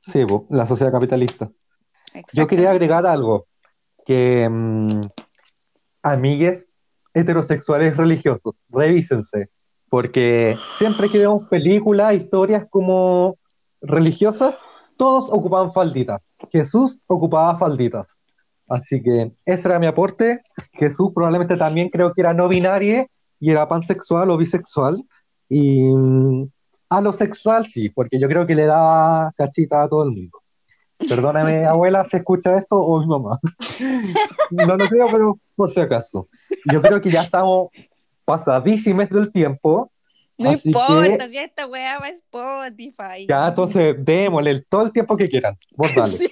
[0.02, 0.20] Sí,
[0.50, 1.52] la sociedad capitalista.
[2.34, 3.48] Yo quería agregar algo,
[4.06, 5.02] que mm,
[6.04, 6.70] amigues
[7.16, 9.50] heterosexuales religiosos, revísense,
[9.92, 13.38] porque siempre que vemos películas, historias como
[13.82, 14.62] religiosas,
[14.96, 16.32] todos ocupaban falditas.
[16.50, 18.18] Jesús ocupaba falditas.
[18.70, 20.44] Así que ese era mi aporte.
[20.72, 23.06] Jesús probablemente también creo que era no binario
[23.38, 25.04] y era pansexual o bisexual.
[25.50, 26.50] Y mm,
[26.88, 30.40] alosexual sí, porque yo creo que le daba cachita a todo el mundo.
[31.00, 33.42] Perdóname, abuela, si escucha esto o mi mamá.
[34.52, 36.30] No lo creo, pero por si acaso.
[36.72, 37.70] Yo creo que ya estamos
[38.32, 39.92] pasadísimos del tiempo.
[40.38, 43.28] No así importa, que si esta weá va a Spotify.
[43.28, 45.58] ya, entonces démosle el- todo el tiempo que quieran.
[45.76, 46.18] Vos dale.
[46.18, 46.32] Sí,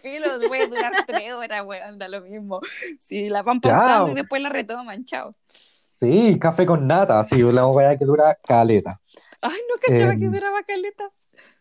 [0.00, 2.60] filo, voy a durar tres horas, weón, da lo mismo.
[3.00, 5.34] Si la van pausando y después la retoman, chao.
[5.48, 9.00] Sí, café con nata, así, la weá que dura caleta.
[9.40, 11.10] Ay, no cachaba Em, que duraba caleta.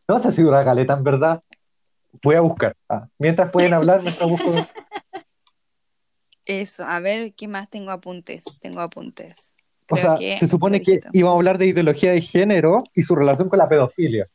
[0.08, 1.42] No sé si dura caleta, en verdad.
[2.22, 2.76] Voy a buscar.
[2.88, 4.52] Ah, mientras pueden hablar, mientras busco.
[6.46, 8.44] Eso, a ver, ¿qué más tengo apuntes?
[8.60, 9.53] Tengo apuntes.
[9.90, 13.16] O sea, que se supone que íbamos a hablar de ideología de género y su
[13.16, 14.28] relación con la pedofilia,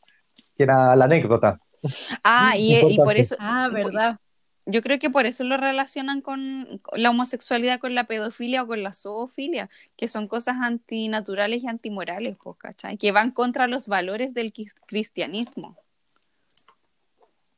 [0.56, 1.60] que era la anécdota.
[2.24, 4.18] Ah, y, y por eso, Ah, verdad.
[4.66, 8.82] yo creo que por eso lo relacionan con la homosexualidad, con la pedofilia o con
[8.82, 12.98] la zoofilia, que son cosas antinaturales y antimorales, ¿cachai?
[12.98, 14.52] Que van contra los valores del
[14.86, 15.76] cristianismo.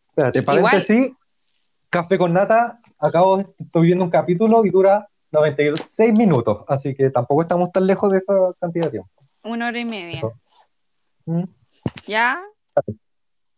[0.08, 1.12] Espérate, Igual- paréntesis,
[1.88, 7.10] café con nata, acabo, de- estoy viendo un capítulo y dura 96 minutos, así que
[7.10, 9.10] tampoco estamos tan lejos de esa cantidad de tiempo.
[9.42, 10.12] Una hora y media.
[10.12, 10.32] Eso.
[11.26, 11.44] ¿Mm?
[12.06, 12.42] ¿Ya?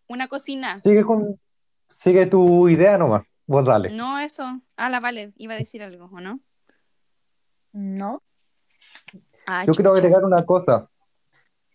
[0.09, 0.79] Una cocina.
[0.81, 1.41] Sigue con,
[1.89, 3.91] sigue tu idea nomás, vos dale.
[3.91, 4.61] No, eso.
[4.77, 6.41] Ah, la vale, iba a decir algo, ¿o no?
[7.73, 8.23] No.
[9.47, 10.89] Ah, Yo quiero agregar una cosa.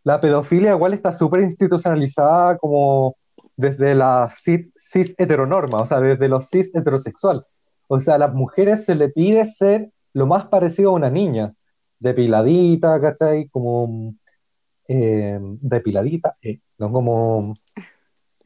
[0.03, 3.17] La pedofilia igual está súper institucionalizada como
[3.55, 7.45] desde la cis, cis heteronorma, o sea, desde los cis heterosexual.
[7.87, 11.53] O sea, a las mujeres se le pide ser lo más parecido a una niña,
[11.99, 13.47] depiladita, ¿cachai?
[13.49, 14.15] Como
[14.87, 17.55] eh, depiladita, eh, no como...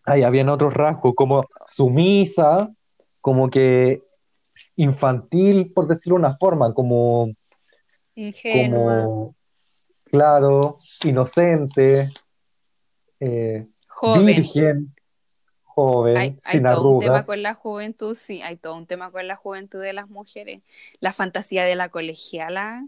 [0.03, 2.71] Ahí habían otros rasgos, como sumisa,
[3.21, 4.01] como que
[4.75, 7.31] infantil, por decirlo de una forma, como
[8.15, 9.03] Ingenua.
[9.03, 9.35] como,
[10.05, 12.09] claro, inocente,
[13.19, 14.25] eh, Joven.
[14.25, 14.95] virgen,
[15.75, 19.11] joven, Hay, hay sin todo un tema con la juventud, sí, hay todo un tema
[19.11, 20.61] con la juventud de las mujeres.
[20.99, 22.85] La fantasía de la colegiala.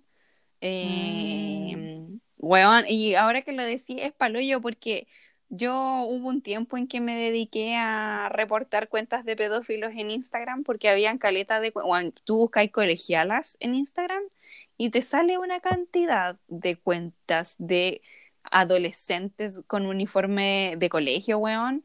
[0.61, 2.07] Eh,
[2.37, 5.07] weón, y ahora que lo decía es paloyo porque
[5.49, 10.63] yo hubo un tiempo en que me dediqué a reportar cuentas de pedófilos en Instagram
[10.63, 11.71] porque habían caleta de...
[11.75, 14.23] weón, tú buscáis colegialas en Instagram
[14.77, 18.01] y te sale una cantidad de cuentas de
[18.43, 21.83] adolescentes con uniforme de colegio, weón,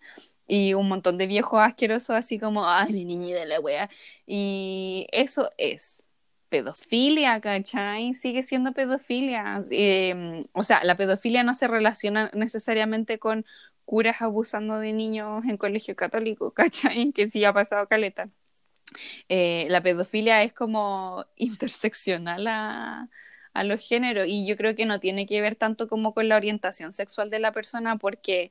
[0.49, 3.91] y un montón de viejos asquerosos así como, ay, mi niñita la wea.
[4.27, 6.09] Y eso es
[6.49, 8.15] pedofilia, ¿cachai?
[8.15, 9.62] Sigue siendo pedofilia.
[9.70, 13.45] Eh, o sea, la pedofilia no se relaciona necesariamente con
[13.85, 17.12] curas abusando de niños en colegio católico, ¿cachai?
[17.12, 18.31] Que sí ha pasado caleta.
[19.29, 23.09] Eh, la pedofilia es como interseccional a,
[23.53, 26.37] a los géneros y yo creo que no tiene que ver tanto como con la
[26.37, 28.51] orientación sexual de la persona porque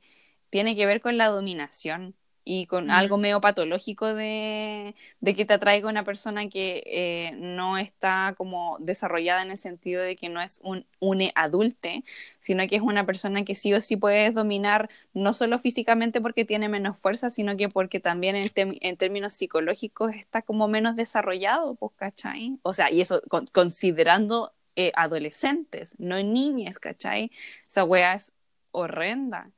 [0.50, 2.14] tiene que ver con la dominación
[2.44, 2.90] y con Mm.
[2.90, 8.78] algo medio patológico de, de que te atraiga una persona que eh, no está como
[8.80, 12.04] desarrollada en el sentido de que no es un une adulte,
[12.38, 16.46] sino que es una persona que sí o sí puedes dominar no solo físicamente porque
[16.46, 21.92] tiene menos fuerza, sino que porque también en, términos psicológicos está como menos desarrollado, pues,
[21.96, 22.58] ¿cachai?
[22.62, 27.30] O sea, y eso con- considerando eh, adolescentes, no niñas, ¿cachai?
[27.68, 28.32] Esa wea es
[28.70, 29.50] horrenda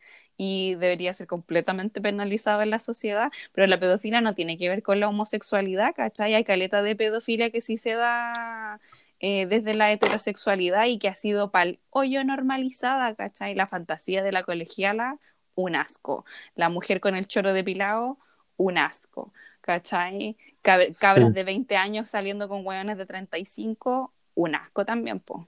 [0.43, 4.83] y debería ser completamente penalizado en la sociedad, pero la pedofilia no tiene que ver
[4.83, 6.33] con la homosexualidad, ¿cachai?
[6.35, 8.81] Hay caleta de pedofilia que sí se da
[9.19, 13.55] eh, desde la heterosexualidad y que ha sido pal hoyo normalizada, ¿cachai?
[13.55, 15.19] La fantasía de la colegiala,
[15.57, 16.25] un asco.
[16.55, 18.17] La mujer con el choro depilado,
[18.57, 20.39] un asco, ¿cachai?
[20.62, 21.35] Cab- cabras Sí.
[21.35, 25.47] de 20 años saliendo con hueones de 35, un asco también, po.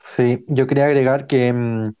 [0.00, 1.94] Sí, yo quería agregar que mm,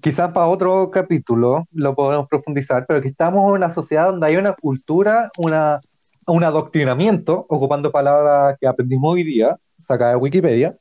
[0.00, 4.36] quizás para otro capítulo lo podemos profundizar, pero que estamos en una sociedad donde hay
[4.36, 5.80] una cultura, una,
[6.26, 10.76] un adoctrinamiento, ocupando palabras que aprendimos hoy día, sacadas de Wikipedia,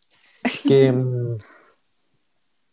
[0.68, 1.38] que, mm,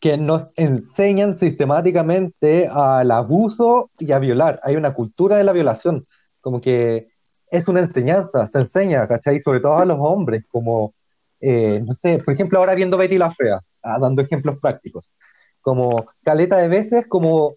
[0.00, 4.60] que nos enseñan sistemáticamente al abuso y a violar.
[4.64, 6.04] Hay una cultura de la violación,
[6.40, 7.08] como que
[7.50, 9.38] es una enseñanza, se enseña, ¿cachai?
[9.38, 10.94] Sobre todo a los hombres, como,
[11.38, 15.12] eh, no sé, por ejemplo, ahora viendo Betty la Fea, ah, dando ejemplos prácticos,
[15.62, 17.54] como caleta de veces, como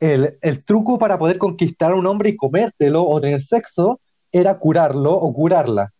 [0.00, 4.00] el, el truco para poder conquistar a un hombre y comértelo o tener sexo
[4.32, 5.92] era curarlo o curarla,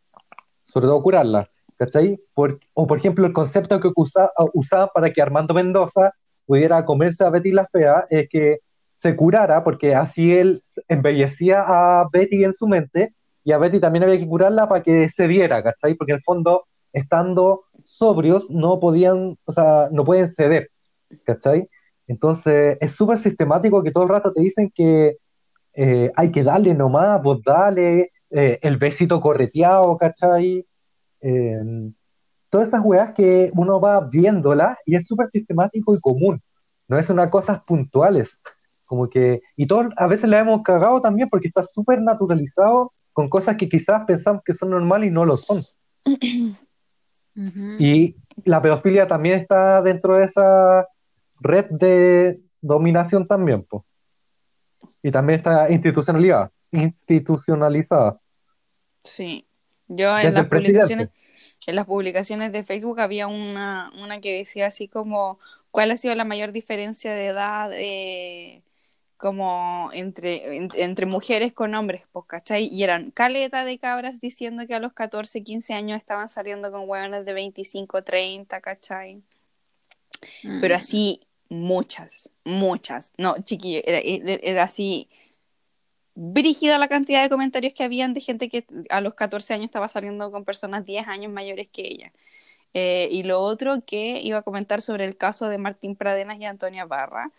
[0.65, 2.19] sobre todo curarla, ¿cachai?
[2.35, 6.13] O por ejemplo, el concepto que usa, usaba para que Armando Mendoza
[6.47, 8.59] pudiera comerse a Betty la Fea es que
[8.91, 13.15] se curara, porque así él embellecía a Betty en su mente
[13.45, 15.95] y a Betty también había que curarla para que se diera, ¿cachai?
[15.95, 20.71] Porque en el fondo, estando sobrios, no podían, o sea, no pueden ceder,
[21.25, 21.69] ¿cachai?
[22.07, 25.19] Entonces, es súper sistemático que todo el rato te dicen que
[25.75, 30.67] eh, hay que darle nomás, vos dale, eh, el besito correteado, ¿cachai?
[31.21, 31.57] Eh,
[32.49, 36.41] todas esas weas que uno va viéndolas y es súper sistemático y común,
[36.87, 38.39] no es una cosas puntuales,
[38.85, 43.29] como que, y todos a veces la hemos cagado también porque está súper naturalizado con
[43.29, 45.65] cosas que quizás pensamos que son normales y no lo son.
[47.37, 47.77] Ujú.
[47.81, 50.87] Y la pedofilia también está dentro de esa
[51.45, 53.85] red de dominación también, po.
[55.03, 58.19] Y también está institucionalizada, institucionalizada.
[59.03, 59.47] Sí.
[59.87, 61.11] Yo en las publicaciones,
[61.67, 65.39] en las publicaciones de Facebook había una, una que decía así como
[65.71, 68.63] ¿cuál ha sido la mayor diferencia de edad eh,
[69.19, 72.03] como entre, en- entre mujeres con hombres?
[72.13, 72.65] Pues, ¿cachai?
[72.67, 76.89] Y eran caleta de cabras diciendo que a los 14, 15 años estaban saliendo con
[76.89, 79.21] hueones de 25, 30, ¿cachai?
[80.63, 80.79] Pero Mm.
[80.79, 83.15] así muchas, muchas.
[83.19, 85.09] No, chiquillo, era, así
[86.15, 89.89] brígida la cantidad de comentarios que habían de gente que a los 14 años estaba
[89.89, 92.13] saliendo con personas 10 años mayores que ella.
[92.75, 96.45] Eh, y lo otro que iba a comentar sobre el caso de Martín Pradenas y
[96.47, 97.31] Antonia Barra.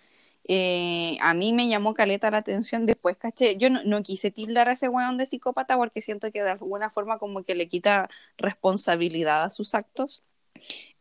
[0.48, 4.69] eh, a mí me llamó caleta la atención después, caché, yo no, no quise tildar
[4.69, 8.10] a ese weón de psicópata porque siento que de alguna forma como que le quita
[8.38, 10.23] responsabilidad a sus actos.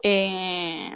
[0.03, 0.93] Eh,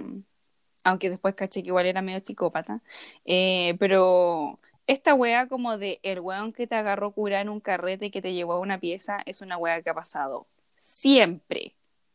[0.85, 2.83] aunque después caché que igual era medio psicópata.
[3.25, 8.07] Eh, pero esta wea como de el weón que te agarró cura en un carrete
[8.07, 10.47] y que te llevó a una pieza es una wea que ha pasado
[10.77, 11.75] siempre.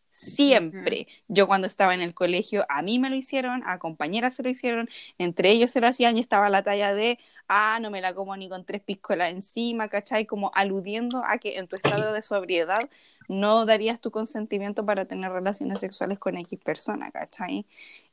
[0.10, 1.08] Siempre.
[1.28, 4.50] Yo cuando estaba en el colegio, a mí me lo hicieron, a compañeras se lo
[4.50, 4.88] hicieron,
[5.18, 7.18] entre ellos se lo hacían y estaba la talla de,
[7.48, 10.28] ah, no me la como ni con tres piscolas encima, ¿cachai?
[10.28, 12.90] Como aludiendo a que en tu estado de sobriedad
[13.30, 17.66] no darías tu consentimiento para tener relaciones sexuales con X persona, ¿cachai?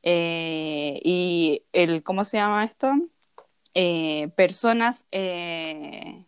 [0.03, 2.93] Eh, y el, ¿cómo se llama esto?
[3.73, 6.25] Eh, personas, eh,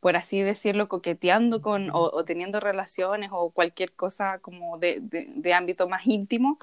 [0.00, 5.26] por así decirlo, coqueteando con o, o teniendo relaciones o cualquier cosa como de, de-
[5.54, 6.58] ámbito más íntimo,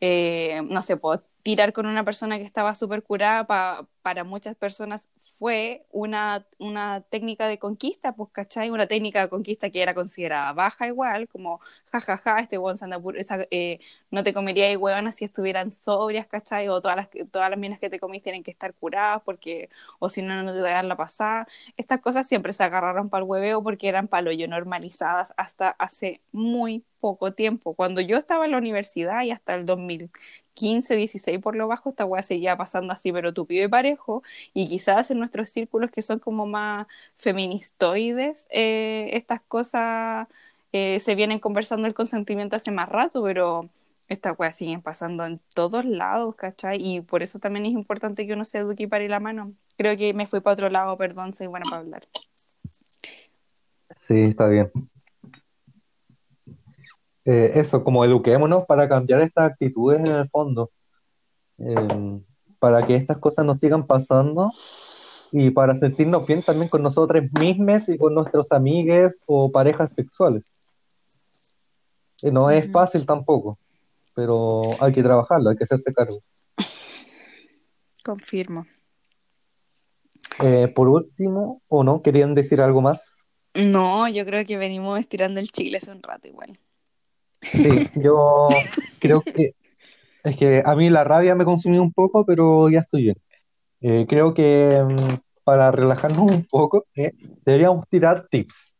[0.00, 4.56] eh, no sé, puedo tirar con una persona que estaba súper curada pa- para muchas
[4.56, 8.70] personas fue una, una técnica de conquista, pues, ¿cachai?
[8.70, 11.60] Una técnica de conquista que era considerada baja igual, como,
[11.92, 13.80] jajaja, este weón se anda pur- esa, eh,
[14.10, 14.76] no te comería y
[15.12, 16.68] si estuvieran sobrias, ¿cachai?
[16.68, 19.68] O todas las, todas las minas que te comís tienen que estar curadas porque,
[19.98, 21.46] o si no, no te dan la pasada.
[21.76, 26.22] Estas cosas siempre se agarraron para el hueveo porque eran palo yo normalizadas hasta hace
[26.32, 27.74] muy poco tiempo.
[27.74, 29.66] Cuando yo estaba en la universidad y hasta el
[30.54, 34.22] 2015, 16 por lo bajo, esta weá seguía pasando así, pero tupido y parejo.
[34.52, 36.86] Y quizás en nuestros círculos que son como más
[37.16, 40.28] feministoides, eh, estas cosas
[40.72, 43.68] eh, se vienen conversando el consentimiento hace más rato, pero
[44.08, 46.78] estas weas siguen pasando en todos lados, ¿cachai?
[46.80, 49.52] Y por eso también es importante que uno se eduque y pare la mano.
[49.76, 52.06] Creo que me fui para otro lado, perdón, soy buena para hablar.
[53.96, 54.70] Sí, está bien.
[57.24, 60.70] Eh, eso, como eduquémonos para cambiar estas actitudes en el fondo,
[61.58, 62.20] eh,
[62.58, 64.50] para que estas cosas no sigan pasando
[65.32, 70.52] y para sentirnos bien también con nosotros mismos y con nuestros amigues o parejas sexuales.
[72.22, 73.58] Eh, no es fácil tampoco,
[74.14, 76.22] pero hay que trabajarlo, hay que hacerse cargo.
[78.04, 78.66] Confirmo.
[80.42, 82.02] Eh, por último, ¿o no?
[82.02, 83.18] ¿Querían decir algo más?
[83.54, 86.58] No, yo creo que venimos estirando el chile hace un rato igual.
[87.44, 88.48] Sí, yo
[88.98, 89.54] creo que
[90.24, 93.16] es que a mí la rabia me consumió un poco, pero ya estoy bien.
[93.80, 97.12] Eh, creo que mm, para relajarnos un poco, eh,
[97.44, 98.72] deberíamos tirar tips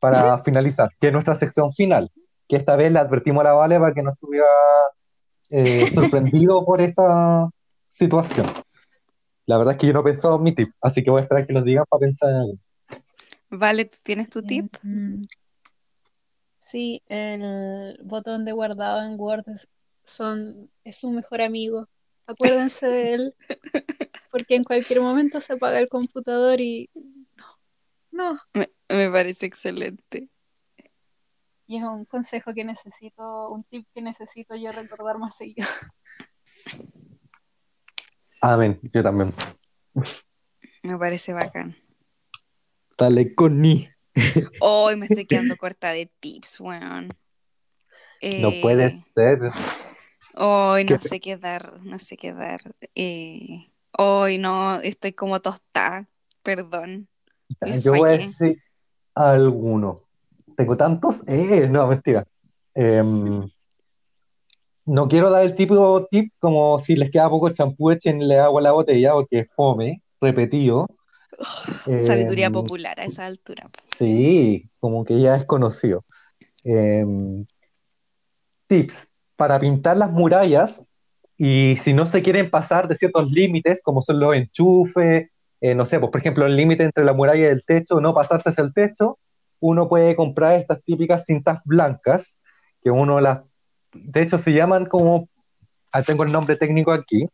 [0.00, 2.10] para finalizar, que es nuestra sección final,
[2.48, 4.46] que esta vez le advertimos a la Vale para que no estuviera
[5.48, 7.48] eh, sorprendido por esta
[7.88, 8.46] situación.
[9.46, 11.22] La verdad es que yo no he pensado en mi tip, así que voy a
[11.22, 12.58] esperar que los digan para pensar en algo.
[13.50, 14.74] Vale, ¿tú ¿tienes tu tip?
[16.72, 19.68] Sí, el botón de guardado en Word es,
[20.04, 21.86] son, es su mejor amigo.
[22.26, 23.34] Acuérdense de él,
[24.30, 27.44] porque en cualquier momento se apaga el computador y no,
[28.10, 28.40] no.
[28.54, 30.30] Me, me parece excelente.
[31.66, 35.68] Y es un consejo que necesito, un tip que necesito yo recordar más seguido.
[38.40, 39.34] Amén, yo también.
[40.82, 41.76] Me parece bacán.
[42.96, 43.60] Dale con
[44.60, 47.08] Hoy me estoy quedando corta de tips, weón.
[48.38, 49.38] No Eh, puede ser.
[50.34, 51.08] Hoy no ¿Qué?
[51.08, 52.74] sé qué dar, no sé qué dar.
[52.94, 56.08] Eh, hoy no, estoy como tostada,
[56.42, 57.08] perdón.
[57.82, 58.58] Yo voy a decir
[59.14, 60.02] alguno.
[60.56, 61.22] ¿Tengo tantos?
[61.28, 62.24] Eh, no, mentira.
[62.74, 63.48] Em,
[64.86, 68.64] no quiero dar el típico tip como si les queda poco champú, échenle agua a
[68.64, 70.86] la botella, porque es fome, repetido.
[72.00, 73.68] Sabiduría Em, popular a esa altura.
[73.96, 76.04] Sí, como que ya es conocido.
[76.64, 77.44] Em,
[78.66, 80.82] tips para pintar las murallas
[81.36, 85.30] y si no se quieren pasar de ciertos límites, como son los enchufes,
[85.60, 88.14] eh, no sé, pues por ejemplo el límite entre la muralla y el techo, no
[88.14, 89.18] pasarse hacia el techo,
[89.60, 92.38] uno puede comprar estas típicas cintas blancas,
[92.82, 93.42] que uno las,
[93.92, 95.28] de hecho se llaman como,
[95.92, 97.28] ah, tengo el nombre técnico aquí,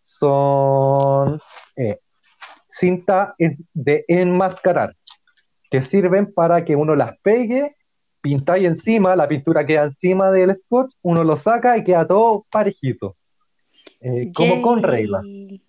[0.00, 1.40] son
[1.76, 1.98] eh,
[2.76, 3.34] cinta
[3.72, 4.96] de enmascarar
[5.70, 7.76] que sirven para que uno las pegue,
[8.20, 13.16] pintáis encima, la pintura queda encima del scotch, uno lo saca y queda todo parejito,
[14.00, 15.20] eh, como con regla.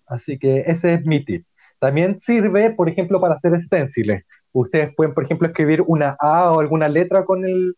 [0.06, 1.44] Así que ese es mi tip.
[1.78, 4.24] También sirve, por ejemplo, para hacer stenciles.
[4.52, 7.76] Ustedes pueden, por ejemplo, escribir una A o alguna letra con el,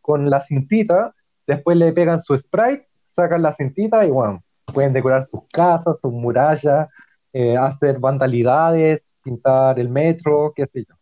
[0.00, 1.14] con la cintita,
[1.46, 4.42] después le pegan su sprite, sacan la cintita y bueno,
[4.72, 6.88] pueden decorar sus casas, sus murallas,
[7.32, 10.94] eh, hacer vandalidades, pintar el metro, qué sé yo.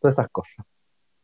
[0.00, 0.64] Todas esas cosas.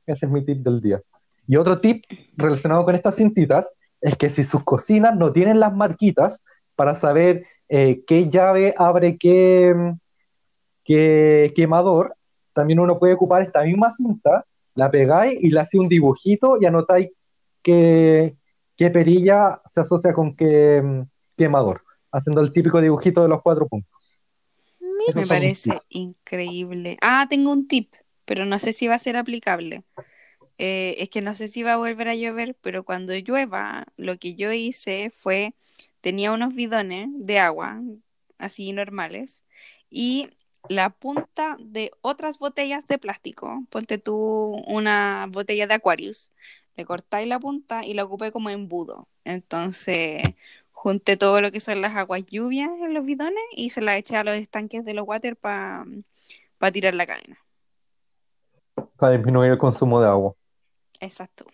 [0.07, 1.01] Ese es mi tip del día.
[1.47, 2.05] Y otro tip
[2.37, 6.43] relacionado con estas cintitas es que si sus cocinas no tienen las marquitas
[6.75, 9.75] para saber eh, qué llave abre qué,
[10.85, 12.15] qué quemador,
[12.53, 14.45] también uno puede ocupar esta misma cinta,
[14.75, 17.11] la pegáis y le hacéis un dibujito y anotáis
[17.63, 18.37] qué,
[18.77, 21.03] qué perilla se asocia con qué mm,
[21.37, 21.83] quemador,
[22.13, 23.96] haciendo el típico dibujito de los cuatro puntos.
[25.07, 25.87] Esos Me parece tips.
[25.91, 26.99] increíble.
[27.01, 29.85] Ah, tengo un tip, pero no sé si va a ser aplicable.
[30.59, 34.19] Eh, es que no sé si va a volver a llover, pero cuando llueva, lo
[34.19, 35.55] que yo hice fue,
[36.01, 37.81] tenía unos bidones de agua,
[38.39, 39.45] así normales,
[39.91, 40.31] y
[40.69, 43.65] la punta de otras botellas de plástico.
[43.71, 44.17] Ponte tú
[44.67, 46.33] una botella de Aquarius,
[46.77, 49.09] le cortáis la punta y la ocupé como embudo.
[49.25, 50.23] Entonces,
[50.77, 54.15] junté todo lo que son las aguas lluvias en los bidones y se las eché
[54.17, 55.87] a los estanques de los water para
[56.71, 57.39] tirar la cadena.
[58.97, 60.35] Para disminuir el consumo de agua.
[61.01, 61.47] Exacto.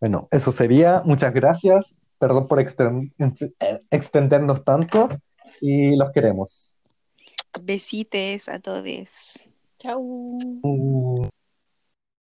[0.00, 1.02] Bueno, eso sería.
[1.04, 1.94] Muchas gracias.
[2.18, 3.12] Perdón por exten-
[3.90, 5.10] extendernos tanto
[5.60, 6.82] y los queremos.
[7.62, 9.48] Besites a todos.
[9.78, 10.00] Chau.
[10.62, 11.28] Uh.